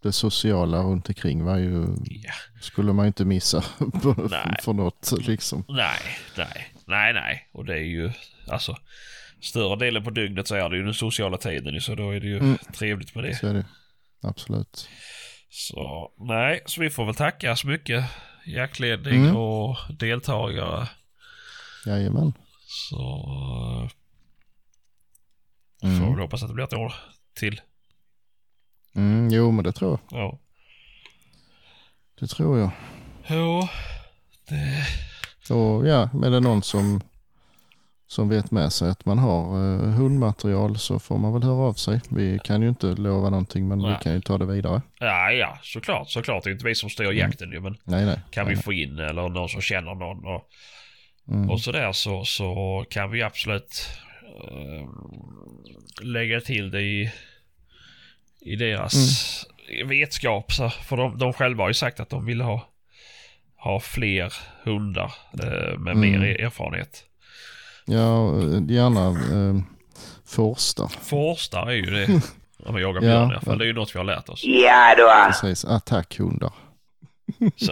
det 0.04 0.12
sociala 0.12 0.78
runt 0.84 1.08
omkring 1.10 1.43
var 1.43 1.58
ju, 1.58 1.86
ja. 2.06 2.32
skulle 2.62 2.93
man 2.93 3.08
inte 3.08 3.25
missa 3.25 3.62
för 4.62 4.73
något 4.73 5.12
liksom. 5.28 5.63
Nej, 5.67 5.99
nej, 6.38 6.67
nej, 6.86 7.13
nej. 7.13 7.49
Och 7.51 7.65
det 7.65 7.73
är 7.73 7.84
ju, 7.86 8.12
alltså, 8.47 8.78
större 9.41 9.75
delen 9.75 10.04
på 10.04 10.10
dygnet 10.10 10.47
så 10.47 10.56
är 10.56 10.69
det 10.69 10.78
ju 10.78 10.84
den 10.84 10.93
sociala 10.93 11.38
tiden 11.38 11.73
ju, 11.73 11.82
så 11.82 11.95
då 11.95 12.12
är 12.12 12.19
det 12.19 12.28
ju 12.28 12.38
Mm. 12.38 12.58
trevligt 12.73 13.15
med 13.15 13.23
det. 13.23 13.36
Så 13.36 13.47
är 13.47 13.54
det. 13.54 13.65
Absolut. 14.30 14.90
Så, 15.50 16.12
nej, 16.18 16.62
så 16.66 16.82
vi 16.82 16.90
får 16.90 17.06
väl 17.06 17.16
tacka 17.16 17.56
så 17.56 17.68
mycket 17.68 18.06
jaktledning 18.46 19.24
Mm. 19.24 19.36
och 19.36 19.78
deltagare. 20.00 20.88
Jajamän. 21.86 22.34
Så 22.68 23.26
Mm. 25.84 26.00
får 26.00 26.16
vi 26.16 26.22
hoppas 26.22 26.44
att 26.44 26.50
det 26.50 26.54
blir 26.54 26.64
ett 26.66 26.74
år 26.74 26.94
till. 27.36 27.62
Mm, 28.96 29.30
jo, 29.32 29.52
men 29.52 29.64
det 29.64 29.72
tror 29.72 30.00
jag. 30.10 30.20
Ja. 30.20 30.40
Det 32.20 32.28
tror 32.28 32.60
jag. 32.60 32.72
Jo, 33.28 33.68
det... 34.49 34.86
Och 35.54 35.88
ja, 35.88 36.10
är 36.26 36.30
det 36.30 36.39
någon 36.39 36.64
som, 36.64 37.02
som 38.08 38.30
vet 38.30 38.51
med 38.51 38.74
sig 38.74 38.89
att 38.89 39.06
man 39.06 39.20
har 39.20 39.41
eh, 39.56 39.89
hundmaterial 39.89 40.78
så 40.78 40.99
får 40.99 41.18
man 41.18 41.34
väl 41.34 41.43
höra 41.43 41.56
av 41.68 41.74
sig. 41.74 42.01
Vi 42.10 42.39
kan 42.43 42.62
ju 42.62 42.70
inte 42.70 42.88
lova 42.88 43.30
någonting 43.30 43.68
men 43.68 43.80
Nej. 43.80 43.91
vi 43.97 44.03
kan 44.03 44.14
ju 44.14 44.22
ta 44.22 44.38
det 44.38 44.45
vidare. 44.45 44.82
Ja, 44.99 45.32
ja, 45.32 45.58
såklart, 45.62 46.10
såklart. 46.10 46.43
Det 46.43 46.49
är 46.49 46.51
inte 46.51 46.66
vi 46.66 46.76
som 46.76 46.89
styr 46.89 47.12
jakten 47.12 47.51
ju, 47.51 47.60
men 47.60 47.78
Nej, 47.84 48.06
nej. 48.06 48.20
kan 48.32 48.45
nej, 48.45 48.56
vi 48.56 48.62
få 48.62 48.74
in 48.74 48.99
eller 48.99 49.30
någon 49.30 49.49
som 49.49 49.62
känner 49.62 49.95
någon 49.95 50.26
och. 50.26 50.49
Mm. 51.28 51.49
och 51.49 51.62
sådär 51.62 51.91
så, 51.91 52.26
så 52.26 52.86
kan 52.89 53.12
vi 53.12 53.22
absolut 53.24 53.88
eh, 54.43 54.88
lägga 56.06 56.41
till 56.41 56.72
det 56.72 56.82
i, 56.82 57.12
i 58.41 58.56
deras 58.56 58.93
vetskap. 59.86 60.51
Så, 60.53 60.70
för 60.70 60.97
de, 60.97 61.18
de 61.18 61.34
själva 61.34 61.64
har 61.64 61.70
ju 61.70 61.74
sagt 61.74 61.99
att 61.99 62.10
de 62.10 62.26
vill 62.26 62.41
ha, 62.41 62.70
ha 63.58 63.80
fler 63.80 64.34
hundar 64.64 65.14
eh, 65.34 65.78
med 65.80 65.95
Mm. 65.95 65.99
mer 66.12 66.41
erfarenhet. 66.41 67.03
Ja, 67.86 68.30
eh, 68.40 68.62
gärna 68.72 69.08
eh, 69.10 69.56
forstar. 70.26 70.88
Forstar 70.88 71.68
är 71.68 71.72
ju 71.76 71.82
det. 71.86 72.08
När 72.66 72.72
man 72.72 72.82
jagar 72.82 73.02
Ja, 73.02 73.08
björn 73.08 73.30
i 73.32 73.34
alla 73.34 73.42
fall. 73.42 73.54
ja. 73.54 73.58
Det 73.58 73.64
är 73.64 73.68
ju 73.68 73.74
något 73.74 73.96
vi 73.96 74.00
har 74.00 74.06
lärt 74.06 74.30
oss. 74.30 74.42
Ja 74.44 74.96
då. 74.98 75.12
Precis, 75.32 75.66
attackhundar. 75.66 76.52
Så, 77.58 77.72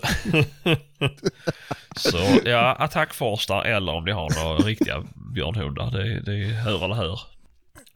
så 2.09 2.18
ja, 2.45 2.76
attackforstar 2.80 3.64
eller 3.64 3.91
om 3.93 4.05
de 4.05 4.11
har 4.11 4.43
några 4.45 4.57
riktiga 4.57 5.03
björnhundar. 5.34 5.91
Det, 5.91 6.20
det 6.22 6.45
hör 6.53 6.86
eller 6.86 6.95
hör. 6.95 7.20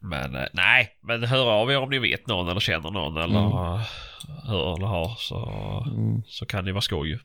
Men 0.00 0.34
eh, 0.36 0.44
nej, 0.52 0.90
men 1.00 1.24
hör 1.24 1.50
av 1.50 1.70
er 1.70 1.78
om 1.78 1.90
ni 1.90 1.98
vet 1.98 2.26
någon 2.26 2.48
eller 2.48 2.60
känner 2.60 2.90
någon 2.90 3.16
eller 3.16 3.38
Mm. 3.38 3.80
hör 4.46 4.74
eller 4.76 4.86
har 4.86 5.14
så, 5.18 5.36
Mm. 5.86 6.22
så 6.26 6.46
kan 6.46 6.64
det 6.64 6.72
vara 6.72 6.80
skoj 6.82 7.18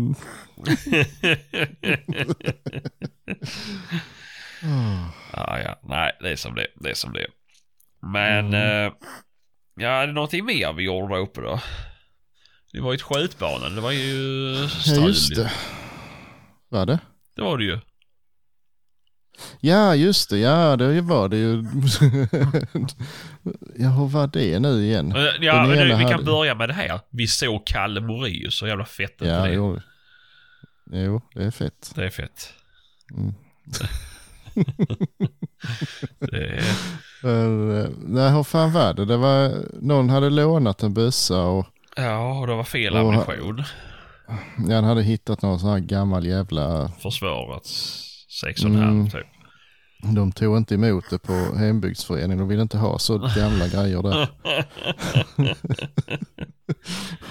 ju. 0.00 0.14
ja, 5.32 5.58
ja, 5.64 5.80
nej, 5.82 6.12
det 6.20 6.30
är 6.30 6.36
som 6.36 6.54
det 6.54 6.66
Det 6.74 6.90
är 6.90 6.94
som 6.94 7.12
det. 7.12 7.26
Men, 8.02 8.46
Mm. 8.46 8.86
eh, 8.86 8.92
ja, 9.76 9.88
är 9.88 10.06
det 10.06 10.12
någonting 10.12 10.44
mer 10.44 10.72
vi 10.72 10.82
gjorde 10.84 11.14
där 11.14 11.20
uppe 11.20 11.40
då? 11.40 11.60
Det 12.72 12.80
var 12.80 12.92
ju 12.92 12.96
ett 12.96 13.02
skjutbanan, 13.02 13.74
det 13.74 13.80
var 13.80 13.90
ju 13.92 14.52
Ja, 14.62 14.68
strul 14.68 15.06
just 15.06 15.30
ju. 15.30 15.34
det. 15.34 15.52
Var 16.68 16.86
det? 16.86 16.98
Det 17.36 17.42
var 17.42 17.58
det 17.58 17.64
ju. 17.64 17.78
Ja, 19.60 19.94
just 19.94 20.30
det. 20.30 20.38
Ja, 20.38 20.76
det 20.76 21.00
var 21.00 21.28
det 21.28 21.36
ju. 21.36 21.50
ja, 23.76 23.88
hur 23.88 24.08
var 24.08 24.26
det 24.26 24.58
nu 24.60 24.84
igen? 24.84 25.16
Eh, 25.16 25.22
Ja, 25.40 25.66
nu, 25.66 25.84
vi 25.84 25.90
kan 25.90 26.12
hade- 26.12 26.24
börja 26.24 26.54
med 26.54 26.68
det 26.68 26.72
här. 26.72 27.00
Vi 27.10 27.26
såg 27.26 27.66
Kalle 27.66 28.00
Moraeus, 28.00 28.54
så 28.58 28.66
jävla 28.66 28.84
fett 28.84 29.14
Ja, 29.18 29.26
ja, 29.26 29.42
det. 29.42 29.52
jo. 29.52 29.80
Jo, 30.92 31.20
det 31.34 31.44
är 31.44 31.50
fett. 31.50 31.92
det 31.94 32.04
är 32.04 32.10
fett. 32.10 32.48
Mm. 33.16 33.34
det 36.18 36.36
är, 36.48 36.62
Men, 37.22 37.76
eh, 37.80 37.88
Nej, 37.98 38.30
hur 38.32 38.42
fan 38.42 38.72
var 38.72 38.94
det? 38.94 39.04
det 39.04 39.16
var, 39.16 39.52
någon 39.80 40.10
hade 40.10 40.30
lånat 40.30 40.82
en 40.82 40.94
bössa 40.94 41.42
och 41.44 41.66
ja, 41.96 42.38
och 42.40 42.46
det 42.46 42.54
var 42.54 42.64
fel 42.64 42.92
Och- 42.94 43.00
ammunition. 43.00 43.62
ja, 44.68 44.74
han 44.74 44.84
hade 44.84 45.02
hittat 45.02 45.42
någon 45.42 45.58
sån 45.60 45.70
här 45.70 45.78
gammal 45.78 46.26
jävla... 46.26 46.88
Försvarets 46.88 48.06
6,5 48.44 48.66
Mm. 48.76 49.10
typ. 49.10 49.26
De 50.14 50.32
tog 50.32 50.56
inte 50.56 50.74
emot 50.74 51.04
det 51.10 51.18
på 51.18 51.32
hembygdsföreningen. 51.56 52.38
De 52.38 52.48
ville 52.48 52.62
inte 52.62 52.78
ha 52.78 52.98
så 52.98 53.18
gamla 53.18 53.68
grejer 53.68 54.02
där. 54.02 54.28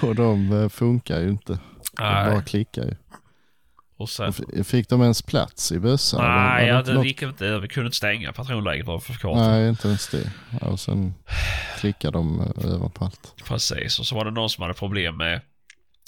och 0.08 0.14
de 0.14 0.52
eh, 0.62 0.68
funkar 0.68 1.20
ju 1.20 1.28
inte. 1.28 1.52
De 1.52 2.02
bara 2.02 2.42
klickar 2.42 2.82
ju. 2.84 2.94
Och 4.00 4.08
sen... 4.08 4.32
Fick 4.64 4.88
de 4.88 5.02
ens 5.02 5.22
plats 5.22 5.72
i 5.72 5.78
bössan? 5.78 6.20
Nej, 6.24 6.66
ja, 6.68 6.82
det 6.82 6.94
något- 6.94 7.06
gick 7.06 7.22
inte. 7.22 7.58
Vi 7.58 7.68
kunde 7.68 7.86
inte 7.86 7.96
stänga 7.96 8.32
patronläget 8.32 8.86
var 8.86 8.98
för 8.98 9.14
kort. 9.14 9.36
Nej, 9.36 9.68
inte 9.68 9.88
ens 9.88 10.08
det. 10.08 10.32
Och 10.60 10.80
sen 10.80 11.14
klickar 11.80 12.10
de 12.10 12.40
eh, 12.40 12.72
över 12.74 12.88
på 12.88 13.04
allt. 13.04 13.34
Precis, 13.44 13.98
och 13.98 14.06
så 14.06 14.14
var 14.14 14.24
det 14.24 14.30
någon 14.30 14.50
som 14.50 14.62
hade 14.62 14.74
problem 14.74 15.16
med... 15.16 15.40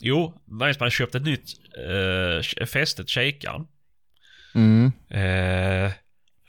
Jo, 0.01 0.41
någon 0.47 0.75
som 0.75 0.81
hade 0.81 0.91
köpt 0.91 1.15
ett 1.15 1.23
nytt 1.25 1.51
uh, 2.61 2.67
fäste 2.67 3.03
till 3.05 3.11
kikaren. 3.13 3.67
Mm. 4.55 4.93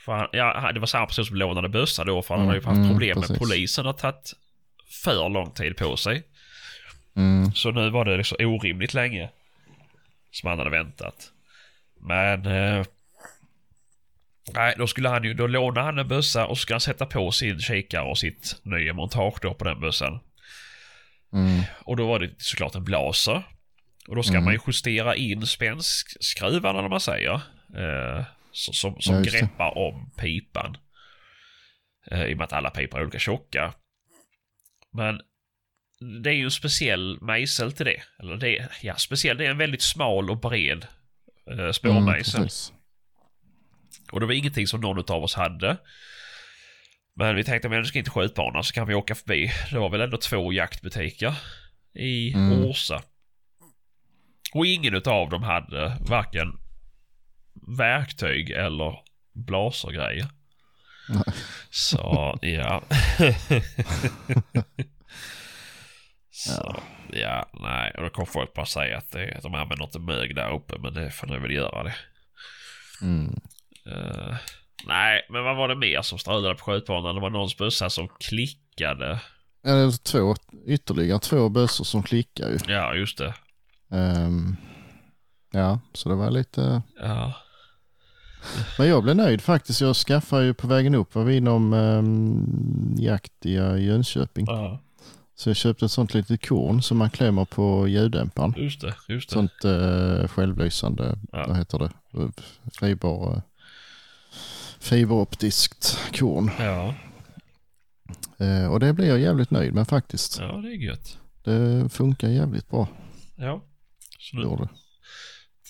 För 0.06 0.12
han, 0.12 0.28
ja, 0.32 0.72
det 0.74 0.80
var 0.80 0.88
samma 0.88 1.06
person 1.06 1.26
som 1.26 1.36
lånade 1.36 1.70
bössa 1.70 2.04
då, 2.04 2.22
för 2.22 2.34
han 2.36 2.42
Mm, 2.44 2.48
hade 2.48 2.60
ju 2.60 2.66
haft 2.66 2.78
mm, 2.78 2.90
problem 2.90 3.20
med 3.20 3.28
precis. 3.28 3.40
polisen. 3.40 3.86
har 3.86 3.94
tagit 3.94 4.34
för 5.04 5.30
lång 5.30 5.52
tid 5.52 5.78
på 5.78 5.98
sig. 5.98 6.24
Mm. 7.16 7.52
Så 7.54 7.72
nu 7.72 7.90
var 7.90 8.06
det 8.06 8.18
liksom 8.18 8.38
orimligt 8.40 8.94
länge 8.94 9.30
som 10.32 10.50
han 10.50 10.58
hade 10.60 10.70
väntat. 10.70 11.32
Men... 12.06 12.46
Eh, 12.46 12.86
nej, 14.54 14.76
då 14.78 14.88
skulle 14.88 15.10
han 15.10 15.24
ju... 15.24 15.34
Då 15.34 15.48
lånade 15.48 15.82
han 15.86 16.00
en 16.00 16.08
bössa 16.08 16.46
och 16.46 16.58
skulle 16.58 16.76
han 16.76 16.82
sätta 16.82 17.06
på 17.06 17.32
sin 17.32 17.60
kikare 17.60 18.04
och 18.04 18.18
sitt 18.18 18.60
nya 18.64 18.94
montage 18.94 19.40
då 19.42 19.54
på 19.54 19.64
den 19.64 19.80
bössan. 19.80 20.20
Mm. 21.34 21.62
Och 21.82 21.98
då 21.98 22.08
var 22.08 22.20
det 22.20 22.30
såklart 22.38 22.76
en 22.76 22.84
blaser. 22.84 23.44
Och 24.08 24.16
då 24.16 24.24
ska 24.24 24.34
Mm. 24.34 24.44
man 24.44 24.54
ju 24.54 24.60
justera 24.68 25.16
in 25.16 25.48
spänskskruvarna, 25.48 26.82
när 26.82 26.90
man 26.90 27.00
säger. 27.00 27.34
Eh, 27.78 28.26
så, 28.52 28.74
som 28.74 29.02
som 29.02 29.16
Ja, 29.16 29.22
greppar 29.22 29.78
om 29.78 30.12
pipan. 30.18 30.78
Eh, 32.12 32.24
I 32.26 32.34
och 32.34 32.38
med 32.38 32.46
att 32.46 32.54
alla 32.54 32.70
pipor 32.70 33.00
är 33.00 33.04
olika 33.04 33.20
tjocka. 33.20 33.74
Men 34.94 35.22
det 36.24 36.30
är 36.30 36.34
ju 36.34 36.44
en 36.44 36.52
speciell 36.52 37.18
mejsel 37.22 37.72
till 37.74 37.86
det. 37.86 38.02
Eller 38.20 38.36
det 38.36 38.58
är, 38.58 38.72
ja, 38.82 38.96
speciell. 38.96 39.38
Det 39.38 39.46
är 39.46 39.50
en 39.52 39.58
väldigt 39.58 39.82
smal 39.82 40.30
och 40.30 40.40
bred 40.40 40.88
eh, 41.50 41.54
Mm, 41.58 41.74
spårmejsel. 41.74 42.42
precis. 42.44 42.74
Och 44.12 44.20
det 44.20 44.26
var 44.26 44.34
ingenting 44.34 44.68
som 44.68 44.82
någon 44.82 45.12
av 45.16 45.24
oss 45.24 45.36
hade. 45.36 45.78
Men 47.16 47.36
vi 47.36 47.44
tänkte, 47.44 47.70
men 47.70 47.82
vi 47.82 47.88
ska 47.88 48.00
inte 48.00 48.12
skjutbana 48.12 48.64
så 48.64 48.74
kan 48.74 48.88
vi 48.88 48.94
åka 48.94 49.16
förbi. 49.16 49.52
Det 49.72 49.80
var 49.80 49.90
väl 49.90 50.02
ändå 50.02 50.18
två 50.18 50.54
jaktbutiker 50.54 51.34
i 51.96 52.34
Mm. 52.34 52.64
Orsa. 52.66 53.02
Och 54.54 54.66
ingen 54.66 54.96
av 54.96 55.30
dem 55.30 55.44
hade 55.44 55.98
varken 56.02 56.48
verktyg 57.78 58.50
eller 58.52 59.00
blasergrejer. 59.34 60.28
Så, 61.70 62.38
ja. 62.42 62.82
Så, 66.36 66.76
ja, 67.12 67.50
nej. 67.54 67.94
Och 67.98 68.04
då 68.04 68.10
kommer 68.10 68.26
folk 68.26 68.54
bara 68.54 68.66
säga 68.66 68.98
att 68.98 69.12
det, 69.12 69.40
de 69.44 69.56
använder 69.56 69.86
inte 69.86 70.00
mög 70.00 70.36
där 70.36 70.54
uppe, 70.54 70.78
men 70.80 70.94
det 70.94 71.12
får 71.12 71.28
ni 71.28 71.40
väl 71.40 71.52
göra 71.52 71.84
det. 71.84 71.96
Mm. 73.02 73.40
Eh, 73.86 74.36
nej, 74.88 75.26
men 75.30 75.44
vad 75.44 75.56
var 75.56 75.68
det 75.68 75.76
mer 75.76 76.02
som 76.02 76.20
strulade 76.20 76.56
på 76.56 76.64
skjutbanan? 76.64 77.16
Det 77.16 77.22
var 77.22 77.30
någons 77.30 77.58
bössa 77.58 77.90
som 77.90 78.08
klickade. 78.08 79.20
Ja, 79.62 79.72
det 79.72 79.82
är 79.82 80.04
två, 80.04 80.36
ytterligare 80.66 81.20
två 81.20 81.50
bössor 81.50 81.84
som 81.84 82.04
klickar 82.04 82.50
ju. 82.50 82.58
Ja, 82.68 82.96
just 82.96 83.18
det. 83.18 83.34
Ehm, 83.92 84.56
ja, 85.52 85.80
så 85.94 86.10
det 86.10 86.16
var 86.16 86.32
lite... 86.32 86.82
Ja. 87.00 87.34
Men 88.78 88.88
jag 88.88 89.04
blev 89.04 89.16
nöjd 89.16 89.42
faktiskt. 89.42 89.82
Jag 89.82 89.96
skaffade 89.96 90.46
ju 90.46 90.54
på 90.54 90.68
vägen 90.68 90.96
upp, 90.96 91.16
var 91.16 91.24
vi 91.24 91.36
inom 91.38 91.74
um, 91.74 92.96
jakt 92.98 93.46
i 93.46 93.58
uh, 93.58 93.84
Jönköping. 93.84 94.46
ja. 94.48 94.80
Så 95.44 95.50
jag 95.50 95.58
köpte 95.58 95.86
ett 95.86 95.92
sånt 95.92 96.14
litet 96.14 96.48
korn 96.48 96.82
som 96.82 96.98
man 96.98 97.10
klämmer 97.10 97.46
på 97.46 97.88
ljuddämparen. 97.88 98.54
Just 98.58 98.82
det, 98.82 98.96
just 99.08 99.30
det. 99.30 99.34
Sånt 99.34 99.66
uh, 99.66 100.28
självlysande, 100.28 101.18
Ja. 101.32 101.46
vad 101.48 101.58
heter 101.58 101.80
det, 101.80 101.92
fiber, 102.80 103.32
uh, 103.32 103.42
fiberoptiskt 104.80 106.00
korn. 106.20 106.52
Ja, 106.60 106.96
Eh, 108.38 108.72
och 108.72 108.80
det 108.80 108.94
blev 108.94 109.08
jag 109.08 109.20
jävligt 109.20 109.52
nöjd 109.52 109.74
med 109.74 109.88
faktiskt. 109.88 110.40
ja, 110.40 110.58
det 110.58 110.68
är 110.70 110.78
gött. 110.86 111.18
Det 111.44 111.90
funkar 111.90 112.28
jävligt 112.30 112.70
bra. 112.70 112.88
Ja. 113.36 113.64
Så 114.20 114.38
nu, 114.38 114.44
Gjorde. 114.44 114.70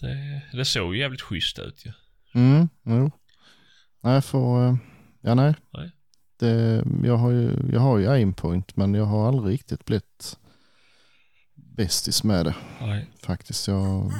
det, 0.02 0.42
det 0.58 0.66
såg 0.66 0.96
jävligt 0.96 1.22
schysst 1.22 1.60
ut 1.60 1.86
ju. 1.86 1.92
Mm, 2.34 2.70
jo. 2.84 3.12
Nej, 4.04 4.22
för, 4.22 4.68
eh, 4.68 4.76
ja 5.22 5.36
nej. 5.36 5.56
Nej. 5.74 5.92
Det, 6.44 6.84
jag, 7.04 7.18
har 7.18 7.32
ju, 7.32 7.56
jag 7.74 7.80
har 7.80 7.98
ju 7.98 8.10
aimpoint 8.10 8.76
men 8.76 8.94
jag 8.94 9.06
har 9.06 9.28
aldrig 9.28 9.54
riktigt 9.54 9.86
blivit 9.86 10.38
bästis 11.56 12.24
med 12.24 12.46
det 12.46 12.56
Nej. 12.82 13.10
faktiskt. 13.26 13.68
Jag, 13.68 14.12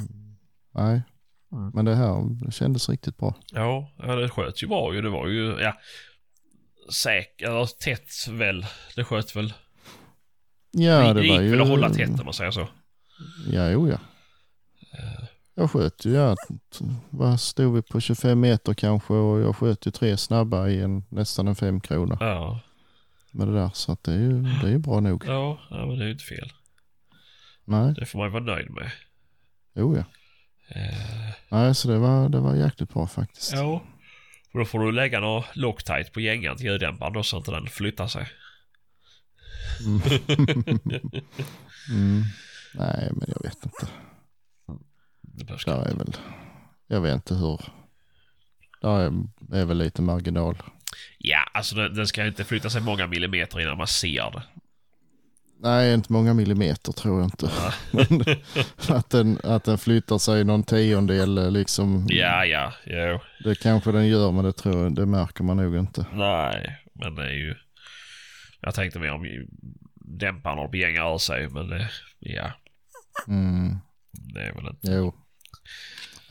nej. 0.72 1.02
Mm. 1.52 1.72
Men 1.74 1.86
det 1.86 1.96
här 1.96 2.46
det 2.46 2.52
kändes 2.52 2.90
riktigt 2.90 3.18
bra. 3.18 3.36
Ja, 3.52 3.92
det 3.98 4.30
sköt 4.30 4.64
ju 4.64 4.68
bra 4.68 4.94
ju. 4.94 5.02
Det 5.02 5.10
var 5.10 5.28
ju, 5.28 5.58
ja. 5.60 5.74
Säkert, 6.94 7.48
eller 7.48 7.66
tätt 7.66 8.28
väl. 8.30 8.66
Det 8.96 9.04
sköt 9.04 9.36
väl. 9.36 9.54
Ja, 10.72 11.14
det, 11.14 11.14
det, 11.14 11.22
gick 11.22 11.32
var 11.32 11.42
ju... 11.42 11.50
väl 11.50 11.62
att 11.62 11.68
hålla 11.68 11.90
tätt 11.90 12.20
om 12.20 12.26
man 12.26 12.34
säger 12.34 12.52
så. 12.52 12.68
Ja, 13.48 13.70
jo 13.70 13.90
ja. 13.90 13.98
Jag 15.56 15.72
sköt 15.72 16.06
ju, 16.06 16.12
ja, 16.14 16.36
t- 16.80 16.86
vad 17.10 17.40
stod 17.40 17.76
vi 17.76 17.82
på 17.82 18.00
25 18.00 18.40
meter 18.40 18.74
kanske 18.74 19.14
och 19.14 19.40
jag 19.40 19.56
sköt 19.56 19.88
ju 19.88 19.92
tre 19.92 20.18
snabba 20.18 20.68
i 20.68 20.82
en, 20.82 21.04
nästan 21.10 21.48
en 21.48 21.56
fem 21.56 21.80
kronor 21.82 22.18
Ja, 22.20 22.60
med 23.32 23.48
det 23.48 23.54
där. 23.54 23.70
Så 23.74 23.92
att 23.92 24.04
det 24.04 24.12
är 24.12 24.18
ju, 24.18 24.42
det 24.42 24.68
är 24.68 24.72
ju 24.72 24.78
bra 24.78 25.00
nog. 25.00 25.24
ja, 25.28 25.60
ja 25.70 25.86
men 25.86 25.98
det 25.98 26.04
är 26.04 26.06
ju 26.06 26.12
inte 26.12 26.24
fel. 26.24 26.52
Nej, 27.66 27.94
Det 27.94 28.06
får 28.06 28.20
man 28.20 28.28
ju 28.28 28.32
vara 28.32 28.44
nöjd 28.44 28.70
med. 28.72 28.92
jo 29.74 29.96
ja. 29.98 30.04
Eh, 30.68 31.34
Nej, 31.50 31.76
så 31.76 31.88
det 31.88 31.98
var, 31.98 32.30
det 32.30 32.40
var 32.40 32.56
jäkligt 32.56 32.94
bra 32.94 33.08
faktiskt. 33.08 33.52
ja. 33.54 33.84
Och 34.54 34.60
då 34.60 34.66
får 34.66 34.80
du 34.80 34.92
lägga 34.92 35.20
något 35.20 35.46
Loctite 35.56 36.10
på 36.14 36.20
gängan 36.20 36.58
till 36.58 36.66
ljuddämparen 36.66 37.14
då 37.14 37.24
så 37.24 37.38
inte 37.38 37.52
den 37.52 37.68
flyttar 37.68 38.08
sig. 38.08 38.28
Mm. 39.86 40.02
mm. 41.90 42.24
Nej, 42.74 43.10
men 43.12 43.24
jag 43.28 43.44
vet 43.44 43.66
inte. 43.66 43.88
Det 45.36 45.66
Där 45.66 45.88
är 45.92 45.96
väl, 45.96 46.18
jag 46.88 47.02
vet 47.02 47.14
inte 47.14 47.36
hur. 47.36 47.62
Där 48.82 49.00
är, 49.00 49.12
är 49.62 49.66
väl 49.66 49.78
lite 49.78 50.02
marginal. 50.02 50.58
Ja, 51.18 51.40
alltså 51.54 51.76
den, 51.76 51.96
den 51.96 52.08
ska 52.08 52.26
inte 52.26 52.44
flytta 52.44 52.70
sig 52.70 52.82
många 52.82 53.08
millimeter 53.08 53.60
innan 53.60 53.78
man 53.78 53.88
ser 53.88 54.32
det. 54.32 54.44
Nej, 55.60 55.94
inte 55.94 56.14
många 56.14 56.34
millimeter 56.34 56.92
tror 56.92 57.20
jag 57.20 57.26
inte. 57.26 57.50
Men 57.92 58.98
att, 58.98 59.10
den, 59.10 59.40
att 59.44 59.64
den 59.64 59.78
flyttar 59.78 60.18
sig 60.18 60.44
någon 60.44 60.64
tiondel 60.64 61.38
eh, 61.38 61.52
liksom. 61.52 62.06
Ja, 62.10 62.46
ja, 62.46 62.74
jo. 62.86 63.20
Det 63.44 63.60
kanske 63.60 63.92
den 63.92 64.08
gör, 64.08 64.32
men 64.32 64.46
det, 64.46 64.54
tror 64.54 64.84
jag, 64.84 64.96
det 64.96 65.06
märker 65.06 65.44
man 65.44 65.58
nog 65.58 65.76
inte. 65.76 66.06
Nej, 66.14 66.78
men 66.94 67.16
det 67.16 67.24
är 67.24 67.34
ju... 67.34 67.56
Jag 68.62 68.76
tänkte 68.76 69.00
mer 69.00 69.12
om 69.12 69.48
dämparen 69.96 70.60
och 70.60 70.70
begänga 70.70 71.04
av 71.04 71.18
sig, 71.18 71.50
men 71.50 71.70
det, 71.70 71.90
ja, 72.20 72.52
Mm, 73.28 73.78
det 74.12 74.42
är 74.42 74.54
väl 74.54 74.68
inte... 74.68 74.88
jo. 74.92 75.14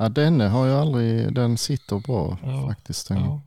Ja, 0.03 0.09
denne 0.09 0.49
har 0.49 0.67
jag 0.67 0.81
aldrig, 0.81 1.35
den 1.35 1.59
sitter 1.59 1.99
bra 1.99 2.39
Ja, 2.43 2.69
faktiskt. 2.69 3.09
Den, 3.09 3.19
Ja. 3.19 3.43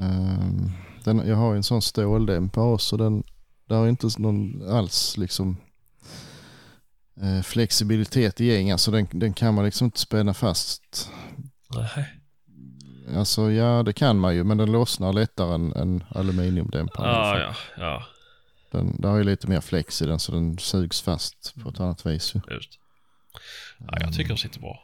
Ehm, 0.00 0.70
den, 1.04 1.28
jag 1.28 1.36
har 1.36 1.54
en 1.54 1.62
sån 1.62 1.82
ståldämpare 1.82 2.64
också. 2.64 2.96
Den, 2.96 3.22
där 3.68 3.76
är 3.76 3.88
inte 3.88 4.08
någon 4.18 4.68
alls 4.70 5.16
liksom 5.16 5.56
eh, 7.22 7.42
flexibilitet 7.42 8.40
i 8.40 8.44
gängen. 8.44 8.78
Så 8.78 8.90
den, 8.90 9.08
den 9.12 9.32
kan 9.32 9.54
man 9.54 9.64
liksom 9.64 9.84
inte 9.84 10.00
spänna 10.00 10.34
fast. 10.34 11.10
Nej. 11.74 12.20
Alltså 13.16 13.50
ja, 13.50 13.82
det 13.82 13.92
kan 13.92 14.18
man 14.18 14.34
ju, 14.34 14.44
men 14.44 14.58
den 14.58 14.72
lossnar 14.72 15.12
lättare 15.12 15.54
än, 15.54 15.72
än 15.72 16.04
aluminiumdämparen. 16.08 17.10
Ja, 17.10 17.38
ja, 17.38 17.54
ja, 17.76 18.04
Den, 18.70 19.00
där 19.00 19.12
är 19.12 19.18
ju 19.18 19.24
lite 19.24 19.46
mer 19.46 19.60
flex 19.60 20.02
i 20.02 20.06
den 20.06 20.18
så 20.18 20.32
den 20.32 20.58
sugs 20.58 21.02
fast 21.02 21.54
på 21.62 21.68
ett 21.68 21.80
annat 21.80 22.06
vis. 22.06 22.34
Ju. 22.34 22.40
just. 22.54 22.78
Ja, 23.78 23.98
jag 24.00 24.14
tycker 24.14 24.28
den 24.28 24.38
sitter 24.38 24.60
bra. 24.60 24.80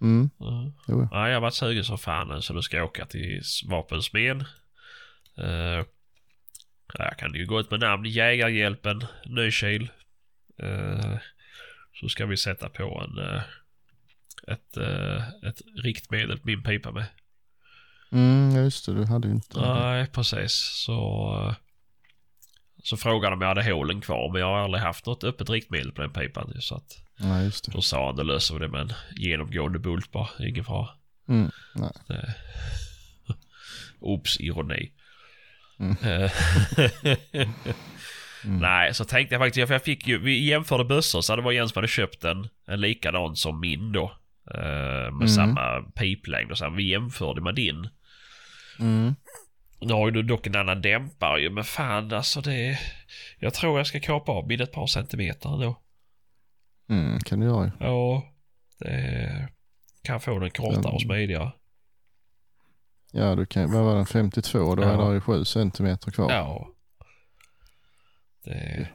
Mm. 0.00 0.30
Ja. 0.38 0.72
Jo. 0.88 1.08
Ja, 1.10 1.28
jag 1.28 1.36
har 1.36 1.40
varit 1.40 1.54
sugen 1.54 1.84
som 1.84 1.98
fan 1.98 2.42
så 2.42 2.54
nu 2.54 2.62
ska 2.62 2.76
jag 2.76 2.86
åka 2.86 3.06
till 3.06 3.42
vapensmed. 3.68 4.44
Uh, 5.38 5.84
jag 6.98 7.18
kan 7.18 7.34
ju 7.34 7.46
gå 7.46 7.60
ut 7.60 7.70
med 7.70 7.80
namn 7.80 8.04
Jägarhjälpen, 8.04 9.04
Nykil. 9.26 9.90
Uh, 10.62 11.16
så 12.00 12.08
ska 12.08 12.26
vi 12.26 12.36
sätta 12.36 12.68
på 12.68 13.04
en, 13.08 13.18
uh, 13.18 13.42
ett, 14.48 14.76
uh, 14.78 15.48
ett 15.48 15.62
riktmedel 15.84 16.40
min 16.42 16.62
pipa 16.62 16.90
med. 16.90 17.06
Mm, 18.12 18.64
just 18.64 18.86
det, 18.86 18.94
du 18.94 19.04
hade 19.04 19.28
ju 19.28 19.34
inte... 19.34 19.60
Nej, 19.60 20.06
precis. 20.06 20.52
Så, 20.86 21.54
så 22.82 22.96
frågade 22.96 23.32
de 23.32 23.34
om 23.34 23.40
jag 23.40 23.48
hade 23.48 23.72
hålen 23.72 24.00
kvar, 24.00 24.32
men 24.32 24.40
jag 24.40 24.48
har 24.48 24.58
aldrig 24.58 24.82
haft 24.82 25.06
något 25.06 25.24
öppet 25.24 25.50
riktmedel 25.50 25.92
på 25.92 26.02
den 26.02 26.12
pipan. 26.12 26.54
Så 26.60 26.74
att 26.74 27.07
Nej, 27.20 27.44
just 27.44 27.64
det. 27.64 27.72
då 27.72 27.82
sa 27.82 28.06
han, 28.06 28.16
då 28.16 28.22
löser 28.22 28.54
vi 28.54 28.60
det 28.60 28.68
med 28.68 28.80
en 28.80 28.92
genomgående 29.16 29.78
bult 29.78 30.12
bara. 30.12 30.28
Ingen 30.40 30.64
fara. 30.64 30.88
Mm. 31.28 31.50
Nej. 31.74 31.90
Oops, 34.00 34.40
ironi. 34.40 34.92
Mm. 35.78 35.96
Eh, 37.34 37.48
Nej, 38.60 38.94
så 38.94 39.04
tänkte 39.04 39.34
jag 39.34 39.40
faktiskt, 39.42 39.66
för 39.68 39.74
jag 39.74 39.82
fick 39.84 40.06
ju, 40.06 40.18
vi 40.18 40.44
jämförde 40.48 40.84
bössor 40.84 41.20
så 41.20 41.36
det 41.36 41.42
var 41.42 41.52
en 41.52 41.68
som 41.68 41.76
hade 41.76 41.88
köpt 41.88 42.24
en, 42.24 42.48
en 42.66 42.80
likadan 42.80 43.36
som 43.36 43.60
min 43.60 43.92
då. 43.92 44.04
eh, 44.54 44.60
Med 44.60 45.12
Mm. 45.12 45.28
samma 45.28 45.82
piplängd 45.82 46.50
och 46.50 46.58
så 46.58 46.64
här. 46.64 46.70
Vi 46.70 46.90
jämförde 46.90 47.40
med 47.40 47.54
din. 47.54 47.88
Mm. 48.80 49.14
Nu 49.80 49.92
har 49.92 50.06
ju 50.08 50.12
du 50.12 50.22
dock 50.22 50.46
en 50.46 50.56
annan 50.56 50.82
dämpare 50.82 51.40
ju, 51.40 51.50
men 51.50 51.64
fan 51.64 52.12
alltså 52.12 52.40
det... 52.40 52.78
Jag 53.38 53.54
tror 53.54 53.78
jag 53.78 53.86
ska 53.86 54.00
kapa 54.00 54.32
av 54.32 54.48
min 54.48 54.60
ett 54.60 54.72
par 54.72 54.86
centimeter 54.86 55.48
då. 55.62 55.80
Mm, 56.88 57.18
kan 57.20 57.40
du 57.40 57.46
göra. 57.46 57.72
Ja, 57.80 58.22
det 58.78 59.48
kan 60.02 60.20
få 60.20 60.38
den 60.38 60.50
kortare 60.50 60.92
och 60.92 61.00
smidigare. 61.02 61.52
Ja, 63.12 63.34
du 63.34 63.46
kan 63.46 63.72
vad 63.72 63.84
var 63.84 63.94
den, 63.96 64.06
52? 64.06 64.74
Då 64.74 64.82
Ja. 64.82 64.88
är 65.04 65.08
det 65.08 65.14
ju 65.14 65.20
7 65.20 65.44
centimeter 65.44 66.10
kvar. 66.10 66.30
Ja. 66.32 66.68
Det... 68.44 68.88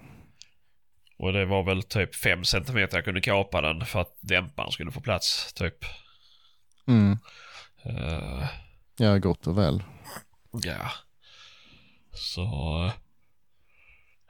Och 1.18 1.34
det 1.34 1.46
var 1.46 1.64
väl 1.64 1.84
typ 1.84 2.16
5 2.16 2.44
centimeter 2.44 2.98
jag 2.98 3.06
kunde 3.06 3.22
kapa 3.22 3.62
den 3.62 3.86
för 3.86 4.02
att 4.02 4.18
dämparen 4.22 4.72
skulle 4.72 4.92
få 4.92 5.02
plats, 5.02 5.54
typ. 5.54 5.76
Mm. 6.88 7.18
Eh, 7.86 8.48
Ja, 8.98 9.18
gott 9.18 9.48
och 9.48 9.58
väl. 9.58 9.84
ja. 10.52 10.92
Så... 12.12 12.46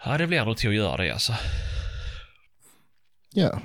Ja, 0.06 0.18
det 0.18 0.28
blir 0.28 0.46
nog 0.46 0.58
till 0.58 0.70
att 0.70 0.76
göra 0.76 0.98
det 0.98 1.12
alltså. 1.12 1.34
Ja, 3.34 3.60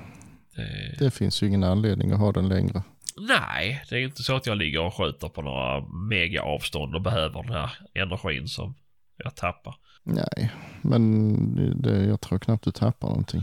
Det... 0.56 0.96
det 1.04 1.10
finns 1.10 1.42
ju 1.42 1.46
ingen 1.46 1.64
anledning 1.64 2.12
att 2.12 2.18
ha 2.18 2.32
den 2.32 2.48
längre. 2.48 2.82
Nej, 3.28 3.82
det 3.90 3.96
är 3.96 4.00
inte 4.00 4.22
så 4.22 4.36
att 4.36 4.46
jag 4.46 4.58
ligger 4.58 4.80
och 4.80 4.94
skjuter 4.94 5.28
på 5.28 5.42
några 5.42 5.80
mega 6.08 6.42
avstånd 6.42 6.94
och 6.94 7.02
behöver 7.02 7.42
den 7.42 7.52
här 7.52 7.70
energin 7.94 8.48
som 8.48 8.74
jag 9.16 9.36
tappar. 9.36 9.74
Nej, 10.04 10.52
men 10.82 11.82
det, 11.82 12.04
jag 12.04 12.20
tror 12.20 12.38
knappt 12.38 12.64
du 12.64 12.70
tappar 12.70 13.08
någonting. 13.08 13.42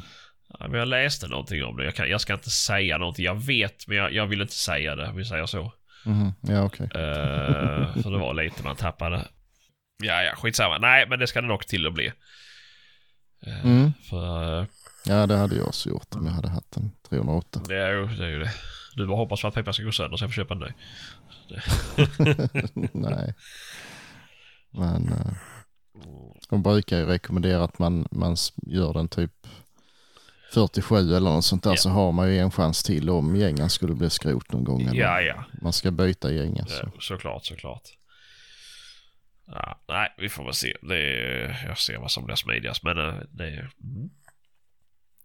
Ja, 0.59 0.67
men 0.67 0.79
jag 0.79 0.87
läste 0.87 1.27
någonting 1.27 1.63
om 1.63 1.77
det. 1.77 1.85
Jag, 1.85 1.95
kan, 1.95 2.09
jag 2.09 2.21
ska 2.21 2.33
inte 2.33 2.49
säga 2.49 2.97
någonting. 2.97 3.25
Jag 3.25 3.45
vet, 3.45 3.87
men 3.87 3.97
jag, 3.97 4.13
jag 4.13 4.25
vill 4.27 4.41
inte 4.41 4.53
säga 4.53 4.95
det. 4.95 5.11
Vi 5.15 5.25
säger 5.25 5.45
så. 5.45 5.71
Mhm, 6.05 6.33
Ja, 6.41 6.63
okej. 6.63 6.85
Eh, 6.95 8.01
så 8.01 8.09
det 8.09 8.17
var 8.17 8.33
lite 8.33 8.63
man 8.63 8.75
tappade. 8.75 9.21
Ja, 10.03 10.23
ja, 10.23 10.35
skitsamma. 10.35 10.77
Nej, 10.77 11.05
men 11.09 11.19
det 11.19 11.27
ska 11.27 11.41
det 11.41 11.47
nog 11.47 11.67
till 11.67 11.87
att 11.87 11.93
bli. 11.93 12.11
Eh, 13.47 13.65
Mm. 13.65 13.93
För 14.09 14.59
eh, 14.61 14.65
Ja, 15.07 15.27
det 15.27 15.35
hade 15.37 15.55
jag 15.55 15.67
också 15.67 15.89
gjort 15.89 16.15
om 16.15 16.25
jag 16.25 16.33
hade 16.33 16.49
haft 16.49 16.77
en 16.77 16.91
308. 17.09 17.61
det 17.67 17.75
är 17.77 17.91
ju 17.93 18.05
det. 18.07 18.25
Är 18.25 18.29
ju 18.29 18.39
det. 18.39 18.51
Du 18.95 19.07
bara 19.07 19.17
hoppas 19.17 19.41
på 19.41 19.47
att 19.47 19.55
pipan 19.55 19.73
ska 19.73 19.83
gå 19.83 19.91
sönder 19.91 20.17
så 20.17 20.23
jag 20.23 20.29
får 20.31 20.35
köpa 20.35 20.53
en 20.53 20.59
ny. 20.59 20.67
Nej. 22.93 23.33
Men 24.71 25.07
eh, 25.07 25.33
de 26.49 26.63
brukar 26.63 26.97
ju 26.97 27.05
rekommendera 27.05 27.63
att 27.63 27.79
man, 27.79 28.07
man 28.11 28.35
gör 28.65 28.93
den 28.93 29.07
typ 29.07 29.31
47 30.53 30.95
eller 31.15 31.19
något 31.31 31.45
sånt 31.45 31.63
där 31.63 31.71
Ja. 31.71 31.77
så 31.77 31.89
har 31.89 32.11
man 32.11 32.29
ju 32.33 32.39
en 32.39 32.51
chans 32.51 32.83
till 32.83 33.09
om 33.09 33.35
gängen 33.35 33.69
skulle 33.69 33.93
bli 33.95 34.09
skrot 34.09 34.51
någon 34.51 34.63
gång. 34.63 34.81
Eller 34.81 35.01
Ja, 35.01 35.21
ja. 35.21 35.43
Man 35.61 35.73
ska 35.73 35.91
byta 35.91 36.31
gäng 36.31 36.59
alltså. 36.59 36.91
Så. 36.95 37.01
Såklart, 37.01 37.45
såklart. 37.45 37.83
Ja, 39.47 39.79
nej, 39.87 40.13
vi 40.17 40.29
får 40.29 40.43
väl 40.43 40.53
se. 40.53 40.77
Det 40.81 40.97
är, 40.97 41.65
jag 41.67 41.77
ser 41.77 41.97
vad 41.97 42.11
som 42.11 42.25
blir 42.25 42.35
smidigast. 42.35 42.83
Men 42.83 42.97
eh, 42.97 43.13
det, 43.31 43.43
är- 43.47 43.71
mm, 43.83 44.09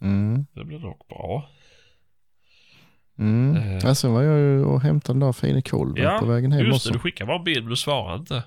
Mm. 0.00 0.46
det 0.54 0.64
blir 0.64 0.78
nog 0.78 0.98
bra. 1.08 1.48
Mm. 3.18 3.56
Eh. 3.56 3.78
Ja, 3.82 3.94
sen 3.94 4.12
var 4.12 4.22
jag 4.22 4.38
ju 4.38 4.64
och 4.64 4.80
hämtade 4.80 5.18
den 5.18 5.26
där 5.26 5.32
fina 5.32 5.62
kolven 5.62 6.04
Ja, 6.04 6.16
på 6.20 6.26
vägen 6.26 6.52
hem 6.52 6.64
Just 6.66 6.76
också. 6.76 6.88
det, 6.88 6.94
du 6.94 6.98
skickade 6.98 7.26
bara 7.26 7.38
en 7.38 7.44
bild 7.44 7.62
men 7.62 7.70
du 7.70 7.76
svarade 7.76 8.18
inte. 8.18 8.42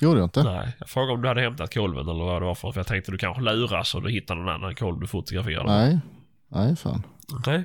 Gjorde 0.00 0.20
jag 0.20 0.26
inte? 0.26 0.42
Nej, 0.42 0.76
jag 0.78 0.88
frågade 0.88 1.12
om 1.12 1.22
du 1.22 1.28
hade 1.28 1.40
hämtat 1.40 1.74
kolven 1.74 2.08
eller 2.08 2.24
vad 2.24 2.42
det 2.42 2.46
var 2.46 2.54
för 2.54 2.72
för 2.72 2.80
jag 2.80 2.86
tänkte 2.86 3.10
du 3.12 3.18
kanske 3.18 3.42
luras 3.42 3.94
och 3.94 4.02
du 4.02 4.10
hittar 4.10 4.34
någon 4.34 4.48
annan 4.48 4.74
kolv 4.74 5.00
du 5.00 5.06
fotograferade. 5.06 5.70
Nej. 5.70 5.98
Nej, 6.48 6.76
fan. 6.76 7.02
Nej. 7.46 7.64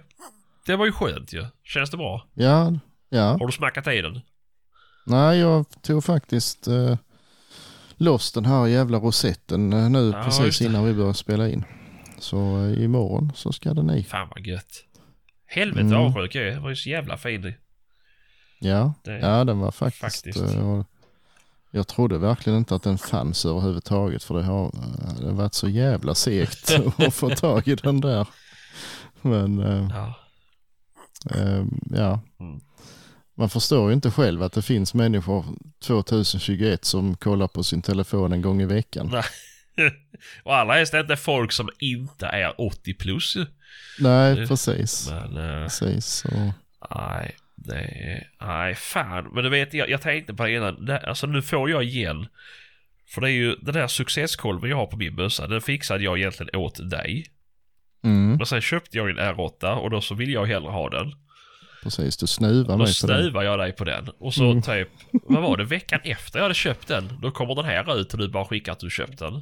Det 0.65 0.75
var 0.75 0.85
ju 0.85 0.91
skönt 0.91 1.33
ju. 1.33 1.45
Känns 1.63 1.91
det 1.91 1.97
bra? 1.97 2.27
Ja, 2.33 2.73
ja. 3.09 3.37
Har 3.39 3.45
du 3.47 3.51
smackat 3.51 3.87
i 3.87 4.01
den? 4.01 4.21
Nej, 5.05 5.39
jag 5.39 5.65
tog 5.81 6.03
faktiskt 6.03 6.67
eh, 6.67 6.97
loss 7.97 8.31
den 8.31 8.45
här 8.45 8.67
jävla 8.67 8.97
rosetten 8.97 9.73
eh, 9.73 9.89
nu 9.89 10.11
Ja, 10.15 10.23
precis 10.23 10.61
innan 10.61 10.85
vi 10.85 10.93
började 10.93 11.13
spela 11.13 11.49
in. 11.49 11.63
Så 12.23 12.65
eh, 12.65 12.83
imorgon 12.83 13.31
så 13.35 13.51
ska 13.51 13.73
den 13.73 13.89
i. 13.89 14.03
Fan 14.03 14.27
vad 14.35 14.45
gött. 14.45 14.83
Helvete 15.45 15.79
Mm. 15.81 15.91
vad 15.93 16.01
avundsjuk 16.01 16.35
jag 16.35 16.47
är. 16.47 16.51
Den 16.51 16.61
var 16.63 16.69
ju 16.69 16.75
så 16.75 16.89
jävla 16.89 17.17
fin. 17.17 17.53
Ja, 18.59 18.93
Det- 19.03 19.19
ja 19.19 19.43
den 19.43 19.59
var 19.59 19.71
faktiskt... 19.71 20.01
faktiskt. 20.01 20.55
eh, 20.55 20.69
och 20.71 20.85
jag 21.71 21.87
trodde 21.87 22.17
verkligen 22.17 22.57
inte 22.59 22.75
att 22.75 22.83
den 22.83 22.97
fanns 22.97 23.45
överhuvudtaget 23.45 24.23
för 24.23 24.35
det 24.35 24.43
har, 24.43 24.65
eh, 24.65 25.13
det 25.19 25.25
har 25.25 25.33
varit 25.33 25.53
så 25.53 25.69
jävla 25.69 26.15
segt 26.15 26.71
att 26.97 27.13
få 27.13 27.29
tag 27.29 27.67
i 27.67 27.75
den 27.75 28.01
där. 28.01 28.27
Men 29.21 29.59
eh, 29.59 29.87
Ja. 29.91 30.13
eh, 31.35 31.63
ja, 31.91 32.19
Mm. 32.39 32.59
man 33.35 33.49
förstår 33.49 33.87
ju 33.89 33.93
inte 33.93 34.11
själv 34.11 34.43
att 34.43 34.53
det 34.53 34.61
finns 34.61 34.93
människor 34.93 35.45
2021 35.79 36.85
som 36.85 37.15
kollar 37.17 37.47
på 37.47 37.63
sin 37.63 37.81
telefon 37.81 38.33
en 38.33 38.41
gång 38.41 38.61
i 38.61 38.65
veckan. 38.65 39.09
Nej. 39.11 39.23
och 40.43 40.55
alla 40.55 40.73
helst 40.73 40.93
är 40.93 40.99
inte 40.99 41.15
folk 41.15 41.51
som 41.51 41.69
inte 41.79 42.25
är 42.27 42.61
80 42.61 42.93
plus 42.93 43.35
ju. 43.35 43.45
Nej, 43.99 44.47
precis. 44.47 45.09
Men 45.11 45.37
eh, 45.37 45.63
Precis. 45.63 46.05
Så. 46.05 46.53
nej, 46.95 47.35
det. 47.55 48.23
Nej, 48.41 48.75
fan. 48.75 49.29
Men 49.33 49.43
du 49.43 49.49
vet, 49.49 49.73
jag, 49.73 49.89
jag 49.89 50.01
tänkte 50.01 50.33
på 50.33 50.45
det 50.45 50.51
innan. 50.55 50.85
Det, 50.85 50.99
alltså 50.99 51.27
nu 51.27 51.41
får 51.41 51.69
jag 51.69 51.83
igen. 51.83 52.27
För 53.09 53.21
det 53.21 53.27
är 53.29 53.31
ju 53.31 53.55
den 53.55 53.73
där 53.73 53.87
successkolven 53.87 54.69
jag 54.69 54.77
har 54.77 54.85
på 54.87 54.97
min 54.97 55.15
bössa. 55.15 55.47
Den 55.47 55.61
fixade 55.61 56.03
jag 56.03 56.17
egentligen 56.19 56.55
åt 56.55 56.89
dig. 56.89 57.25
Mm, 58.03 58.35
Men 58.37 58.45
sen 58.45 58.61
köpte 58.61 58.97
jag 58.97 59.09
en 59.09 59.19
R8 59.19 59.73
och 59.75 59.89
då 59.89 60.01
så 60.01 60.15
vill 60.15 60.33
jag 60.33 60.45
hellre 60.45 60.69
ha 60.69 60.89
den. 60.89 61.11
precis, 61.83 62.17
du 62.17 62.27
snuvar 62.27 62.77
Då 62.77 62.77
mig 62.77 62.93
på 63.01 63.07
den. 63.07 63.21
snuvade 63.21 63.45
jag 63.45 63.59
dig 63.59 63.71
på 63.71 63.83
den. 63.83 64.09
Och 64.09 64.33
så 64.33 64.43
Mm. 64.51 64.61
typ, 64.61 64.89
vad 65.11 65.41
var 65.43 65.57
det, 65.57 65.63
veckan 65.63 65.99
efter 66.03 66.39
jag 66.39 66.43
hade 66.43 66.55
köpt 66.55 66.87
den. 66.87 67.19
Då 67.21 67.31
kommer 67.31 67.55
den 67.55 67.65
här 67.65 67.99
ut 67.99 68.13
och 68.13 68.19
du 68.19 68.27
bara 68.27 68.45
skickar 68.45 68.71
att 68.71 68.79
du 68.79 68.89
köpt 68.89 69.19
den. 69.19 69.41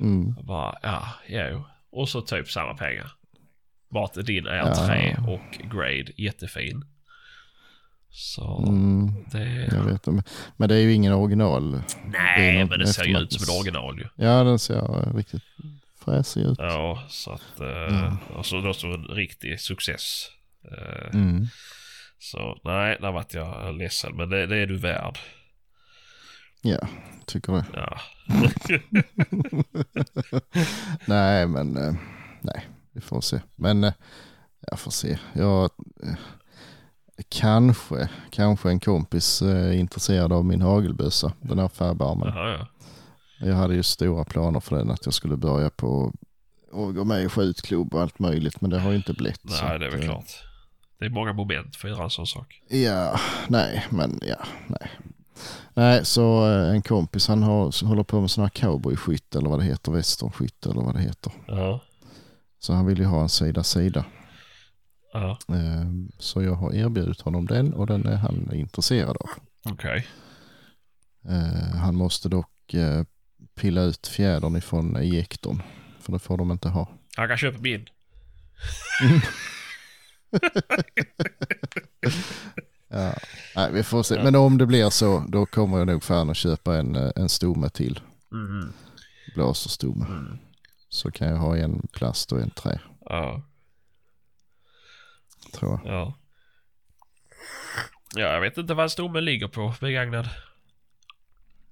Mm. 0.00 0.34
Bara, 0.42 0.78
ja, 0.82 1.08
jo. 1.28 1.64
Och 1.92 2.08
så 2.08 2.20
typ 2.20 2.50
samma 2.50 2.74
pengar. 2.74 3.12
Bara 3.90 4.04
att 4.04 4.14
din 4.26 4.46
är 4.46 4.56
Ja. 4.56 4.74
trä 4.74 5.16
och 5.28 5.58
grade, 5.72 6.12
jättefin. 6.16 6.84
Så 8.12 8.64
Mm, 8.68 9.24
det... 9.32 9.68
jag 9.72 9.84
vet 9.84 10.06
inte. 10.06 10.30
Men 10.56 10.68
det 10.68 10.74
är 10.74 10.80
ju 10.80 10.92
ingen 10.92 11.12
original. 11.12 11.72
det 11.72 11.82
Nej, 12.06 12.60
något 12.60 12.70
men 12.70 12.78
det 12.78 12.86
ser 12.86 13.04
ju 13.04 13.18
ut 13.18 13.32
som 13.32 13.42
ett 13.42 13.60
original 13.60 13.98
ju. 13.98 14.06
Ja, 14.24 14.44
den 14.44 14.58
ser 14.58 15.14
riktigt 15.16 15.42
fräsig 16.04 16.40
ut. 16.42 16.58
Ja, 16.58 17.02
så 17.08 17.32
att... 17.32 17.60
Eh, 17.60 17.96
Mm. 17.98 18.16
Och 18.36 18.46
så 18.46 18.60
då 18.60 18.74
så 18.74 18.86
en 18.94 19.04
riktig 19.04 19.60
success. 19.60 20.26
Eh, 20.72 21.14
Mm. 21.14 21.46
Så 22.18 22.60
nej, 22.64 22.98
där 23.00 23.12
vart 23.12 23.34
jag 23.34 23.74
ledsen. 23.78 24.16
Men 24.16 24.30
det, 24.30 24.46
det 24.46 24.56
är 24.56 24.66
du 24.66 24.76
värd. 24.76 25.18
Ja, 26.62 26.78
tycker 27.26 27.52
det. 27.52 27.64
Ja. 27.72 28.00
Nej, 31.06 31.46
men 31.46 31.76
eh, 31.76 31.94
nej, 32.40 32.68
vi 32.92 33.00
får 33.00 33.20
se. 33.20 33.40
Men 33.56 33.84
eh, 33.84 33.92
jag 34.70 34.78
får 34.78 34.90
se. 34.90 35.18
Jag, 35.32 35.70
eh, 36.02 36.14
kanske, 37.28 38.08
kanske 38.30 38.70
en 38.70 38.80
kompis 38.80 39.42
är 39.42 39.72
intresserad 39.72 40.32
av 40.32 40.44
min 40.44 40.62
hagelbössa, 40.62 41.32
den 41.40 41.58
här 41.58 41.68
färbarmen. 41.68 42.28
Jaha, 42.28 42.50
ja. 42.58 42.66
Jag 43.46 43.54
hade 43.54 43.74
ju 43.74 43.82
stora 43.82 44.24
planer 44.24 44.60
för 44.60 44.76
den, 44.76 44.90
att 44.90 45.04
jag 45.04 45.14
skulle 45.14 45.36
börja 45.36 45.70
på 45.70 46.12
och 46.72 46.94
gå 46.94 47.04
med 47.04 47.24
i 47.24 47.28
skjutklubb 47.28 47.94
och 47.94 48.02
allt 48.02 48.18
möjligt, 48.18 48.60
men 48.60 48.70
det 48.70 48.78
har 48.78 48.90
ju 48.90 48.96
inte 48.96 49.12
blivit. 49.12 49.50
så 49.50 49.64
Nej, 49.64 49.78
det 49.78 49.86
är 49.86 49.90
väl 49.90 50.02
klart. 50.02 50.24
Det 50.98 51.04
är 51.06 51.10
många 51.10 51.32
moment 51.32 51.76
för 51.76 51.88
att 51.88 51.94
göra 51.94 52.04
en 52.04 52.10
sån 52.10 52.26
sak. 52.26 52.62
Ja, 52.68 53.20
nej, 53.48 53.86
men 53.90 54.20
ja, 54.22 54.36
nej. 54.66 54.90
Nej, 55.74 56.04
så 56.04 56.50
eh, 56.52 56.70
en 56.74 56.82
kompis 56.82 57.28
han 57.28 57.42
har, 57.42 57.86
håller 57.86 58.02
på 58.02 58.20
med 58.20 58.30
sån 58.30 58.44
här 58.44 58.48
cowboyskytt 58.48 59.34
eller 59.36 59.50
vad 59.50 59.58
det 59.58 59.64
heter, 59.64 59.92
västernskytt 59.92 60.66
eller 60.66 60.82
vad 60.82 60.94
det 60.94 61.00
heter. 61.00 61.32
Ja. 61.46 61.80
Så 62.58 62.72
han 62.72 62.86
vill 62.86 62.98
ju 62.98 63.04
ha 63.04 63.22
en 63.22 63.28
sida-sida. 63.28 64.04
Ja, 65.12 65.38
Eh, 65.48 65.84
Så 66.18 66.42
jag 66.42 66.54
har 66.54 66.74
erbjudit 66.74 67.20
honom 67.20 67.46
den 67.46 67.74
och 67.74 67.86
den 67.86 68.06
är 68.06 68.16
han 68.16 68.50
intresserad 68.54 69.16
av. 69.20 69.30
okej. 69.72 70.06
Eh, 71.28 71.76
Han 71.76 71.96
måste 71.96 72.28
dock 72.28 72.74
eh, 72.74 73.04
pilla 73.54 73.82
ut 73.82 74.06
fjädern 74.06 74.56
ifrån 74.56 74.96
ejektorn. 74.96 75.62
För 76.00 76.12
det 76.12 76.18
får 76.18 76.38
de 76.38 76.50
inte 76.52 76.68
ha. 76.68 76.88
Han 77.16 77.28
kan 77.28 77.38
köpa 77.38 77.58
min. 77.58 77.86
Ja. 82.90 83.14
Nej, 83.56 83.72
vi 83.72 83.82
får 83.82 84.02
se. 84.02 84.22
Men 84.22 84.34
om 84.34 84.58
det 84.58 84.66
blir 84.66 84.90
så, 84.90 85.24
då 85.28 85.46
kommer 85.46 85.78
jag 85.78 85.86
nog 85.86 86.02
fan 86.02 86.30
att 86.30 86.36
köpa 86.36 86.76
en, 86.76 86.96
eh, 86.96 87.10
en 87.16 87.28
stomme 87.28 87.68
till. 87.68 88.00
Mm. 88.32 88.72
Blaserstomme. 89.34 90.06
Mm. 90.06 90.38
Så 90.88 91.10
kan 91.10 91.28
jag 91.28 91.36
ha 91.36 91.56
en 91.56 91.86
plast 91.92 92.32
och 92.32 92.40
en 92.40 92.50
trä, 92.50 92.80
Ja, 93.04 93.42
tror 95.54 95.80
jag. 95.84 95.94
ja. 95.94 96.14
Ja, 98.16 98.22
jag 98.32 98.40
vet 98.40 98.58
inte 98.58 98.74
vad 98.74 98.92
stommen 98.92 99.24
ligger 99.24 99.48
på 99.48 99.74
begagnad. 99.80 100.28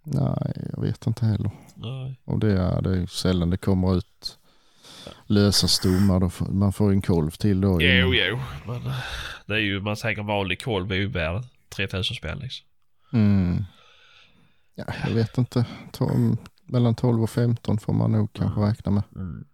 Nej, 0.03 0.69
jag 0.77 0.83
vet 0.83 1.07
inte 1.07 1.27
heller. 1.27 1.51
Nej. 1.75 2.21
Och 2.25 2.39
det 2.39 2.53
är, 2.53 2.83
det 2.83 2.99
är 2.99 3.07
sällan 3.07 3.51
det 3.51 3.57
kommer 3.57 3.97
ut 3.97 4.39
lösa 5.27 5.69
stommar. 5.69 6.53
Man 6.53 6.73
får 6.73 6.91
en 6.91 7.03
kolv 7.03 7.31
till 7.31 7.61
då. 7.61 7.83
Jo, 7.83 8.15
jo. 8.15 8.41
Men 8.67 8.93
det 9.49 9.55
är 9.55 9.59
ju, 9.61 9.81
man 9.81 9.97
säger 9.97 10.23
vanlig 10.23 10.63
kolv 10.63 10.93
är 10.93 10.97
ju 10.97 11.09
värd 11.09 11.43
3000 11.69 12.17
spänn 12.17 12.39
liksom. 12.39 12.67
Mm. 13.13 13.65
Ja, 14.75 14.85
jag 15.07 15.15
vet 15.15 15.39
inte. 15.39 15.65
To- 15.93 16.37
mellan 16.65 16.95
12 16.95 17.23
och 17.23 17.31
15 17.31 17.79
får 17.79 17.93
man 17.93 18.13
nog 18.13 18.33
kanske 18.33 18.61
räkna 18.61 18.91
med. 18.93 19.03
Mm. 19.17 19.45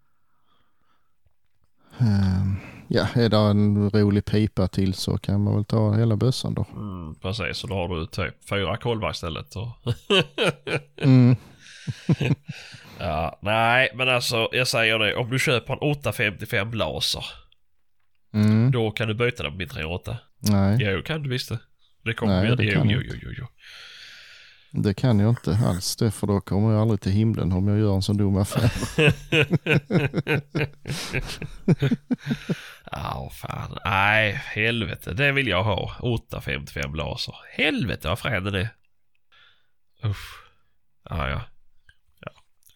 Ehm, 1.99 2.57
ja, 2.89 3.07
är 3.15 3.29
det 3.29 3.37
en 3.37 3.91
rolig 3.91 4.25
pipa 4.25 4.69
till 4.69 4.95
så 4.95 5.19
kan 5.19 5.45
man 5.45 5.55
väl 5.55 5.65
ta 5.65 5.95
hela 5.95 6.17
bössan 6.17 6.55
då. 6.55 6.67
Mm, 6.73 7.15
precis, 7.15 7.57
så 7.57 7.67
då 7.67 7.75
har 7.75 7.89
du 7.89 8.07
typ 8.07 8.49
fyra 8.49 8.77
kolvar 8.77 9.11
istället. 9.11 9.57
Och 9.57 9.69
Mm. 10.97 11.37
ja, 12.99 13.39
nej, 13.43 13.91
men 13.95 14.09
alltså 14.09 14.49
jag 14.53 14.69
säger 14.69 14.99
det. 14.99 15.15
Om 15.17 15.31
du 15.31 15.39
köper 15.39 15.73
en 15.73 15.79
855 15.79 16.71
Blaser, 16.71 17.25
Mm. 18.35 18.71
då 18.71 18.91
kan 18.91 19.09
du 19.09 19.15
byta 19.15 19.43
den 19.43 19.53
på 19.53 19.59
min 19.59 19.69
308. 19.69 20.17
Nej, 20.39 20.77
Jo, 20.81 21.03
kan 21.03 21.23
du 21.23 21.31
visst 21.31 21.49
det. 21.49 21.59
Det 22.05 22.15
kommer 22.15 22.43
Nej, 22.43 22.57
det 22.57 22.65
göra. 22.65 22.75
kan 22.79 22.91
Jo, 22.91 23.01
jag 23.01 23.07
jo, 23.07 23.15
jo, 23.23 23.29
jo, 23.39 23.47
jo. 24.73 24.83
det 24.83 24.95
kan 24.95 25.19
jag 25.19 25.29
inte 25.31 25.59
alls 25.67 25.97
det 25.97 26.11
för 26.11 26.27
då 26.27 26.41
kommer 26.41 26.73
jag 26.73 26.81
aldrig 26.81 27.01
till 27.01 27.13
himlen 27.13 27.53
om 27.53 27.69
jag 27.69 27.79
gör 27.79 27.95
en 27.95 28.03
sån 28.03 28.17
dum 28.17 28.37
affär. 28.37 28.71
Ja, 32.93 33.31
fan. 33.35 33.79
Nej, 33.85 34.33
helvete. 34.33 35.13
Det 35.13 35.33
vill 35.33 35.47
jag 35.49 35.65
ha. 35.65 35.93
855 36.01 36.95
laser. 36.95 37.35
Helvete 37.57 38.09
vad 38.09 38.19
frän 38.19 38.45
den 38.45 38.55
är. 38.55 38.69
Usch. 40.05 40.45
Ja. 41.11 41.29
Ja, 41.29 41.41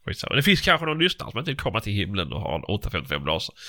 skitsamma. 0.09 0.35
Det 0.35 0.43
finns 0.43 0.61
kanske 0.61 0.87
någon 0.87 0.99
lyssnare 0.99 1.31
som 1.31 1.39
inte 1.39 1.51
vill 1.51 1.59
komma 1.61 1.81
till 1.81 1.93
himlen 1.93 2.33
och 2.33 2.41
ha 2.41 2.55
en 2.57 2.65
855 2.65 3.27
laser. 3.27 3.55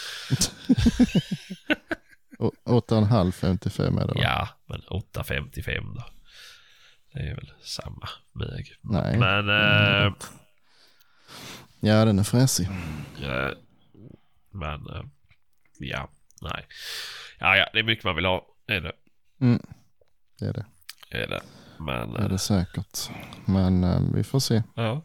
Å- 2.40 2.52
8,5 2.66 3.32
55 3.32 3.98
är 3.98 4.08
det 4.08 4.14
va? 4.14 4.20
Ja, 4.24 4.50
men 4.66 4.82
855 4.90 5.94
då. 5.96 6.04
Det 7.14 7.20
är 7.20 7.36
väl 7.36 7.52
samma 7.62 8.10
väg. 8.34 8.76
Nej. 8.82 9.18
Men, 9.18 9.50
eh, 9.50 10.14
Ja, 11.80 12.06
den 12.06 12.20
är 12.20 12.24
fräsig. 12.24 12.68
eh, 13.24 13.50
men, 14.52 14.88
eh, 14.90 15.02
ja, 15.80 16.10
nej. 16.42 16.66
Ja, 17.40 17.58
ja, 17.58 17.70
det 17.74 17.80
är 17.80 17.84
mycket 17.84 18.06
man 18.06 18.16
vill 18.16 18.26
ha. 18.26 18.46
Är 18.68 18.82
det. 18.82 18.92
Mm. 19.42 19.60
Det 20.40 20.46
är 20.46 20.54
det. 20.54 20.66
Är 21.10 21.28
det. 21.28 21.42
Men, 21.80 22.14
Det 22.14 22.20
är 22.24 22.30
det 22.30 22.38
säkert. 22.38 23.10
Men 23.46 24.14
vi 24.16 24.24
får 24.24 24.40
se. 24.40 24.64
ja. 24.76 25.02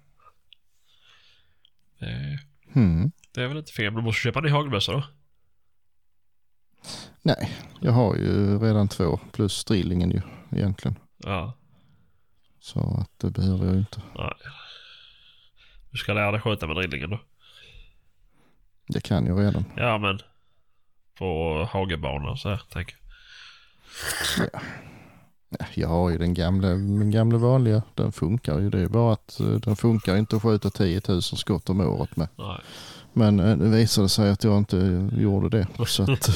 Det, 2.05 2.39
Hmm. 2.73 3.13
det 3.33 3.43
är 3.43 3.49
väl 3.49 3.57
inte 3.57 3.73
fel. 3.73 3.95
Du 3.95 4.03
måste 4.03 4.21
köpa 4.23 4.39
en 4.39 4.45
ny 4.45 4.51
hagelbössa 4.51 4.93
då. 4.93 5.05
Nej, 7.23 7.51
jag 7.81 7.93
har 7.93 8.17
ju 8.17 8.59
redan 8.59 8.89
två 8.89 9.21
plus 9.33 9.65
drillingen 9.65 10.11
ju 10.11 10.21
egentligen. 10.53 10.99
Ja, 11.17 11.57
Så 12.61 12.97
att 13.01 13.19
det 13.19 13.31
behöver 13.31 13.67
jag 13.67 13.77
inte. 13.77 14.03
nej. 14.19 14.33
Du 15.91 15.99
ska 15.99 16.13
lära 16.13 16.31
dig 16.33 16.41
sköta 16.41 16.67
med 16.67 16.77
drillingen 16.77 17.11
då. 17.11 17.21
Det 18.89 19.01
kan 19.01 19.27
jag 19.27 19.41
redan. 19.41 19.65
Ja, 19.77 19.99
men 19.99 20.19
på 21.19 21.65
hagelbanor 21.73 22.29
och 22.31 22.39
så 22.39 22.49
här, 22.49 22.63
tänker 22.71 22.97
jag. 24.39 24.49
Ja, 24.53 24.61
Jag 25.75 25.89
har 25.89 26.11
ju 26.11 26.19
den 26.19 26.35
gamla, 26.35 26.75
min 26.75 27.11
gamla 27.11 27.39
vanliga. 27.39 27.83
Den 27.95 28.13
funkar 28.13 28.59
ju. 28.59 28.71
Det 28.71 28.81
är 28.81 28.89
bara 28.89 29.13
att 29.13 29.41
eh, 29.41 29.47
den 29.47 29.77
funkar 29.77 30.17
inte 30.17 30.37
att 30.37 30.43
skjuta 30.43 30.71
10 30.71 31.01
000 31.09 31.23
skott 31.23 31.71
om 31.71 31.81
året 31.81 32.17
med. 32.17 32.29
Nej. 32.39 32.61
Men 33.13 33.41
eh, 33.41 33.57
det 33.57 33.69
visade 33.69 34.09
sig 34.09 34.31
att 34.31 34.45
jag 34.45 34.59
inte 34.59 35.09
gjorde 35.13 35.49
det. 35.59 35.87
Så 35.87 36.03
att 36.03 36.29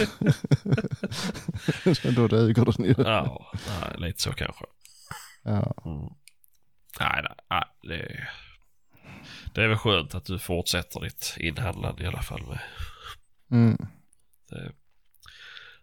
då 2.17 2.29
duger 2.29 2.65
den 2.65 2.85
ju. 2.85 2.95
Ja, 2.99 3.53
nej, 3.53 3.95
lite 4.09 4.23
så 4.23 4.33
kanske. 4.33 4.65
Ja. 5.43 5.75
Mm. 5.85 6.09
Nej, 7.01 7.23
nej, 7.23 7.35
nej 7.51 7.65
det, 7.83 8.29
det 9.55 9.63
är 9.63 9.69
väl 9.69 9.79
skönt 9.79 10.15
att 10.15 10.25
du 10.25 10.39
fortsätter 10.39 11.01
ditt 11.01 11.37
inhandlande 11.39 12.03
i 12.03 12.07
alla 12.07 12.23
fall. 12.23 12.43
Med. 12.47 12.59
Mm. 13.51 13.87
Det, 14.51 14.73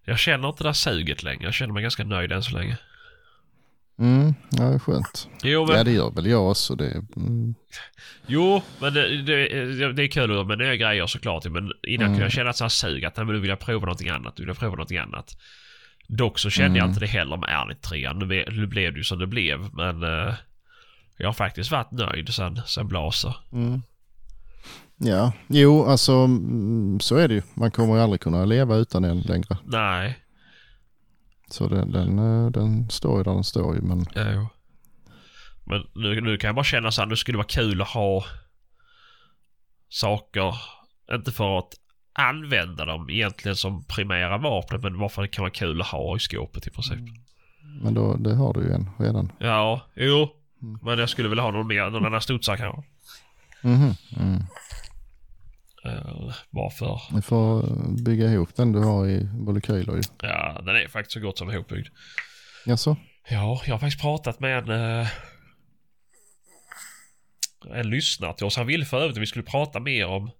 jag 0.05 0.19
känner 0.19 0.47
inte 0.47 0.63
det 0.63 0.69
där 0.69 0.73
suget 0.73 1.23
längre. 1.23 1.43
Jag 1.43 1.53
känner 1.53 1.73
mig 1.73 1.83
ganska 1.83 2.03
nöjd 2.03 2.31
än 2.31 2.43
så 2.43 2.57
länge. 2.57 2.77
Mm. 3.99 4.33
Ja, 4.51 4.63
det 4.63 4.73
är 4.75 4.79
skönt. 4.79 5.27
Jo, 5.43 5.65
men, 5.65 5.77
Ja, 5.77 5.83
det 5.83 5.91
gör 5.91 6.11
väl 6.11 6.25
jag 6.25 6.49
också. 6.49 6.75
Det, 6.75 7.03
mm. 7.15 7.55
jo, 8.27 8.61
men 8.81 8.93
det, 8.93 9.21
det, 9.21 9.93
det 9.93 10.03
är 10.03 10.07
kul 10.07 10.45
med 10.45 10.57
nya 10.57 10.75
grejer 10.75 11.07
såklart. 11.07 11.45
Men 11.45 11.71
innan 11.87 12.05
Mm. 12.05 12.13
kunde 12.13 12.21
jag 12.25 12.31
känna 12.31 12.49
ett 12.49 12.55
sånt 12.55 12.71
sug 12.71 13.05
att 13.05 13.17
nej, 13.17 13.25
men 13.25 13.35
nu 13.35 13.41
vill 13.41 13.49
jag 13.49 13.59
prova 13.59 13.79
någonting 13.85 14.09
annat. 14.09 14.37
Nu 14.37 14.41
vill 14.41 14.47
jag 14.49 14.57
prova 14.57 14.71
någonting 14.75 14.97
annat. 14.97 15.31
Dock 16.07 16.39
så 16.39 16.49
kände 16.49 16.77
jag 16.77 16.83
Mm. 16.83 16.89
inte 16.89 16.99
det 16.99 17.07
heller 17.11 17.37
med 17.37 17.49
Ernit 17.49 17.81
3. 17.81 18.13
Nu, 18.13 18.67
blev 18.67 18.93
det 18.93 18.97
ju 18.97 19.03
som 19.03 19.19
det 19.19 19.27
blev. 19.27 19.59
Men 19.73 20.03
eh, 20.03 20.33
jag 21.17 21.27
har 21.27 21.33
faktiskt 21.33 21.71
varit 21.71 21.91
nöjd 21.91 22.33
sen, 22.33 22.61
sen 22.65 22.87
Blaser. 22.87 23.35
Mm. 23.51 23.81
Ja, 24.97 25.31
jo, 25.47 25.85
alltså 25.85 26.11
mm, 26.13 26.99
så 26.99 27.15
är 27.15 27.27
det 27.27 27.33
ju. 27.33 27.41
Man 27.53 27.71
kommer 27.71 27.97
aldrig 27.97 28.21
kunna 28.21 28.45
leva 28.45 28.75
utan 28.75 29.01
den 29.01 29.19
längre. 29.21 29.57
Nej. 29.65 30.19
Så 31.49 31.67
den, 31.67 31.91
den, 31.91 32.19
eh, 32.19 32.51
den 32.51 32.89
står 32.89 33.17
ju 33.17 33.23
där 33.23 33.33
den 33.33 33.43
står 33.43 33.75
ju. 33.75 33.81
Men 33.81 34.05
Jo. 34.15 34.47
Men 35.65 35.83
nu, 35.95 36.21
nu 36.21 36.37
kan 36.37 36.47
jag 36.47 36.55
bara 36.55 36.65
känna 36.65 36.91
så 36.91 37.01
här, 37.01 37.09
det 37.09 37.17
skulle 37.17 37.37
vara 37.37 37.47
kul 37.47 37.81
att 37.81 37.87
ha 37.87 38.23
saker, 39.89 40.55
inte 41.11 41.31
för 41.31 41.59
att 41.59 41.69
använda 42.13 42.85
dem 42.85 43.09
egentligen 43.09 43.55
som 43.55 43.83
primära 43.83 44.37
vapen, 44.37 44.81
men 44.81 44.99
varför 44.99 45.21
det 45.21 45.27
kan 45.27 45.41
vara 45.41 45.51
kul 45.51 45.81
att 45.81 45.87
ha 45.87 46.15
i 46.15 46.19
skåpet 46.19 46.67
i 46.67 46.69
princip. 46.69 46.99
Men 47.83 47.93
då, 47.93 48.15
det 48.17 48.35
har 48.35 48.53
du 48.53 48.61
ju 48.61 48.71
en 48.71 48.89
redan. 48.99 49.31
Ja, 49.39 49.81
jo. 49.95 50.29
Mm. 50.61 50.79
Men 50.81 50.99
jag 50.99 51.09
skulle 51.09 51.29
vilja 51.29 51.43
ha 51.43 51.51
någon 51.51 51.67
mer, 51.67 51.89
någon 51.89 52.05
annan 52.05 52.21
studsare 52.21 52.57
kanske. 52.57 52.83
Mhm. 53.61 53.93
Mm. 54.19 54.43
Varför? 56.49 57.01
Du 57.15 57.21
får 57.21 57.63
eh, 57.63 58.03
bygga 58.05 58.25
ihop 58.31 58.55
den 58.55 58.71
du 58.71 58.79
har 58.79 59.07
i 59.07 59.23
molekyler 59.23 59.95
ju. 59.95 60.01
Ja, 60.21 60.61
den 60.65 60.75
är 60.75 60.88
faktiskt 60.88 61.13
så 61.13 61.19
gott 61.19 61.38
som 61.38 61.51
ihopbyggd. 61.51 61.88
Jaså? 62.65 62.97
Ja, 63.29 63.61
jag 63.65 63.73
har 63.73 63.79
faktiskt 63.79 64.01
pratat 64.01 64.39
med 64.39 64.69
en... 64.69 64.99
eh, 65.01 65.07
en 67.73 67.89
lyssnare 67.89 68.33
till 68.33 68.45
oss. 68.45 68.57
Han 68.57 68.67
ville 68.67 68.86
för 68.86 68.97
övrigt 68.97 69.17
att 69.17 69.21
vi 69.21 69.25
skulle 69.25 69.43
prata 69.45 69.79
mer 69.79 70.05
om, 70.05 70.31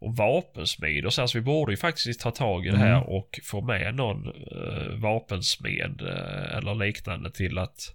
om 0.00 0.14
vapensmed 0.14 1.06
och 1.06 1.12
så, 1.12 1.20
här, 1.22 1.26
så 1.26 1.38
vi 1.38 1.42
borde 1.42 1.72
ju 1.72 1.76
faktiskt 1.76 2.20
ta 2.20 2.30
tag 2.30 2.66
i 2.66 2.70
det 2.70 2.78
här 2.78 2.96
Mm. 2.96 3.02
och 3.08 3.40
få 3.44 3.60
med 3.60 3.94
någon 3.94 4.26
uh, 4.26 5.00
vapensmed 5.00 6.02
eh, 6.02 6.56
eller 6.56 6.74
liknande 6.74 7.30
till 7.30 7.58
att 7.58 7.94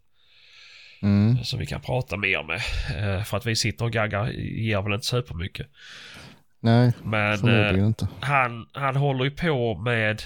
Mm. 1.01 1.43
som 1.43 1.59
vi 1.59 1.65
kan 1.65 1.81
prata 1.81 2.17
mer 2.17 2.43
med. 2.43 2.61
Eh, 3.17 3.23
för 3.23 3.37
att 3.37 3.45
vi 3.45 3.55
sitter 3.55 3.85
och 3.85 3.91
gaggar 3.91 4.29
ger 4.31 4.81
väl 4.81 4.93
inte 4.93 5.05
supermycket. 5.05 5.67
Nej, 6.67 6.93
Men 7.03 7.31
eh, 7.33 7.37
förmodligen 7.39 7.87
inte. 7.87 8.07
han, 8.21 8.67
han 8.73 8.95
håller 8.95 9.23
ju 9.23 9.31
på 9.31 9.77
med 9.77 10.21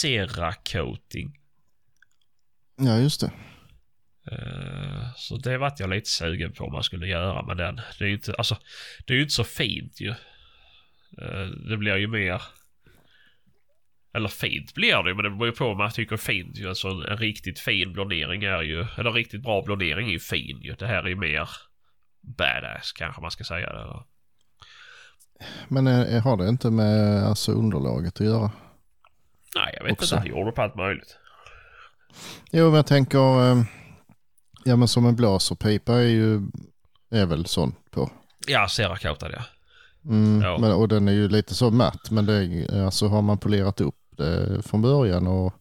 Ceracoating. 0.00 1.38
Ja, 2.76 2.98
just 2.98 3.20
det. 3.20 3.30
Eh, 4.32 5.12
Så 5.16 5.36
det 5.36 5.58
vart 5.58 5.80
jag 5.80 5.90
lite 5.90 6.10
sugen 6.10 6.52
på 6.52 6.64
om 6.64 6.72
man 6.72 6.82
skulle 6.82 7.06
göra 7.06 7.42
med 7.46 7.56
den. 7.56 7.76
Det 7.98 8.04
är 8.04 8.08
ju 8.08 8.14
inte, 8.14 8.34
alltså, 8.34 8.56
det 9.06 9.14
är 9.14 9.20
inte 9.20 9.32
så 9.34 9.44
fint 9.44 10.00
ju. 10.00 10.10
Eh, 11.22 11.46
Det 11.70 11.76
blir 11.76 11.96
ju 11.96 12.06
mer... 12.06 12.42
Eller 14.14 14.28
fint 14.28 14.74
blir 14.74 15.02
det 15.02 15.14
men 15.14 15.24
det 15.24 15.30
beror 15.30 15.46
ju 15.46 15.52
på 15.52 15.68
vad 15.68 15.76
man 15.76 15.90
tycker 15.90 16.16
fint 16.16 16.58
ju. 16.58 16.68
Alltså 16.68 16.88
en, 16.88 17.02
en 17.02 17.16
riktigt 17.18 17.58
fin 17.60 17.92
blondering 17.92 18.44
är 18.44 18.62
ju... 18.62 18.86
Eller 18.98 19.12
riktigt 19.12 19.42
bra 19.42 19.62
blondering 19.62 20.08
är 20.08 20.12
ju 20.12 20.20
fin 20.20 20.60
ju. 20.62 20.74
Det 20.78 20.86
här 20.86 21.02
är 21.02 21.08
ju 21.08 21.16
mer 21.16 21.48
badass 22.20 22.92
kanske 22.92 23.22
man 23.22 23.30
ska 23.30 23.44
säga. 23.44 23.72
Det. 23.72 23.80
eller? 23.80 24.02
Men 25.68 25.86
eh, 25.86 26.22
har 26.22 26.36
det 26.36 26.48
inte 26.48 26.70
med 26.70 27.24
alltså, 27.26 27.52
underlaget 27.52 28.20
att 28.20 28.26
göra? 28.26 28.50
Nej, 29.56 29.74
jag 29.78 29.84
vet 29.84 29.92
Också. 29.92 30.04
inte. 30.04 30.16
Han 30.16 30.38
gjorde 30.38 30.52
på 30.52 30.62
allt 30.62 30.74
möjligt. 30.74 31.16
Jo, 32.50 32.64
men 32.66 32.74
jag 32.74 32.86
tänker, 32.86 33.50
eh, 33.52 33.62
ja 34.64 34.76
men 34.76 34.88
som 34.88 35.06
en 35.06 35.16
blaserpipa 35.16 35.94
är 35.94 36.00
ju, 36.08 36.40
är 37.10 37.26
väl 37.26 37.46
sån 37.46 37.74
på. 37.90 38.10
Ja, 38.46 38.68
Serracoatad 38.68 39.30
ja. 39.32 39.42
Mm, 40.10 40.42
Ja. 40.42 40.58
men, 40.60 40.72
och 40.72 40.88
den 40.88 41.08
är 41.08 41.12
ju 41.12 41.28
lite 41.28 41.54
så 41.54 41.70
matt, 41.70 42.10
men 42.10 42.26
det, 42.26 42.34
är- 42.34 42.84
alltså 42.84 43.08
har 43.08 43.22
man 43.22 43.38
polerat 43.38 43.80
upp 43.80 43.94
det 44.10 44.62
från 44.62 44.82
början 44.82 45.26
och 45.26 45.52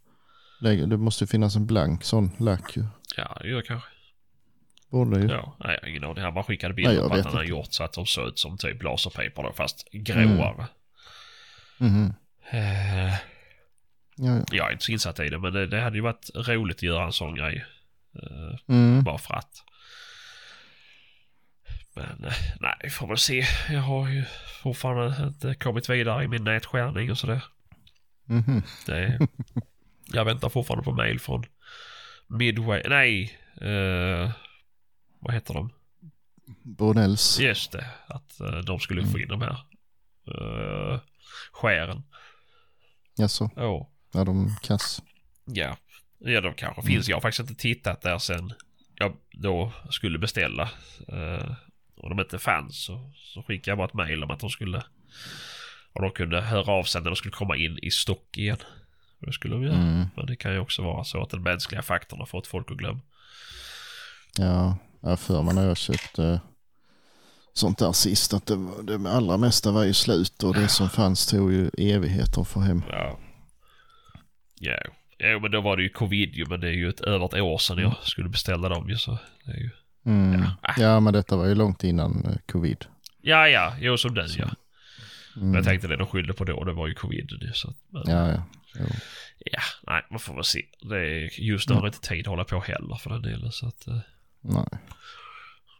det 0.62 0.98
måste 0.98 1.24
ju 1.24 1.28
finnas 1.28 1.56
en 1.56 1.66
blank 1.66 2.04
sån 2.04 2.32
lack 2.38 2.78
ju. 2.78 2.86
Ja, 3.18 3.38
det 3.42 3.48
gör 3.48 3.58
det 3.58 3.64
kanske. 3.68 3.90
Borde 4.96 5.20
ju. 5.20 5.28
Ja, 5.28 5.56
nej, 5.60 5.74
jag 5.76 5.82
har 5.82 5.90
ingen 5.90 6.04
aning. 6.04 6.24
Han 6.24 6.34
bara 6.34 6.44
skickade 6.44 6.74
bilder 6.74 7.00
på 7.00 7.06
att 7.06 7.12
han 7.12 7.34
hade 7.34 7.44
inte. 7.46 7.50
gjort 7.52 7.68
så 7.74 7.84
att 7.84 7.94
de 7.94 8.06
såg 8.06 8.28
ut 8.28 8.40
som 8.40 8.58
typ 8.58 8.84
laserpaper 8.84 9.44
då, 9.44 9.54
fast 9.54 9.88
gråare. 9.92 10.68
Mhm. 11.78 12.14
Eh, 12.52 13.14
Ja, 14.18 14.36
ja. 14.38 14.44
jag 14.52 14.68
är 14.68 14.72
inte 14.72 14.86
så 14.86 14.92
insatt 14.92 15.20
i 15.20 15.30
det, 15.30 15.40
men 15.40 15.54
det, 15.54 15.68
det 15.68 15.82
hade 15.82 15.96
ju 15.96 16.02
varit 16.02 16.30
roligt 16.36 16.76
att 16.78 16.84
göra 16.84 17.06
en 17.06 17.12
sån 17.14 17.36
grej. 17.36 17.66
Eh, 18.16 18.60
Mm. 18.76 19.04
bara 19.04 19.18
för 19.18 19.34
att. 19.34 19.52
Men 21.96 22.24
eh, 22.26 22.34
nej, 22.60 22.76
vi 22.84 22.90
får 22.90 23.08
väl 23.08 23.18
se. 23.18 23.44
Jag 23.70 23.82
har 23.82 24.10
ju 24.10 24.24
fortfarande 24.64 25.24
inte 25.28 25.56
kommit 25.56 25.90
vidare 25.90 26.24
i 26.24 26.28
min 26.28 26.44
nätskärning 26.44 27.12
och 27.12 27.18
sådär. 27.18 27.44
Mhm. 28.26 28.64
Det, 28.86 29.20
jag 30.14 30.26
väntar 30.26 30.50
fortfarande 30.50 30.84
på 30.84 30.92
mail 30.92 31.20
från 31.20 31.44
Midway. 32.28 32.82
Nej, 32.90 33.40
eh, 33.62 34.32
vad 35.26 35.34
heter 35.34 35.54
de? 35.54 35.70
Brunells. 36.64 37.40
Just 37.40 37.72
det, 37.72 37.86
att 38.08 38.40
eh, 38.40 38.58
de 38.58 38.80
skulle 38.80 39.06
få 39.08 39.20
in 39.20 39.28
de 39.28 39.42
här 39.42 39.58
uh, 40.42 41.00
skären. 41.52 42.04
Jaså, 43.18 43.50
Oh. 43.56 43.88
ja 44.14 44.24
de 44.24 44.56
kass. 44.62 45.02
Ja, 45.46 45.78
ja 46.20 46.42
de 46.42 46.54
kanske 46.54 46.82
finns. 46.82 47.10
Jag 47.10 47.16
har 47.16 47.22
faktiskt 47.22 47.50
inte 47.50 47.62
tittat 47.62 48.02
där 48.02 48.18
sen 48.18 48.54
jag 48.96 49.18
då 49.32 49.72
skulle 49.90 50.20
beställa. 50.20 50.70
Uh, 51.14 51.56
och 51.98 52.10
de 52.10 52.20
inte 52.20 52.40
fanns 52.40 52.84
så, 52.86 53.12
så 53.16 53.44
skickade 53.44 53.72
jag 53.72 53.78
bara 53.78 53.88
ett 53.88 53.94
mail 53.94 54.24
om 54.24 54.32
att 54.32 54.40
de 54.40 54.50
skulle 54.50 54.84
och 55.94 56.02
de 56.02 56.12
kunde 56.12 56.42
höra 56.42 56.72
av 56.72 56.84
sig 56.84 57.02
när 57.02 57.10
de 57.10 57.16
skulle 57.16 57.32
komma 57.32 57.58
in 57.58 57.80
i 57.82 57.92
stock 57.92 58.38
igen. 58.38 58.58
Det 59.20 59.34
skulle 59.34 59.54
de 59.54 59.64
göra. 59.64 59.76
Mm. 59.76 60.06
Men 60.16 60.26
det 60.26 60.36
kan 60.36 60.54
ju 60.54 60.60
också 60.60 60.82
vara 60.82 61.04
så 61.04 61.22
att 61.22 61.30
den 61.30 61.44
mänskliga 61.44 61.82
faktorn 61.82 62.20
har 62.20 62.26
fått 62.26 62.48
folk 62.48 62.72
att 62.72 62.78
glömma. 62.78 63.02
Ja, 64.38 64.78
jag 65.10 65.20
för 65.20 65.42
mig 65.44 65.56
när 65.56 65.68
jag 65.68 65.78
köpte 65.78 66.42
sånt 67.54 67.78
där 67.80 67.92
sist 67.92 68.34
att 68.34 68.46
det, 68.46 68.58
det 68.84 69.10
allra 69.12 69.38
mesta 69.38 69.72
var 69.72 69.84
ju 69.84 69.94
slut 69.94 70.44
och 70.44 70.54
det 70.54 70.68
som 70.68 70.90
fanns 70.90 71.28
tog 71.28 71.54
ju 71.54 71.70
evigheter 71.78 72.42
att 72.42 72.48
få 72.48 72.60
hem. 72.60 72.84
Ja. 72.90 73.20
Ja, 74.60 74.78
ja 75.18 75.40
men 75.40 75.52
då 75.52 75.62
var 75.62 75.78
det 75.78 75.84
ju 75.84 75.90
covid 75.90 76.34
ju 76.36 76.46
men 76.46 76.60
det 76.60 76.68
är 76.68 76.72
ju 76.74 76.90
ett, 76.90 77.02
över 77.02 77.26
ett 77.26 77.34
år 77.42 77.58
sedan 77.58 77.78
jag 77.78 77.96
skulle 78.04 78.30
beställa 78.30 78.70
dem 78.70 78.90
ju 78.90 78.98
så. 78.98 79.18
Det 79.46 79.52
är 79.52 79.58
ju... 79.58 79.70
Mm. 80.06 80.42
Ja. 80.62 80.74
Ja, 80.78 81.00
men 81.00 81.14
detta 81.14 81.36
var 81.36 81.46
ju 81.46 81.56
långt 81.56 81.84
innan 81.84 82.26
eh, 82.26 82.36
covid. 82.52 82.86
Ja, 83.22 83.48
ja, 83.48 83.76
jo 83.80 83.98
som 83.98 84.14
du 84.14 84.26
ja. 84.38 84.46
Men 85.36 85.44
Mm. 85.44 85.56
jag 85.56 85.64
tänkte 85.64 85.88
det 85.88 85.96
de 85.96 86.08
skyllde 86.08 86.34
på 86.34 86.44
då, 86.44 86.64
det 86.64 86.74
var 86.74 86.88
ju 86.88 86.94
covid 86.94 87.52
så. 87.54 87.74
Men, 87.90 88.04
Ja, 88.06 88.32
ja. 88.32 88.44
Jo. 88.80 88.86
ja, 89.46 89.60
nej 89.88 90.06
man 90.10 90.20
får 90.20 90.36
väl 90.36 90.44
se. 90.44 90.62
Det 90.90 90.98
är, 90.98 91.40
just 91.42 91.70
nu 91.70 91.76
har 91.76 91.82
jag 91.82 91.88
inte 91.90 92.08
tid 92.08 92.20
att 92.20 92.28
hålla 92.30 92.44
på 92.44 92.60
heller 92.60 92.96
för 92.96 93.10
den 93.10 93.22
delen 93.22 93.52
så 93.52 93.68
att. 93.68 93.88
Nej. 94.48 94.68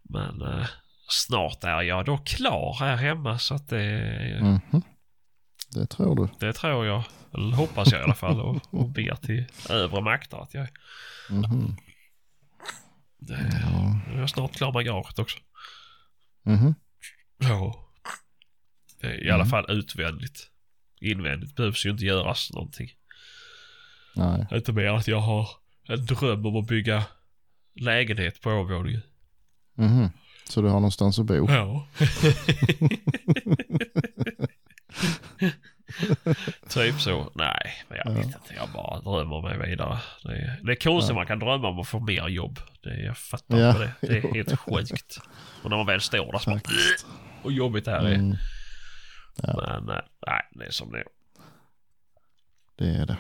Men 0.04 0.42
eh, 0.42 0.68
snart 1.10 1.64
är 1.64 1.82
jag 1.82 2.06
då 2.06 2.18
klar 2.18 2.76
här 2.80 2.96
hemma 2.96 3.40
så 3.40 3.56
att 3.56 3.68
det, 3.70 4.40
Mhm. 4.42 4.82
Det 5.74 5.86
tror 5.86 6.16
du. 6.16 6.28
det 6.48 6.54
tror 6.54 6.86
jag. 6.86 7.04
Eller 7.34 7.56
hoppas 7.56 7.92
jag 7.92 8.02
i 8.02 8.04
alla 8.04 8.14
fall 8.14 8.42
och, 8.42 8.62
och 8.74 8.90
ber 8.90 9.16
till 9.16 9.46
övre 9.70 10.02
makter 10.02 10.38
att 10.38 10.54
jag 10.54 10.68
Mhm. 11.30 11.76
det, 13.20 13.62
Ja. 13.64 14.00
jag 14.14 14.24
är 14.24 14.28
snart 14.28 14.52
klar 14.56 14.74
med 14.74 14.86
garaget 14.86 15.20
också. 15.20 15.38
Mhm. 16.44 16.76
Ja. 17.38 17.76
Det 19.02 19.08
är 19.08 19.24
I 19.26 19.30
alla 19.32 19.44
Mm. 19.44 19.50
fall 19.50 19.66
utvändigt. 19.72 20.50
Invändigt 21.02 21.56
behövs 21.56 21.86
ju 21.86 21.90
inte 21.90 22.06
göras 22.06 22.52
någonting. 22.54 22.90
Nej. 24.16 24.48
Inte 24.52 24.72
mer 24.74 24.88
att 24.94 25.08
jag 25.08 25.20
har 25.20 25.50
en 25.88 26.06
dröm 26.06 26.46
om 26.46 26.56
att 26.56 26.68
bygga 26.68 27.04
lägenhet 27.76 28.42
på 28.42 28.50
övervåningen. 28.52 29.02
Mhm. 29.76 30.10
Så 30.50 30.62
du 30.62 30.68
har 30.68 30.76
någonstans 30.76 31.20
att 31.20 31.26
bo? 31.26 31.48
Ja. 31.50 31.88
typ 36.70 37.02
så. 37.02 37.32
Nej, 37.36 37.74
men 37.90 37.98
jag 38.06 38.12
vet 38.12 38.26
inte. 38.26 38.54
Jag 38.56 38.70
bara 38.74 39.00
drömmer 39.02 39.42
mig 39.42 39.70
vidare. 39.70 40.00
Det 40.24 40.30
är, 40.32 40.60
det 40.64 40.72
är 40.72 40.76
konstigt 40.76 41.10
Ja. 41.10 41.16
man 41.16 41.26
kan 41.26 41.40
drömma 41.40 41.68
om 41.68 41.80
att 41.80 41.88
få 41.88 42.00
mer 42.00 42.28
jobb. 42.28 42.60
Det, 42.84 42.96
jag 43.02 43.18
fattar 43.18 43.58
Ja, 43.58 43.70
inte 43.70 43.80
det. 43.80 44.08
Det 44.08 44.18
är 44.18 44.34
helt 44.34 44.60
sjukt. 44.60 45.18
Och 45.64 45.70
när 45.70 45.78
man 45.78 45.86
väl 45.86 46.02
står 46.02 46.32
där 46.32 46.40
så 46.40 46.50
bara... 46.50 46.60
Och 47.44 47.52
jobbigt 47.52 47.86
det 47.86 47.92
här 47.92 48.06
är. 48.06 48.14
Mm, 48.16 48.36
Men 49.44 49.90
eh, 49.90 50.02
nej, 50.28 50.42
det 50.52 50.66
är 50.66 50.72
som 50.72 50.92
det 50.92 50.98
är. 51.00 51.06
Det 52.78 52.86
är 52.88 53.06
det. 53.06 53.18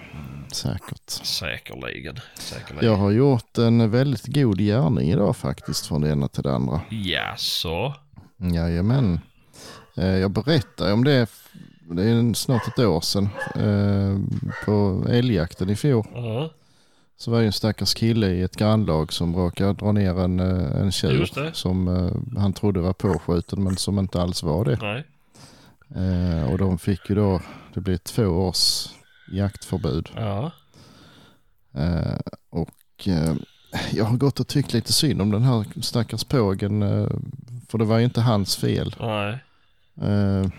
Säkert. 0.53 1.09
Säkerligen. 1.09 2.19
Säkerligen. 2.39 2.85
Jag 2.89 2.95
har 2.97 3.11
gjort 3.11 3.57
en 3.57 3.91
väldigt 3.91 4.25
god 4.27 4.57
gärning 4.59 5.11
idag 5.11 5.37
faktiskt 5.37 5.87
från 5.87 6.01
det 6.01 6.09
ena 6.09 6.27
till 6.27 6.43
det 6.43 6.53
andra. 6.55 6.81
Jaså? 6.89 7.93
Jajamän. 8.37 9.19
Eh, 9.97 10.05
Jag 10.17 10.31
berättade 10.31 10.93
om 10.93 11.03
det, 11.03 11.27
det 11.91 12.03
är 12.03 12.33
snart 12.33 12.67
ett 12.67 12.79
år 12.79 13.01
sedan, 13.01 13.29
eh, 13.55 14.19
på 14.65 15.05
älgjakten 15.09 15.69
i 15.69 15.75
fjol. 15.75 16.05
Ja, 16.13 16.49
Så 17.17 17.31
var 17.31 17.39
det 17.39 17.45
en 17.45 17.51
stackars 17.53 17.93
kille 17.93 18.27
i 18.27 18.41
ett 18.41 18.55
grannlag 18.55 19.13
som 19.13 19.35
råkade 19.35 19.73
dra 19.73 19.91
ner 19.91 20.19
en, 20.19 20.39
eh, 20.39 20.81
en 20.81 20.91
tjur 20.91 21.51
som 21.53 21.87
han 22.37 22.53
trodde 22.53 22.79
var 22.79 22.93
påskjuten 22.93 23.63
men 23.63 23.77
som 23.77 23.99
inte 23.99 24.21
alls 24.21 24.43
var 24.43 24.65
det. 24.65 24.77
nej. 24.81 25.03
Och 26.51 26.57
de 26.57 26.77
fick 26.77 27.09
ju 27.09 27.15
då, 27.15 27.41
det 27.73 27.81
blev 27.81 27.97
två 27.97 28.23
års 28.25 28.87
jaktförbud. 29.31 30.09
Ja. 30.15 30.51
Eh, 31.73 32.17
Och 32.49 33.07
eh, 33.07 33.35
jag 33.93 34.05
har 34.05 34.17
gått 34.17 34.39
och 34.39 34.47
tyckt 34.47 34.73
lite 34.73 34.93
synd 34.93 35.21
om 35.21 35.31
den 35.31 35.43
här 35.43 35.65
stackars 35.81 36.23
pågen 36.23 36.81
eh, 36.83 37.07
för 37.69 37.77
det 37.77 37.85
var 37.85 37.97
ju 37.97 38.03
inte 38.05 38.21
hans 38.21 38.55
fel. 38.55 38.95
Nej. 38.99 39.43
Eh, 40.01 40.49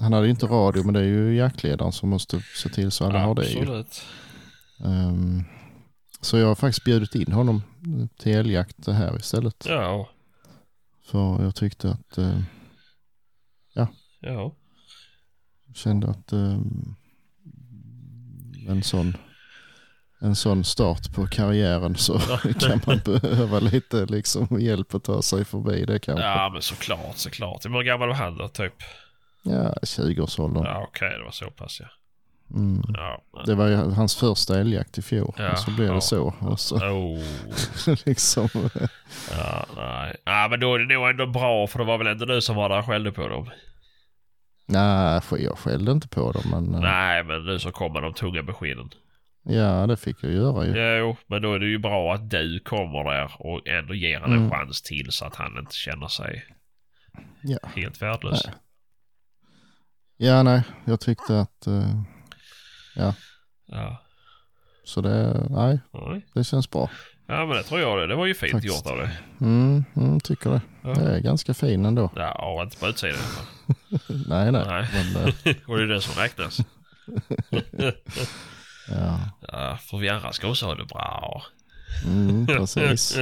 han 0.00 0.12
hade 0.12 0.24
ju 0.26 0.30
inte 0.30 0.46
radio 0.46 0.84
men 0.84 0.94
det 0.94 1.00
är 1.00 1.04
ju 1.04 1.34
jaktledaren 1.36 1.92
som 1.92 2.08
måste 2.08 2.40
se 2.56 2.68
till 2.68 2.90
så 2.90 3.04
alla 3.04 3.18
har 3.18 3.34
det 3.34 3.48
ju. 3.50 3.58
Absolut. 3.60 4.02
Ehm, 4.84 5.44
så 6.20 6.38
jag 6.38 6.46
har 6.46 6.54
faktiskt 6.54 6.84
bjudit 6.84 7.14
in 7.14 7.32
honom 7.32 7.62
till 8.18 8.32
älgjakt 8.32 8.86
här 8.86 9.16
istället. 9.16 9.66
Ja. 9.68 10.08
För 11.04 11.42
jag 11.42 11.54
tyckte 11.54 11.90
att, 11.90 12.18
eh, 12.18 12.40
Ja. 14.20 14.52
kände 15.74 16.08
att 16.10 16.32
eh, 16.32 16.58
en 18.68 18.82
sån 18.82 19.16
en 20.22 20.36
sån 20.36 20.64
start 20.64 21.14
på 21.14 21.26
karriären 21.26 21.96
så 21.96 22.18
kan 22.60 22.80
man 22.86 22.98
behöva 23.04 23.58
lite 23.58 24.06
liksom 24.06 24.60
hjälp 24.60 24.94
att 24.94 25.04
ta 25.04 25.22
sig 25.22 25.44
förbi 25.44 25.84
det 25.84 25.98
kanske. 25.98 26.24
Ja 26.24 26.50
men 26.52 26.62
såklart, 26.62 27.16
såklart. 27.16 27.64
Hur 27.64 27.82
gammal 27.82 28.08
var 28.08 28.14
han 28.14 28.36
då 28.36 28.48
typ? 28.48 28.74
Ja, 29.42 29.74
20-årsåldern. 29.82 30.64
Ja 30.64 30.86
okej, 30.88 31.18
det 31.18 31.24
var 31.24 31.30
så 31.30 31.50
pass 31.50 31.80
ja. 31.80 31.86
Mm. 32.54 32.82
Ja. 32.88 33.22
Det 33.46 33.54
var 33.54 33.68
ju 33.68 33.76
hans 33.76 34.16
första 34.16 34.60
älgjakt 34.60 34.98
i 34.98 35.02
fjol. 35.02 35.34
Ja, 35.38 35.52
och 35.52 35.58
så 35.58 35.70
blev 35.70 35.88
ja. 35.88 35.94
det 35.94 36.00
så. 36.00 36.34
Och 36.40 36.60
så 36.60 36.76
Oh. 36.76 37.24
liksom, 38.04 38.48
Ja, 39.30 39.66
nej. 39.76 40.16
Ja 40.24 40.48
men 40.50 40.60
då 40.60 40.74
är 40.74 40.78
det 40.78 40.94
nog 40.94 41.10
ändå 41.10 41.26
bra 41.26 41.66
för 41.66 41.78
det 41.78 41.84
var 41.84 41.98
väl 41.98 42.06
ändå 42.06 42.24
du 42.24 42.40
som 42.40 42.56
var 42.56 42.68
där 42.68 42.78
och 42.78 42.86
skällde 42.86 43.12
på 43.12 43.28
dem. 43.28 43.50
Nej, 44.66 45.20
jag 45.38 45.58
skällde 45.58 45.92
inte 45.92 46.08
på 46.08 46.32
dem. 46.32 46.42
Men 46.50 46.74
eh, 46.74 46.80
Nej 46.80 47.24
men 47.24 47.44
du 47.44 47.58
som 47.58 47.72
kom 47.72 47.92
med 47.92 48.02
de 48.02 48.14
tunga 48.14 48.42
beskeden. 48.42 48.90
ja, 49.42 49.86
det 49.86 49.96
fick 49.96 50.16
jag 50.24 50.32
göra 50.32 50.66
ju. 50.66 50.96
Jo, 50.98 51.16
men 51.26 51.42
då 51.42 51.54
är 51.54 51.58
det 51.58 51.66
ju 51.66 51.78
bra 51.78 52.14
att 52.14 52.30
du 52.30 52.60
kommer 52.60 53.04
där 53.04 53.30
och 53.38 53.66
ändå 53.68 53.94
ger 53.94 54.20
han 54.20 54.32
en 54.32 54.38
Mm. 54.38 54.50
chans 54.50 54.82
till 54.82 55.06
så 55.12 55.24
att 55.24 55.36
han 55.36 55.58
inte 55.58 55.74
känner 55.74 56.08
sig 56.08 56.44
Ja. 57.42 57.58
helt 57.76 58.02
värdelös. 58.02 58.46
Nej. 58.46 58.54
Ja, 60.16 60.42
nej, 60.42 60.62
jag 60.84 61.00
tyckte 61.00 61.40
att, 61.40 61.66
eh, 61.66 62.02
Ja. 62.96 63.14
så 64.84 65.00
det, 65.00 65.46
nej, 65.50 65.80
Nej. 65.92 66.26
det 66.34 66.44
känns 66.44 66.70
bra. 66.70 66.90
Ja, 67.26 67.46
men 67.46 67.56
det 67.56 67.62
tror 67.62 67.80
jag 67.80 67.98
det. 67.98 68.06
Det 68.06 68.14
var 68.14 68.26
ju 68.26 68.34
fint 68.34 68.52
Faktiskt. 68.52 68.74
gjort 68.76 68.86
av 68.86 68.98
dig. 68.98 69.08
Mm, 69.40 69.84
mm, 69.96 70.20
tycker 70.20 70.50
det. 70.50 70.60
Ja. 70.82 70.88
Det 70.94 71.14
är 71.16 71.20
ganska 71.20 71.54
fin 71.54 71.84
ändå. 71.86 72.10
Ja, 72.16 72.62
inte 72.62 72.76
på 72.76 72.86
utsidan. 72.88 73.18
Nej, 74.26 74.52
nej. 74.52 74.64
Nej. 74.66 74.86
Men, 74.92 75.16
eh, 75.16 75.54
och 75.66 75.76
det 75.76 75.82
är 75.82 75.86
det 75.86 76.00
som 76.00 76.22
räknas. 76.22 76.58
ja, 78.88 79.20
Ja, 79.52 79.78
för 79.90 79.98
vi 79.98 80.08
andra 80.08 80.32
ska 80.32 80.48
också 80.48 80.66
ha 80.66 80.74
det 80.74 80.84
bra. 80.84 81.42
mm, 82.04 82.46
precis. 82.46 83.18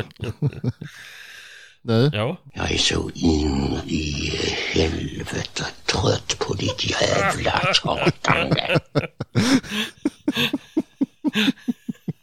Du, 1.82 2.10
Ja. 2.12 2.36
Jag 2.54 2.70
är 2.72 2.78
så 2.78 3.10
in 3.14 3.78
i 3.86 4.30
helvete 4.74 5.64
trött 5.86 6.36
på 6.38 6.54
ditt 6.54 6.90
jävla 6.90 7.60
tjatande. 7.74 8.78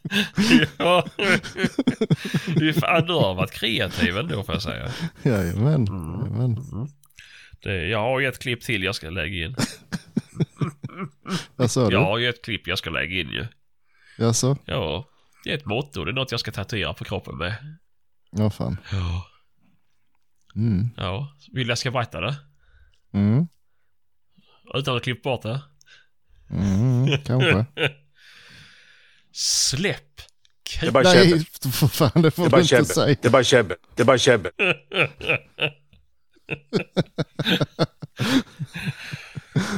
ja. 0.77 1.05
Du, 2.55 2.73
fan, 2.73 3.05
du 3.05 3.13
har 3.13 3.35
varit 3.35 3.51
kreativ 3.51 4.17
ändå 4.17 4.43
får 4.43 4.55
jag 4.55 4.61
säga. 4.61 4.91
jajamän. 5.23 5.85
jajamän. 5.85 6.57
Det, 7.63 7.87
jag 7.87 7.99
har 7.99 8.19
ju 8.19 8.27
ett 8.27 8.39
klipp 8.39 8.61
till 8.61 8.83
jag 8.83 8.95
ska 8.95 9.09
lägga 9.09 9.45
in. 9.45 9.55
Vad 11.55 11.71
sa 11.71 11.87
du? 11.89 11.93
Jag 11.93 12.03
har 12.03 12.17
ju 12.17 12.29
ett 12.29 12.43
klipp 12.43 12.67
jag 12.67 12.77
ska 12.77 12.89
lägga 12.89 13.21
in 13.21 13.29
ju. 13.29 13.47
Jaså? 14.17 14.57
Ja. 14.65 15.09
Det 15.43 15.51
är 15.51 15.57
ett 15.57 15.65
motto. 15.65 16.03
Det 16.03 16.11
är 16.11 16.13
något 16.13 16.31
jag 16.31 16.39
ska 16.39 16.51
tatuera 16.51 16.93
på 16.93 17.03
kroppen 17.03 17.37
med. 17.37 17.77
Ja, 18.31 18.49
fan. 18.49 18.77
Ja. 18.91 19.27
Mm. 20.55 20.89
Ja. 20.97 21.35
Vill 21.51 21.69
jag 21.69 21.77
ska 21.77 21.91
berätta 21.91 22.21
det? 22.21 22.35
Mm. 23.13 23.47
Utan 24.73 24.97
att 24.97 25.03
klippa 25.03 25.29
bort 25.29 25.41
det? 25.43 25.61
Mm. 26.49 27.17
Kanske. 27.25 27.65
Släpp 29.39 30.21
Det 30.81 30.87
är 30.87 30.91
bara 30.91 31.03
Nej, 31.03 31.29
käbbel. 31.29 31.45
för 31.71 31.87
fan 31.87 32.11
det 32.15 32.21
Det 32.21 32.31
får 32.31 32.43
är 32.43 32.45
du 32.47 32.51
bara 32.51 32.61
inte 32.61 32.69
käbbel. 32.69 32.85
säga. 32.85 33.17
Det 33.21 33.25
är 33.27 33.31
bara 33.31 33.43
käbbel. 33.43 33.77
Det 33.95 34.01
är 34.01 34.05
bara 34.05 34.17
käbbel. 34.17 34.51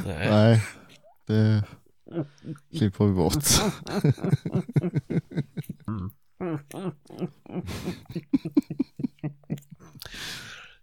Nej. 0.06 0.66
Nej, 1.28 1.62
det 2.72 2.78
klipper 2.78 3.06
vi 3.06 3.12
bort. 3.14 3.44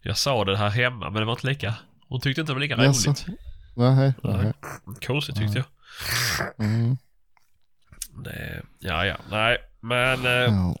Jag 0.01 0.17
sa 0.17 0.45
det 0.45 0.57
här 0.57 0.69
hemma 0.69 1.09
men 1.09 1.19
det 1.19 1.25
var 1.25 1.33
inte 1.33 1.47
lika. 1.47 1.75
Hon 2.09 2.21
tyckte 2.21 2.41
inte 2.41 2.51
det 2.51 2.55
var 2.55 2.61
lika 2.61 2.83
Jaså? 2.83 3.09
roligt. 3.09 3.25
Nej, 3.75 4.13
nej. 4.23 4.53
Konstigt 5.07 5.35
tyckte 5.35 5.57
jag. 5.57 5.65
Mm. 6.65 6.97
Det, 8.23 8.61
ja, 8.79 9.05
ja. 9.05 9.15
Nej, 9.31 9.57
men 9.81 10.25
eh, 10.25 10.31
Ja. 10.31 10.75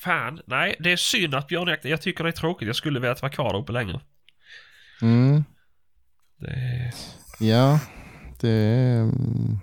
fan. 0.00 0.40
Nej, 0.46 0.76
det 0.78 0.92
är 0.92 0.96
synd 0.96 1.34
att 1.34 1.48
björnjakten. 1.48 1.90
Jag 1.90 2.02
tycker 2.02 2.24
det 2.24 2.30
är 2.30 2.32
tråkigt. 2.32 2.66
Jag 2.66 2.76
skulle 2.76 3.00
velat 3.00 3.22
vara 3.22 3.32
kvar 3.32 3.52
där 3.52 3.60
uppe 3.60 3.72
längre. 3.72 4.00
Mm. 5.02 5.44
Det, 6.36 6.92
ja, 7.40 7.80
det 8.40 8.48
är, 8.50 9.00
mm, 9.00 9.58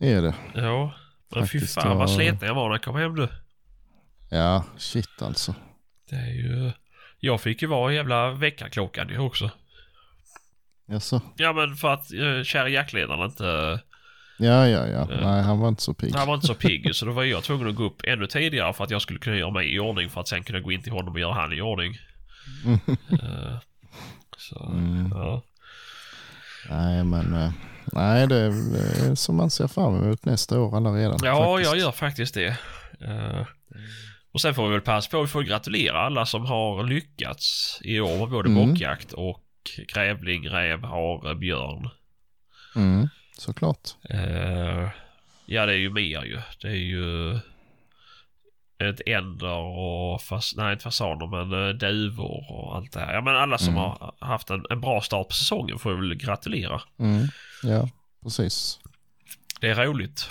är 0.00 0.22
det. 0.22 0.34
ja. 0.54 0.94
Men 1.34 1.46
fy 1.48 1.58
Faktiskt, 1.58 1.74
fan 1.74 1.96
vad 1.96 2.10
ja. 2.10 2.14
sliten 2.14 2.48
jag 2.48 2.54
var 2.54 2.68
när 2.68 2.74
jag 2.74 2.82
kom 2.82 2.96
hem 2.96 3.14
du. 3.14 3.28
Ja, 4.30 4.64
shit 4.76 5.22
alltså. 5.22 5.54
Det 6.10 6.16
är 6.16 6.30
ju... 6.30 6.72
Jag 7.18 7.40
fick 7.40 7.62
ju 7.62 7.68
vara 7.68 7.92
jävla 7.92 8.30
väckarklockan 8.30 9.08
ju 9.08 9.18
också. 9.18 9.50
Jaså? 10.86 11.20
Ja 11.36 11.52
men 11.52 11.76
för 11.76 11.92
att 11.92 12.12
uh, 12.12 12.42
kära 12.42 12.68
jaktledaren 12.68 13.30
inte... 13.30 13.80
Ja, 14.42 14.68
ja, 14.68 14.86
ja. 14.88 15.04
Nej, 15.22 15.42
han 15.42 15.58
var 15.58 15.68
inte 15.68 15.82
så 15.82 15.94
pigg. 15.94 16.14
Han 16.14 16.26
var 16.28 16.34
inte 16.34 16.46
så 16.46 16.54
pigg 16.54 16.94
så 16.94 17.06
då 17.06 17.12
var 17.12 17.24
jag 17.24 17.42
tvungen 17.44 17.68
att 17.68 17.74
gå 17.74 17.84
upp 17.84 18.00
ännu 18.04 18.26
tidigare 18.26 18.72
för 18.72 18.84
att 18.84 18.90
jag 18.90 19.02
skulle 19.02 19.18
kunna 19.18 19.36
göra 19.36 19.50
mig 19.50 19.74
i 19.74 19.78
ordning 19.78 20.10
för 20.10 20.20
att 20.20 20.28
sen 20.28 20.42
kunna 20.42 20.60
gå 20.60 20.72
in 20.72 20.82
till 20.82 20.92
honom 20.92 21.14
och 21.14 21.20
göra 21.20 21.32
han 21.34 21.52
i 21.52 21.60
ordning. 21.60 21.94
Eh, 23.12 23.56
så, 24.38 24.64
Mm. 24.66 25.10
ja. 25.14 25.42
Nej, 26.70 27.04
men 27.04 27.34
eh, 27.34 27.50
nej, 27.92 28.26
det 28.26 28.36
är, 28.36 29.14
som 29.14 29.36
man 29.36 29.50
ser 29.50 29.68
fram 29.68 29.96
emot 30.02 30.24
nästa 30.24 30.60
år 30.60 30.94
redan. 30.96 31.18
Ja, 31.22 31.54
faktiskt. 31.54 31.70
jag 31.72 31.80
gör 31.80 31.92
faktiskt 31.92 32.34
det. 32.34 32.56
Eh, 33.00 33.46
och 34.32 34.40
sen 34.40 34.54
får 34.54 34.66
vi 34.66 34.72
väl 34.72 34.80
passa 34.80 35.10
på, 35.10 35.20
vi 35.22 35.28
får 35.28 35.42
gratulera 35.42 35.98
alla 36.00 36.26
som 36.26 36.46
har 36.46 36.84
lyckats 36.84 37.78
i 37.84 38.00
år 38.00 38.18
med 38.18 38.28
både 38.28 38.48
Mm. 38.50 38.68
bockjakt 38.68 39.12
och 39.12 39.42
grävling, 39.94 40.48
räv, 40.48 40.84
hare, 40.84 41.34
björn. 41.34 41.88
Mm, 42.76 43.08
såklart. 43.42 43.88
Eh, 44.10 44.88
ja, 45.46 45.66
det 45.66 45.72
är 45.72 45.78
ju 45.78 45.90
mer 45.90 46.24
ju. 46.24 46.40
Det 46.60 46.68
är 46.68 46.72
ju 46.74 47.34
ett 48.78 49.00
änder 49.06 49.56
och 49.58 50.22
fas, 50.22 50.54
nej 50.56 50.72
inte 50.72 50.82
fasaner 50.84 51.26
men 51.26 51.68
eh, 51.68 51.74
duvor 51.74 52.50
och 52.52 52.76
allt 52.76 52.92
det 52.92 53.00
här. 53.00 53.14
Ja 53.14 53.20
men 53.20 53.36
alla 53.36 53.58
som 53.58 53.68
Mm. 53.68 53.80
har 53.80 54.14
haft 54.18 54.50
en, 54.50 54.66
en 54.70 54.80
bra 54.80 55.00
start 55.00 55.28
på 55.28 55.34
säsongen 55.34 55.78
får 55.78 55.90
vi 55.94 55.96
väl 56.08 56.14
gratulera. 56.14 56.82
Mm, 56.98 57.26
ja, 57.62 57.88
precis. 58.22 58.80
Det 59.60 59.68
är 59.68 59.74
roligt. 59.86 60.30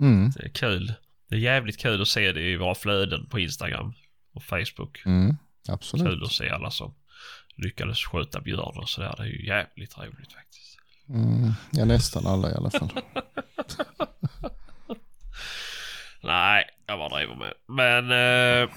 Mm, 0.00 0.30
Det 0.30 0.44
är 0.44 0.48
kul. 0.48 0.92
Det 1.28 1.34
är 1.34 1.38
jävligt 1.40 1.78
kul 1.80 2.02
att 2.02 2.08
se 2.08 2.32
det 2.32 2.40
i 2.40 2.56
våra 2.56 2.74
flöden 2.74 3.26
på 3.26 3.38
Instagram 3.38 3.94
och 4.34 4.42
Facebook. 4.44 5.02
mm, 5.06 5.36
absolut. 5.68 6.06
Kul 6.06 6.24
att 6.24 6.32
se 6.32 6.48
alla 6.50 6.70
som 6.70 6.94
lyckades 7.56 8.04
skjuta 8.04 8.40
björn 8.40 8.78
och 8.78 8.88
sådär. 8.88 9.14
Det 9.16 9.22
är 9.22 9.26
ju 9.26 9.46
jävligt 9.46 9.98
roligt 9.98 10.32
faktiskt. 10.32 10.61
Mm, 11.08 11.52
ja, 11.70 11.84
nästan 11.84 12.26
alla 12.26 12.50
i 12.50 12.54
alla 12.54 12.70
fall. 12.70 12.90
Nej, 16.22 16.64
jag 16.86 16.98
bara 16.98 17.08
driver 17.18 17.34
med. 17.34 17.52
Men 17.66 18.04
eh, 18.10 18.70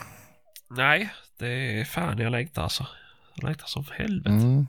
nej, 0.70 1.10
det 1.40 1.80
är 1.80 1.86
fan 1.86 2.18
jag 2.20 2.32
längtar 2.32 2.64
alltså. 2.64 2.88
Jag 3.36 3.44
längtar 3.48 3.68
som 3.68 3.86
helvete. 3.92 4.30
Mm. 4.30 4.68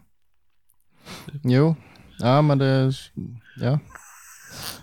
Jo, 1.45 1.77
ja 2.19 2.43
men 2.43 2.59
det, 2.59 2.93
ja. 3.61 3.79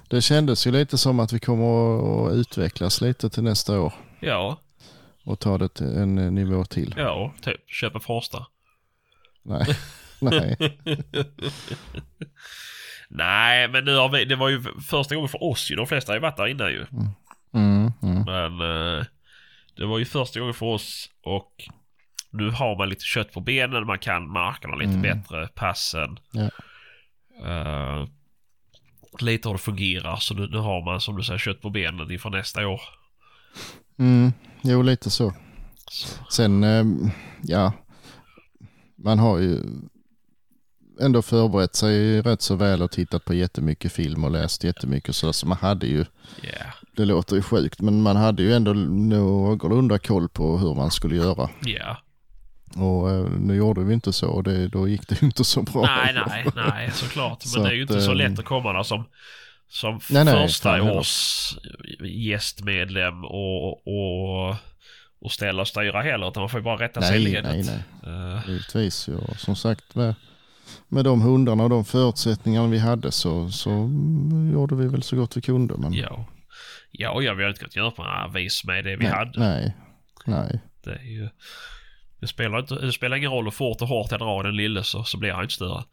Det 0.09 0.21
kändes 0.21 0.67
ju 0.67 0.71
lite 0.71 0.97
som 0.97 1.19
att 1.19 1.33
vi 1.33 1.39
kommer 1.39 2.27
att- 2.27 2.33
utvecklas 2.33 3.01
lite 3.01 3.29
till 3.29 3.43
nästa 3.43 3.79
år 3.79 3.93
Ja, 4.19 4.59
och 5.25 5.39
ta 5.39 5.57
det 5.57 5.69
till 5.69 5.97
en 5.97 6.15
nivå 6.15 6.65
till. 6.65 6.95
ja, 6.97 7.33
typ 7.41 7.69
köpa 7.69 7.99
Forsta. 7.99 8.45
Nej, 9.43 9.65
nej. 10.23 10.57
Nej, 13.09 13.67
men 13.67 13.85
nu 13.85 13.95
har 13.95 14.09
vi, 14.09 14.25
det 14.25 14.35
var 14.35 14.49
ju 14.49 14.63
första 14.89 15.15
gången 15.15 15.29
för 15.29 15.43
oss 15.43 15.71
ju. 15.71 15.75
De 15.75 15.87
flesta 15.87 16.11
har 16.11 16.15
ju 16.17 16.21
varit 16.21 16.37
där 16.37 16.47
innan 16.47 16.71
ju. 16.71 16.85
Mm, 17.53 17.91
mm, 18.03 18.23
Men 18.25 18.61
eh, 18.97 19.05
det 19.77 19.85
var 19.85 19.99
ju 19.99 20.05
första 20.05 20.39
gången 20.39 20.53
för 20.53 20.65
oss 20.65 21.09
och 21.23 21.51
nu 22.31 22.49
har 22.49 22.77
man 22.77 22.89
lite 22.89 23.05
kött 23.05 23.31
på 23.33 23.39
benen. 23.41 23.85
Man 23.87 23.99
kan 23.99 24.29
markerna 24.31 24.75
lite 24.75 24.89
Mm. 24.91 25.01
bättre, 25.01 25.47
passen. 25.55 26.19
Ja. 26.31 26.49
Eh, 27.45 28.07
lite 29.19 29.49
hur 29.49 29.53
det 29.53 29.59
fungerar. 29.61 30.15
Så 30.15 30.33
nu, 30.33 30.47
nu 30.47 30.57
har 30.57 30.85
man 30.85 31.01
som 31.01 31.15
du 31.17 31.23
säger 31.23 31.39
kött 31.39 31.61
på 31.61 31.69
benen 31.69 32.11
inför 32.11 32.29
nästa 32.29 32.67
år. 32.67 32.81
mm. 33.99 34.31
Jo, 34.61 34.81
lite 34.81 35.09
så. 35.09 35.33
Så, 35.91 36.23
Sen, 36.31 36.63
eh, 36.63 36.85
ja, 37.43 37.73
man 38.97 39.19
har 39.19 39.39
ju 39.39 39.59
ändå 41.01 41.21
förberett 41.21 41.75
sig 41.75 42.21
rätt 42.21 42.41
så 42.41 42.55
väl 42.55 42.81
och 42.81 42.91
tittat 42.91 43.25
på 43.25 43.33
jättemycket 43.33 43.91
film 43.91 44.23
och 44.23 44.31
läst 44.31 44.63
jättemycket 44.63 45.15
så, 45.15 45.33
så 45.33 45.47
man 45.47 45.57
hade 45.57 45.87
ju, 45.87 46.05
yeah. 46.43 46.73
det 46.91 47.05
låter 47.05 47.35
ju 47.35 47.41
sjukt, 47.41 47.81
men 47.81 48.01
man 48.01 48.15
hade 48.15 48.43
ju 48.43 48.53
ändå 48.53 48.73
någorlunda 48.73 49.99
koll 49.99 50.29
på 50.29 50.57
hur 50.57 50.75
man 50.75 50.91
skulle 50.91 51.15
göra. 51.15 51.49
Yeah. 51.67 51.97
Och 52.75 53.11
eh, 53.11 53.29
nu 53.39 53.55
gjorde 53.55 53.83
vi 53.83 53.93
inte 53.93 54.13
så 54.13 54.29
och 54.29 54.43
det, 54.43 54.67
då 54.67 54.87
gick 54.87 55.07
det 55.07 55.21
ju 55.21 55.27
inte 55.27 55.43
så 55.43 55.61
bra. 55.61 55.81
Nej, 55.81 56.23
nej, 56.27 56.45
nej, 56.55 56.91
såklart. 56.91 57.39
Men 57.43 57.49
Så 57.49 57.63
det 57.63 57.69
är 57.69 57.73
ju 57.73 57.81
inte 57.81 57.97
att, 57.97 58.03
så 58.03 58.11
ehm, 58.11 58.17
lätt 58.17 58.39
att 58.39 58.45
komma 58.45 58.73
där 58.73 58.83
som, 58.83 59.05
som 59.69 59.99
Nej, 60.09 60.25
nej, 60.25 60.47
första 60.47 60.83
års 60.83 61.55
gästmedlem 62.03 63.25
och, 63.25 63.87
och, 63.87 64.55
och 65.21 65.31
ställa 65.31 65.61
och 65.61 65.67
styra 65.67 66.01
heller. 66.01 66.27
Utan 66.27 66.41
man 66.41 66.49
får 66.49 66.59
ju 66.59 66.63
bara 66.63 66.77
rätta 66.85 67.01
sig 67.01 67.21
i 67.21 67.23
Nej, 67.23 67.33
ledet. 67.33 67.65
nej, 67.65 67.83
nej. 68.03 68.33
Eh, 68.35 68.49
Givetvis. 68.49 69.07
Ja. 69.07 69.35
Som 69.37 69.55
sagt 69.55 69.95
med, 69.95 70.15
med 70.93 71.05
de 71.05 71.21
hundarna 71.21 71.63
och 71.63 71.69
de 71.69 71.85
förutsättningarna 71.85 72.67
vi 72.67 72.79
hade 72.79 73.11
så, 73.11 73.49
så 73.49 73.69
gjorde 74.53 74.75
vi 74.75 74.87
väl 74.87 75.03
så 75.03 75.15
gott 75.15 75.37
vi 75.37 75.41
kunde. 75.41 75.77
Men 75.77 75.93
ja. 75.93 76.25
Ja, 76.91 77.21
ja, 77.21 77.33
vi 77.33 77.43
har 77.43 77.49
inte 77.49 77.59
kunnat 77.59 77.75
göra 77.75 77.91
på 77.91 78.03
några 78.03 78.27
vis 78.27 78.63
med 78.63 78.83
det 78.85 78.95
vi 78.95 79.03
nej, 79.03 79.13
hade. 79.13 79.39
nej, 79.39 79.73
nej. 80.25 80.59
Det 80.83 80.91
är 80.95 81.03
ju... 81.03 81.29
Det 82.19 82.27
spelar, 82.27 82.59
inte, 82.59 82.75
det 82.75 82.91
spelar 82.91 83.17
ingen 83.17 83.31
roll 83.31 83.43
hur 83.43 83.51
fort 83.51 83.81
och 83.81 83.87
hårt 83.87 84.11
jag 84.11 84.19
drar 84.19 84.43
den 84.43 84.55
lille 84.55 84.83
så, 84.83 85.03
så 85.03 85.17
blir 85.17 85.31
han 85.31 85.41
inte 85.43 85.53
större. 85.53 85.83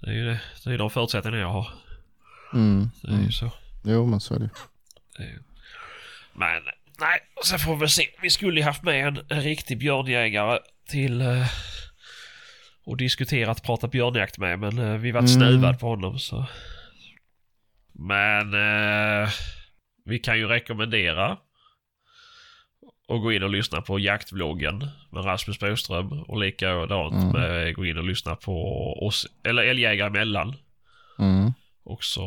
Det 0.00 0.10
är 0.10 0.14
ju 0.14 0.24
det, 0.24 0.40
det 0.64 0.70
är 0.74 0.78
de 0.78 0.90
förutsättningarna 0.90 1.42
jag 1.42 1.48
har. 1.52 1.68
Mm, 2.54 2.90
Det 3.02 3.08
är 3.08 3.12
ju 3.12 3.18
mm. 3.18 3.32
så. 3.32 3.50
Jo 3.84 4.06
men 4.06 4.20
så 4.20 4.34
är 4.34 4.38
det. 4.38 4.50
Det 5.16 5.22
är 5.22 5.26
ju- 5.28 5.42
Men 6.32 6.62
nej, 7.00 7.18
sen 7.44 7.58
får 7.58 7.74
vi 7.74 7.80
väl 7.80 7.88
se. 7.90 8.02
Vi 8.22 8.30
skulle 8.30 8.60
ju 8.60 8.66
haft 8.66 8.82
med 8.82 9.08
en, 9.08 9.18
en 9.28 9.40
riktig 9.40 9.78
björnjägare 9.78 10.58
till 10.88 11.20
eh, 11.20 11.46
och 12.84 12.96
diskuterat 12.96 13.62
prata 13.62 13.88
björnjakt 13.88 14.38
med 14.38 14.58
men 14.58 14.78
eh, 14.78 14.96
vi 14.96 15.12
vart 15.12 15.20
Mm. 15.24 15.28
snuvad 15.34 15.80
på 15.80 15.86
honom 15.88 16.18
så. 16.18 16.46
Men 17.92 18.54
eh, 18.54 19.28
vi 20.04 20.18
kan 20.18 20.38
ju 20.38 20.46
rekommendera 20.46 21.36
och 23.08 23.20
gå 23.22 23.32
in 23.32 23.42
och 23.42 23.50
lyssna 23.50 23.80
på 23.82 23.98
jaktvloggen 23.98 24.78
med 25.10 25.24
Rasmus 25.24 25.58
Boström 25.58 26.12
och 26.12 26.38
likadant 26.40 27.14
Mm. 27.14 27.28
med 27.32 27.74
gå 27.74 27.86
in 27.86 27.98
och 27.98 28.04
lyssna 28.04 28.36
på 28.36 28.62
oss, 29.06 29.26
eller 29.44 29.62
Älgjägare 29.62 30.06
emellan. 30.08 30.56
Mm, 31.18 31.52
Också 31.86 32.20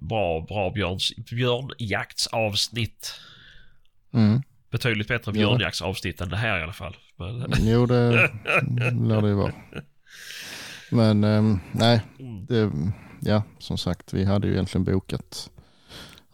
bra, 0.00 0.40
bra 0.48 0.70
björns, 0.70 1.12
björnjaktsavsnitt 1.30 3.20
mm, 4.14 4.42
Betydligt 4.74 5.08
bättre 5.08 5.30
Ja. 5.30 5.32
björnjaktsavsnitt 5.32 6.20
än 6.20 6.28
det 6.28 6.36
här 6.36 6.58
i 6.58 6.62
alla 6.62 6.72
fall. 6.72 6.96
Men, 7.16 7.46
Jo, 7.58 7.86
det 7.86 8.10
lär 9.08 9.22
det 9.22 9.28
ju 9.28 9.34
vara. 9.34 9.52
Men 10.90 11.24
ehm, 11.24 11.60
nej, 11.72 12.00
Mm. 12.18 12.46
det, 12.46 12.70
ja 13.30 13.42
som 13.58 13.78
sagt 13.78 14.12
vi 14.12 14.24
hade 14.24 14.46
ju 14.46 14.52
egentligen 14.52 14.84
bokat 14.84 15.50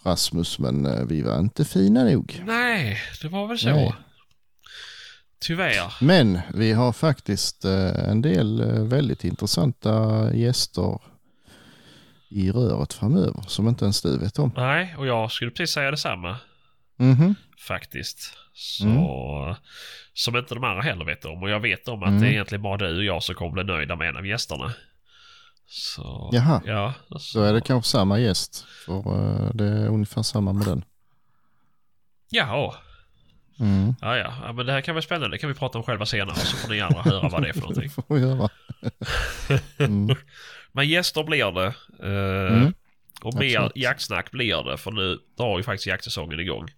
Rasmus 0.02 0.58
men 0.58 0.86
eh, 0.86 1.04
vi 1.06 1.22
var 1.22 1.38
inte 1.38 1.64
fina 1.64 2.04
nog. 2.04 2.42
nej, 2.46 2.98
det 3.22 3.28
var 3.28 3.46
väl 3.46 3.58
så. 3.58 3.68
Nej. 3.70 3.94
Tyvärr. 5.40 5.92
Men 6.00 6.38
vi 6.54 6.72
har 6.72 6.92
faktiskt 6.92 7.64
eh, 7.64 8.08
en 8.08 8.22
del 8.22 8.60
eh, 8.60 8.82
väldigt 8.84 9.24
intressanta 9.24 10.28
gäster 10.34 10.98
i 12.30 12.50
röret 12.50 12.92
framöver 12.92 13.42
som 13.46 13.68
inte 13.68 13.84
ens 13.84 14.02
du 14.02 14.18
vet 14.18 14.38
om. 14.38 14.52
Nej, 14.56 14.94
och 14.98 15.06
jag 15.06 15.30
skulle 15.32 15.50
precis 15.50 15.74
säga 15.74 15.90
detsamma. 15.90 16.36
Mhm. 17.00 17.34
Faktiskt. 17.68 18.36
Så, 18.52 18.84
Mm. 18.84 19.54
Som 20.14 20.36
inte 20.36 20.54
de 20.54 20.64
andra 20.64 20.82
heller 20.82 21.04
vet 21.04 21.24
om. 21.24 21.42
Och 21.42 21.50
jag 21.50 21.60
vet 21.60 21.88
om 21.88 22.02
att 22.02 22.08
Mm. 22.08 22.20
det 22.20 22.26
är 22.28 22.30
egentligen 22.30 22.62
bara 22.62 22.76
du 22.76 22.96
och 22.98 23.04
jag 23.04 23.22
som 23.22 23.34
kommer 23.34 23.52
bli 23.52 23.64
nöjda 23.64 23.96
med 23.96 24.08
en 24.08 24.16
av 24.16 24.26
gästerna. 24.26 24.72
Så, 25.66 26.30
Jaha. 26.32 26.62
Ja. 26.66 26.94
Då 27.34 27.42
är 27.42 27.52
det 27.52 27.60
kanske 27.60 27.90
samma 27.90 28.18
gäst 28.18 28.64
för 28.86 28.96
eh, 28.96 29.50
det 29.54 29.64
är 29.64 29.88
ungefär 29.88 30.22
samma 30.22 30.52
med 30.52 30.66
den. 30.66 30.84
Jaha. 32.30 32.74
Mm. 33.60 33.94
Ja, 34.00 34.16
ja. 34.16 34.34
ja, 34.44 34.52
men 34.52 34.66
det 34.66 34.72
här 34.72 34.80
kan 34.80 34.94
vara 34.94 35.02
spännande. 35.02 35.36
Det 35.36 35.38
kan 35.38 35.48
vi 35.48 35.54
prata 35.54 35.78
om 35.78 35.84
själva 35.84 36.06
senare 36.06 36.36
så 36.36 36.56
får 36.56 36.68
ni 36.68 36.80
andra 36.80 37.02
höra 37.02 37.28
vad 37.28 37.42
det 37.42 37.48
är 37.48 37.52
för 37.52 37.60
Det 37.60 37.66
någonting. 37.66 37.90
får 37.90 38.04
vi 38.08 38.20
göra. 38.20 38.48
Mm. 39.78 40.16
Men 40.72 40.88
gäster 40.88 41.24
blir 41.24 41.52
det. 41.52 41.66
eh, 42.06 42.56
Mm. 42.56 42.74
Och 43.22 43.34
mer 43.34 43.56
Absolut. 43.56 43.76
jaktsnack 43.76 44.30
blir 44.30 44.62
det. 44.70 44.76
För 44.76 44.90
nu 44.90 45.18
drar 45.38 45.58
ju 45.58 45.62
faktiskt 45.64 45.86
jaktsäsongen 45.86 46.40
igång. 46.40 46.68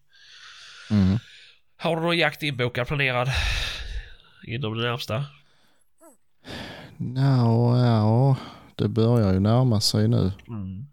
Mm. 0.93 1.19
Har 1.77 1.97
du 1.97 2.03
någon 2.03 2.19
jakt 2.19 2.43
inbokad 2.43 2.87
planerad? 2.87 3.29
Inom 4.47 4.79
det 4.79 4.83
närmsta? 4.83 5.25
Ja, 7.77 8.37
det 8.77 8.89
börjar 8.89 9.33
ju 9.33 9.41
närma 9.41 9.81
sig 9.81 10.09
nu. 10.09 10.33
Mm. 10.49 10.87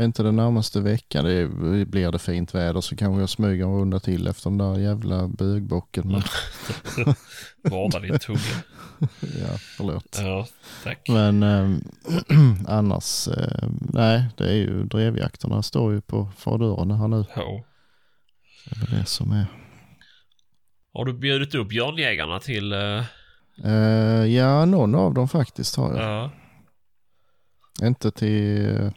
Inte 0.00 0.22
den 0.22 0.36
närmaste 0.36 0.80
veckan, 0.80 1.24
det 1.24 1.32
är, 1.32 1.84
blir 1.84 2.12
det 2.12 2.18
fint 2.18 2.54
väder 2.54 2.80
så 2.80 2.96
kanske 2.96 3.20
jag 3.20 3.28
smyger 3.28 3.64
en 3.64 3.78
runda 3.78 4.00
till 4.00 4.26
efter 4.26 4.50
den 4.50 4.58
där 4.58 4.78
jävla 4.78 5.28
bögbocken. 5.28 6.08
Men, 6.08 6.22
Vårda 7.70 8.00
din 8.00 8.18
tunga. 8.18 8.40
ja, 9.20 9.58
förlåt. 9.76 10.18
Ja, 10.22 10.46
tack. 10.84 11.08
Men 11.08 11.42
ehm, 11.42 11.84
annars, 12.68 13.28
eh, 13.28 13.68
nej, 13.80 14.24
det 14.36 14.44
är 14.44 14.54
ju 14.54 14.84
drevjakterna 14.84 15.62
står 15.62 15.92
ju 15.92 16.00
på 16.00 16.28
fördörren 16.36 16.90
här 16.90 17.08
nu. 17.08 17.24
Ja. 17.36 17.62
Det 18.70 18.76
är 18.76 18.80
väl 18.90 19.00
det 19.00 19.06
som 19.06 19.32
är. 19.32 19.46
Har 20.92 21.04
du 21.04 21.12
bjudit 21.12 21.54
upp 21.54 21.68
björnjägarna 21.68 22.40
till... 22.40 22.72
Eh, 22.72 23.02
ja, 24.26 24.64
någon 24.64 24.94
av 24.94 25.14
dem 25.14 25.28
faktiskt 25.28 25.76
har 25.76 25.96
jag. 25.96 26.02
ja. 26.02 26.30
Inte 27.86 28.10
till, 28.10 28.90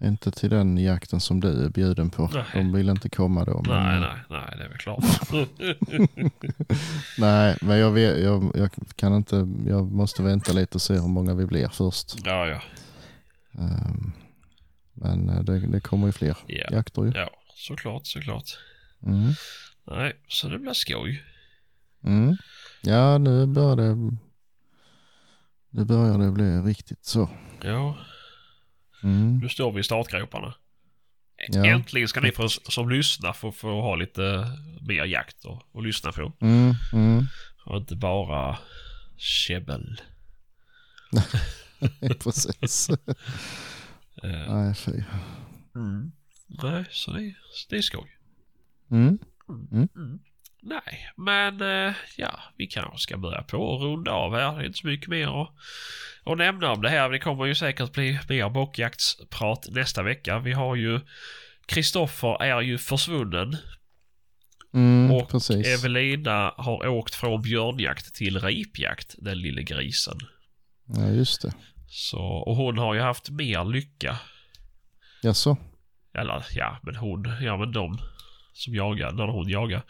inte 0.00 0.30
till 0.30 0.50
den 0.50 0.78
jakten 0.78 1.20
som 1.20 1.40
du 1.40 1.64
är 1.64 1.68
bjuden 1.68 2.10
på. 2.10 2.30
Nej. 2.34 2.44
De 2.54 2.72
vill 2.72 2.88
inte 2.88 3.08
komma 3.08 3.44
då. 3.44 3.62
Men, 3.66 3.82
Nej, 3.84 4.00
nej, 4.00 4.16
nej, 4.30 4.54
det 4.58 4.64
är 4.64 4.68
väl 4.68 4.78
klart. 4.78 5.04
Nej, 7.18 7.56
men 7.62 7.78
jag, 7.78 7.90
vet, 7.90 8.20
jag, 8.22 8.50
jag 8.54 8.70
kan 8.96 9.14
inte, 9.16 9.36
jag 9.66 9.92
måste 9.92 10.22
vänta 10.22 10.52
lite 10.52 10.74
och 10.74 10.82
se 10.82 10.94
hur 10.94 11.08
många 11.08 11.34
vi 11.34 11.46
blir 11.46 11.68
först. 11.68 12.14
ja, 12.24 12.46
ja. 12.46 12.60
Ehm, 13.62 14.12
men 14.94 15.28
eh, 15.28 15.40
det, 15.42 15.58
det 15.66 15.80
kommer 15.80 16.06
ju 16.06 16.12
fler 16.12 16.36
Ja. 16.46 16.66
jakter 16.70 17.04
ju. 17.04 17.12
Ja, 17.14 17.30
såklart, 17.58 18.06
såklart. 18.06 18.58
Mm. 19.06 19.32
Nej, 19.86 20.16
så 20.28 20.48
det 20.48 20.58
blir 20.58 20.72
skoj. 20.72 21.24
Mm. 22.04 22.36
Ja, 22.82 23.18
nu 23.18 23.46
börjar 23.46 23.76
det, 23.76 23.94
nu 25.70 25.84
börjar 25.84 26.18
det 26.18 26.30
bli 26.32 26.44
riktigt 26.44 27.04
så. 27.04 27.30
Ja, 27.62 27.98
Mm. 29.02 29.38
nu 29.38 29.48
står 29.48 29.72
vi 29.72 29.80
i 29.80 29.84
startgroparna. 29.84 30.54
Ja. 31.48 31.66
Äntligen 31.66 32.08
ska 32.08 32.20
ni 32.20 32.32
få, 32.32 32.48
som 32.48 32.90
lyssnar 32.90 33.32
få, 33.32 33.52
få 33.52 33.80
ha 33.82 33.94
lite 33.96 34.46
mer 34.80 35.04
jakt 35.04 35.44
och, 35.44 35.62
och 35.72 35.82
lyssna 35.82 36.12
på. 36.12 36.32
Mm. 36.40 36.74
Mm. 36.92 37.26
Och 37.66 37.76
inte 37.76 37.96
bara 37.96 38.58
käbbel. 39.16 40.00
Precis. 42.24 42.90
Eh, 44.22 44.54
Nej, 44.54 44.74
fy. 44.74 44.92
mm. 45.74 46.12
Nej, 46.48 46.84
så 46.90 47.10
det, 47.10 47.34
så 47.52 47.66
det 47.70 47.76
är 47.76 47.82
skoj. 47.82 48.16
Mm. 48.90 49.18
Nej, 50.62 51.10
men 51.16 51.60
eh, 51.60 51.94
ja, 52.16 52.40
vi 52.56 52.66
kanske 52.66 52.98
ska 52.98 53.16
börja 53.16 53.42
på 53.42 53.58
och 53.58 53.80
runda 53.82 54.10
av 54.10 54.34
här. 54.34 54.56
Det 54.56 54.62
är 54.62 54.66
inte 54.66 54.78
så 54.78 54.86
mycket 54.86 55.08
mer 55.08 55.42
att, 55.42 55.54
att 56.24 56.38
nämna 56.38 56.72
om 56.72 56.82
det 56.82 56.88
här. 56.88 57.10
Det 57.10 57.18
kommer 57.18 57.44
ju 57.44 57.54
säkert 57.54 57.92
bli 57.92 58.20
mer 58.28 58.48
bockjaktsprat 58.48 59.68
nästa 59.70 60.02
vecka. 60.02 60.38
Vi 60.38 60.52
har 60.52 60.76
ju 60.76 61.00
Kristoffer 61.66 62.42
är 62.42 62.60
ju 62.60 62.78
försvunnen 62.78 63.56
Mm, 64.74 65.10
och 65.10 65.28
precis. 65.28 65.66
Evelina 65.66 66.54
har 66.56 66.88
åkt 66.88 67.14
från 67.14 67.42
björnjakt 67.42 68.14
till 68.14 68.40
ripjakt, 68.40 69.14
den 69.18 69.38
lille 69.38 69.62
grisen. 69.62 70.18
Ja, 70.86 71.08
just 71.08 71.42
det. 71.42 71.52
Så, 71.88 72.20
och 72.20 72.56
hon 72.56 72.78
har 72.78 72.94
ju 72.94 73.00
haft 73.00 73.30
mer 73.30 73.64
lycka. 73.64 74.18
Jaså? 75.22 75.56
Eller 76.20 76.44
ja, 76.54 76.78
men 76.82 76.96
hon, 76.96 77.32
ja 77.40 77.56
men 77.56 77.72
de 77.72 77.98
som 78.52 78.74
jagar, 78.74 79.12
när 79.12 79.26
hon 79.26 79.48
jagar. 79.48 79.82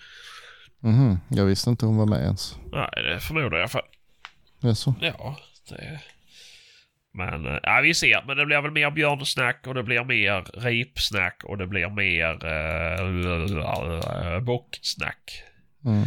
Mhm. 0.80 1.18
Jag 1.28 1.44
visste 1.44 1.70
inte 1.70 1.86
hon 1.86 1.96
var 1.96 2.06
med 2.06 2.20
ens. 2.20 2.56
Nej, 2.72 2.88
det 2.94 3.20
förmodar 3.20 3.46
jag 3.46 3.58
i 3.58 3.60
alla 3.60 3.68
fall. 3.68 3.82
Jaså? 4.60 4.94
Ja, 5.00 5.36
det... 5.68 6.00
Men 7.12 7.46
eh, 7.46 7.58
ja, 7.62 7.80
vi 7.82 7.94
ser. 7.94 8.24
Men 8.26 8.36
det 8.36 8.46
blir 8.46 8.60
väl 8.62 8.70
mer 8.70 8.90
björnsnack 8.90 9.66
och 9.66 9.74
det 9.74 9.82
blir 9.82 10.04
mer 10.04 10.60
ripsnack 10.60 11.44
och 11.44 11.58
det 11.58 11.66
blir 11.66 11.88
mer 11.88 12.44
uh, 14.36 14.44
bocksnack. 14.44 15.42
Mm. 15.84 16.04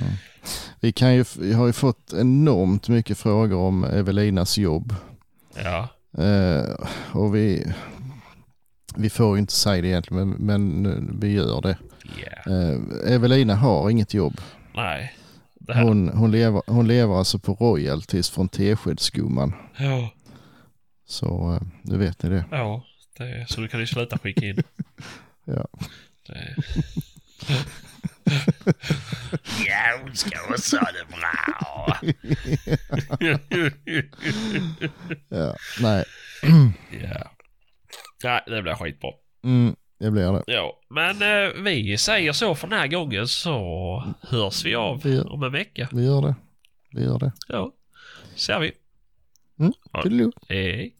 Vi, 0.79 0.91
kan 0.91 1.15
ju, 1.15 1.25
vi 1.39 1.53
har 1.53 1.67
ju 1.67 1.73
fått 1.73 2.13
enormt 2.13 2.89
mycket 2.89 3.17
frågor 3.17 3.57
om 3.57 3.83
Evelinas 3.83 4.57
jobb. 4.57 4.95
Ja, 5.63 5.89
Eh, 6.17 6.75
och 7.11 7.35
vi, 7.35 7.73
vi 8.97 9.09
får 9.09 9.35
ju 9.35 9.39
inte 9.39 9.53
säga 9.53 9.81
det 9.81 9.87
egentligen, 9.87 10.29
men, 10.29 10.39
men 10.83 11.19
vi 11.19 11.31
gör 11.31 11.61
det. 11.61 11.77
ja. 12.03 12.51
Eh, 12.51 13.13
Evelina 13.13 13.55
har 13.55 13.89
inget 13.89 14.13
jobb. 14.13 14.41
Nej. 14.75 15.13
Det 15.59 15.73
här. 15.73 15.83
Hon, 15.83 16.09
hon, 16.09 16.31
lever, 16.31 16.61
hon 16.67 16.87
lever 16.87 17.17
alltså 17.17 17.39
på 17.39 17.53
royalties 17.53 18.29
från 18.29 18.49
Teskedsgumman. 18.49 19.53
Ja, 19.77 20.09
Så 21.07 21.53
eh, 21.53 21.61
nu 21.81 21.97
vet 21.97 22.23
ni 22.23 22.29
det. 22.29 22.45
ja. 22.51 22.83
Det, 23.17 23.45
så 23.49 23.61
du 23.61 23.67
kan 23.67 23.79
ju 23.79 23.87
sluta 23.87 24.17
skicka 24.17 24.45
in. 24.45 24.63
Ja. 25.45 25.65
Ja, 29.67 29.99
hon 30.03 30.15
ska 30.15 30.29
också 30.49 30.77
ha 30.77 30.87
det 30.91 31.05
bra. 31.15 31.97
Ja, 35.29 35.55
nej, 35.81 36.03
ja. 37.03 37.31
Nej, 38.23 38.41
det 38.47 38.61
blir 38.61 38.73
skitbra. 38.73 39.09
mm, 39.43 39.75
det 39.99 40.11
blir 40.11 40.31
det. 40.31 40.43
Ja, 40.47 40.79
men 40.89 41.21
eh, 41.21 41.61
vi 41.63 41.97
säger 41.97 42.31
så 42.33 42.55
för 42.55 42.67
den 42.67 42.79
här 42.79 42.87
gången 42.87 43.27
så 43.27 44.03
hörs 44.21 44.65
vi 44.65 44.75
av 44.75 45.01
Vi 45.03 45.15
gör- 45.15 45.31
om 45.33 45.43
en 45.43 45.51
vecka. 45.51 45.89
Vi 45.91 46.05
gör 46.05 46.21
det. 46.21 46.35
Vi 46.91 47.03
gör 47.03 47.19
det. 47.19 47.31
Ja, 47.47 47.71
ser 48.35 48.59
vi. 48.59 48.71
Mm, 49.59 49.73
Ja. 49.93 50.03
Hej. 50.49 50.95